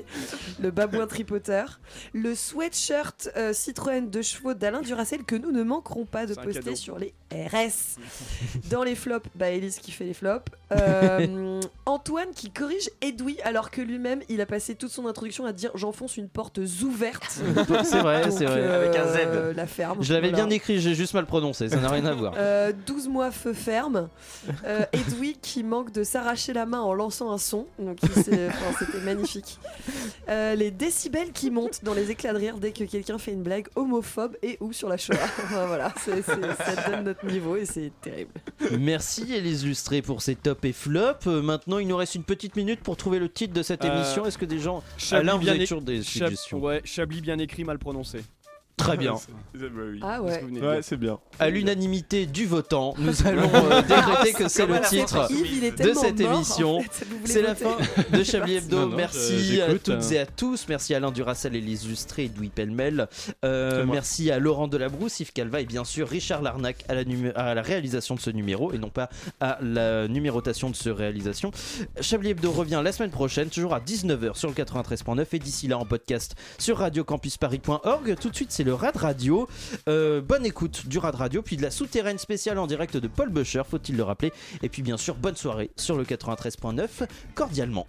Le 0.60 0.72
babouin 0.72 1.08
tripoteur. 1.08 1.80
Le 2.14 2.36
sweatshirt 2.36 3.30
euh, 3.36 3.54
Citroën 3.54 4.10
de 4.10 4.22
chevaux 4.22 4.54
d'Alain 4.54 4.82
Duracel 4.82 5.24
que 5.24 5.36
nous 5.36 5.52
ne 5.52 5.64
manquerons 5.64 6.06
pas 6.06 6.26
de 6.26 6.34
poster 6.36 6.76
sur 6.76 6.98
les 6.98 7.14
RS. 7.32 7.98
Dans 8.70 8.84
les 8.84 8.96
flops, 8.96 9.28
bah 9.36 9.50
Elise 9.50 9.78
qui 9.80 9.92
fait 9.92 10.04
les 10.06 10.14
flops. 10.14 10.52
Euh, 10.72 11.60
Antoine 11.86 12.30
qui 12.36 12.50
corrige 12.52 12.90
Edoui 13.02 13.38
alors 13.44 13.72
que 13.72 13.82
lui-même 13.82 14.22
il 14.30 14.40
a 14.42 14.46
passé 14.46 14.76
toute 14.76 14.92
son 14.92 15.08
introduction 15.08 15.46
à 15.46 15.52
dire 15.54 15.72
j'enfonce 15.76 16.18
une 16.18 16.30
porte 16.30 16.60
ouverte. 16.84 17.24
C'est 17.84 18.00
vrai, 18.00 18.30
c'est 18.32 18.46
vrai. 18.46 18.60
euh, 18.62 18.86
Avec 18.88 18.96
un 19.00 19.08
Z. 19.52 19.56
La 19.56 19.66
ferme. 19.68 20.02
Je 20.02 20.14
l'avais 20.14 20.30
Voilà. 20.30 20.46
bien 20.46 20.56
écrit, 20.56 20.80
j'ai 20.80 20.94
juste 20.96 21.14
mal 21.14 21.26
prononcé, 21.26 21.70
ça 21.70 21.78
n'a 21.78 21.90
rien 21.90 22.06
à 22.06 22.14
voir. 22.14 22.34
Euh, 22.38 22.72
12 22.86 23.08
mois 23.10 23.32
feu 23.32 23.54
ferme. 23.54 24.10
Euh, 24.66 24.86
Edoui 24.94 25.38
qui 25.42 25.64
manque 25.64 25.92
de 25.92 26.04
s'arracher 26.04 26.54
la 26.54 26.66
main 26.66 26.80
en 26.82 26.94
lançant 26.94 27.32
un 27.32 27.38
son. 27.38 27.66
Donc 27.80 27.98
c'était 28.16 28.50
magnifique. 29.04 29.60
Euh, 30.30 30.56
les 30.56 30.72
décibels 30.72 31.32
qui 31.32 31.50
montent 31.52 31.84
dans 31.84 31.94
les 31.94 32.12
éclats 32.12 32.34
de 32.34 32.38
rire 32.38 32.58
dès 32.58 32.72
que 32.72 32.84
quelqu'un 32.84 33.18
fait 33.18 33.32
une 33.32 33.44
blague 33.44 33.68
homophobe 33.76 34.38
et 34.44 34.58
ou 34.62 34.72
sur 34.74 34.88
la 34.90 34.98
Shoah. 34.98 35.16
Enfin, 35.44 35.66
voilà, 35.66 35.94
c'est- 36.04 36.22
ça 36.22 36.90
donne 36.90 37.04
notre 37.06 37.21
niveau 37.28 37.56
et 37.56 37.66
c'est 37.66 37.92
terrible. 38.02 38.32
Merci 38.80 39.26
Lustré 39.42 40.02
pour 40.02 40.22
ces 40.22 40.36
tops 40.36 40.64
et 40.66 40.74
flops. 40.74 41.28
Euh, 41.28 41.42
maintenant, 41.42 41.78
il 41.80 41.88
nous 41.88 41.98
reste 41.98 42.16
une 42.16 42.24
petite 42.24 42.56
minute 42.56 42.80
pour 42.82 42.98
trouver 42.98 43.20
le 43.20 43.30
titre 43.30 43.54
de 43.54 43.64
cette 43.64 43.84
Euh, 43.86 43.96
émission. 43.96 44.26
Est-ce 44.26 44.38
que 44.38 44.46
des 44.46 44.60
gens. 44.60 44.84
Chablis 44.98 45.30
Alain, 45.30 45.38
vous 45.38 45.44
bien 45.44 45.54
avez 45.54 45.64
é- 45.64 45.66
toujours 45.68 45.82
des 45.82 46.00
Chab- 46.00 46.04
suggestions 46.04 46.60
Ouais, 46.60 46.82
Chablis 46.84 47.22
bien 47.22 47.38
écrit, 47.40 47.64
mal 47.64 47.78
prononcé. 47.80 48.20
Très 48.82 48.98
bien. 48.98 49.16
Ah 50.02 50.22
ouais. 50.22 50.44
Ouais, 50.62 50.80
c'est 50.82 50.98
bien. 50.98 51.20
À 51.40 51.50
l'unanimité 51.50 52.26
du 52.26 52.46
votant, 52.46 52.96
nous 52.98 53.14
allons 53.28 53.50
euh, 53.54 53.82
décréter 53.82 54.34
que 54.34 54.48
c'est 54.48 54.66
le 54.66 54.80
titre 54.82 55.28
de 55.32 55.94
cette 55.94 56.22
en 56.22 56.34
émission. 56.34 56.82
fait, 56.82 57.06
C'est 57.26 57.42
la 57.42 57.56
fin 57.56 57.78
de 58.12 58.24
Chablis 58.24 58.56
Hebdo. 58.56 58.80
Non, 58.82 58.88
non, 58.88 58.96
Merci 58.96 59.62
à 59.62 59.74
toutes 59.74 60.12
et 60.12 60.20
à 60.20 60.26
tous. 60.26 60.66
Merci 60.68 60.94
à 60.94 60.98
Alain 60.98 61.12
Duracel 61.12 61.56
et 61.56 61.62
les 61.62 61.86
illustrés 61.86 62.26
Edoui 62.26 62.50
Pellemel. 62.50 63.08
Euh, 63.46 63.86
merci 63.86 64.32
à 64.32 64.40
Laurent 64.40 64.68
Delabrousse, 64.68 65.20
Yves 65.20 65.34
Calva 65.34 65.62
et 65.62 65.66
bien 65.66 65.84
sûr 65.84 66.08
Richard 66.08 66.42
Larnac 66.42 66.84
à 66.88 66.96
la, 66.96 67.04
à 67.36 67.54
la 67.54 67.62
réalisation 67.62 68.16
de 68.16 68.20
ce 68.20 68.30
numéro 68.30 68.72
et 68.74 68.78
non 68.78 68.90
pas 68.90 69.10
à 69.40 69.58
la 69.62 70.08
numérotation 70.08 70.70
de 70.70 70.76
ce 70.76 70.90
réalisation. 70.90 71.52
Chablis 72.00 72.32
Hebdo 72.32 72.52
revient 72.52 72.82
la 72.84 72.92
semaine 72.92 73.12
prochaine, 73.12 73.50
toujours 73.50 73.74
à 73.74 73.80
19h 73.80 74.36
sur 74.36 74.50
le 74.50 74.56
93.9 74.56 75.26
et 75.34 75.40
d'ici 75.40 75.68
là 75.68 75.78
en 75.78 75.86
podcast 75.86 76.36
sur 76.58 76.78
radiocampusparis.org. 76.78 78.16
Tout 78.20 78.30
de 78.30 78.36
suite, 78.36 78.52
c'est 78.52 78.64
le 78.64 78.71
Rad 78.74 78.98
Radio. 78.98 79.48
Euh, 79.88 80.22
bonne 80.22 80.46
écoute 80.46 80.88
du 80.88 80.98
Rad 80.98 81.16
Radio, 81.16 81.42
puis 81.42 81.58
de 81.58 81.62
la 81.62 81.72
souterraine 81.72 82.18
spéciale 82.18 82.58
en 82.60 82.68
direct 82.68 82.98
de 82.98 83.08
Paul 83.08 83.30
Becher, 83.30 83.64
faut-il 83.70 83.98
le 83.98 84.04
rappeler. 84.04 84.32
Et 84.62 84.70
puis 84.70 84.82
bien 84.82 84.98
sûr, 84.98 85.16
bonne 85.16 85.36
soirée 85.36 85.72
sur 85.76 85.98
le 85.98 86.04
93.9, 86.04 87.08
cordialement. 87.36 87.88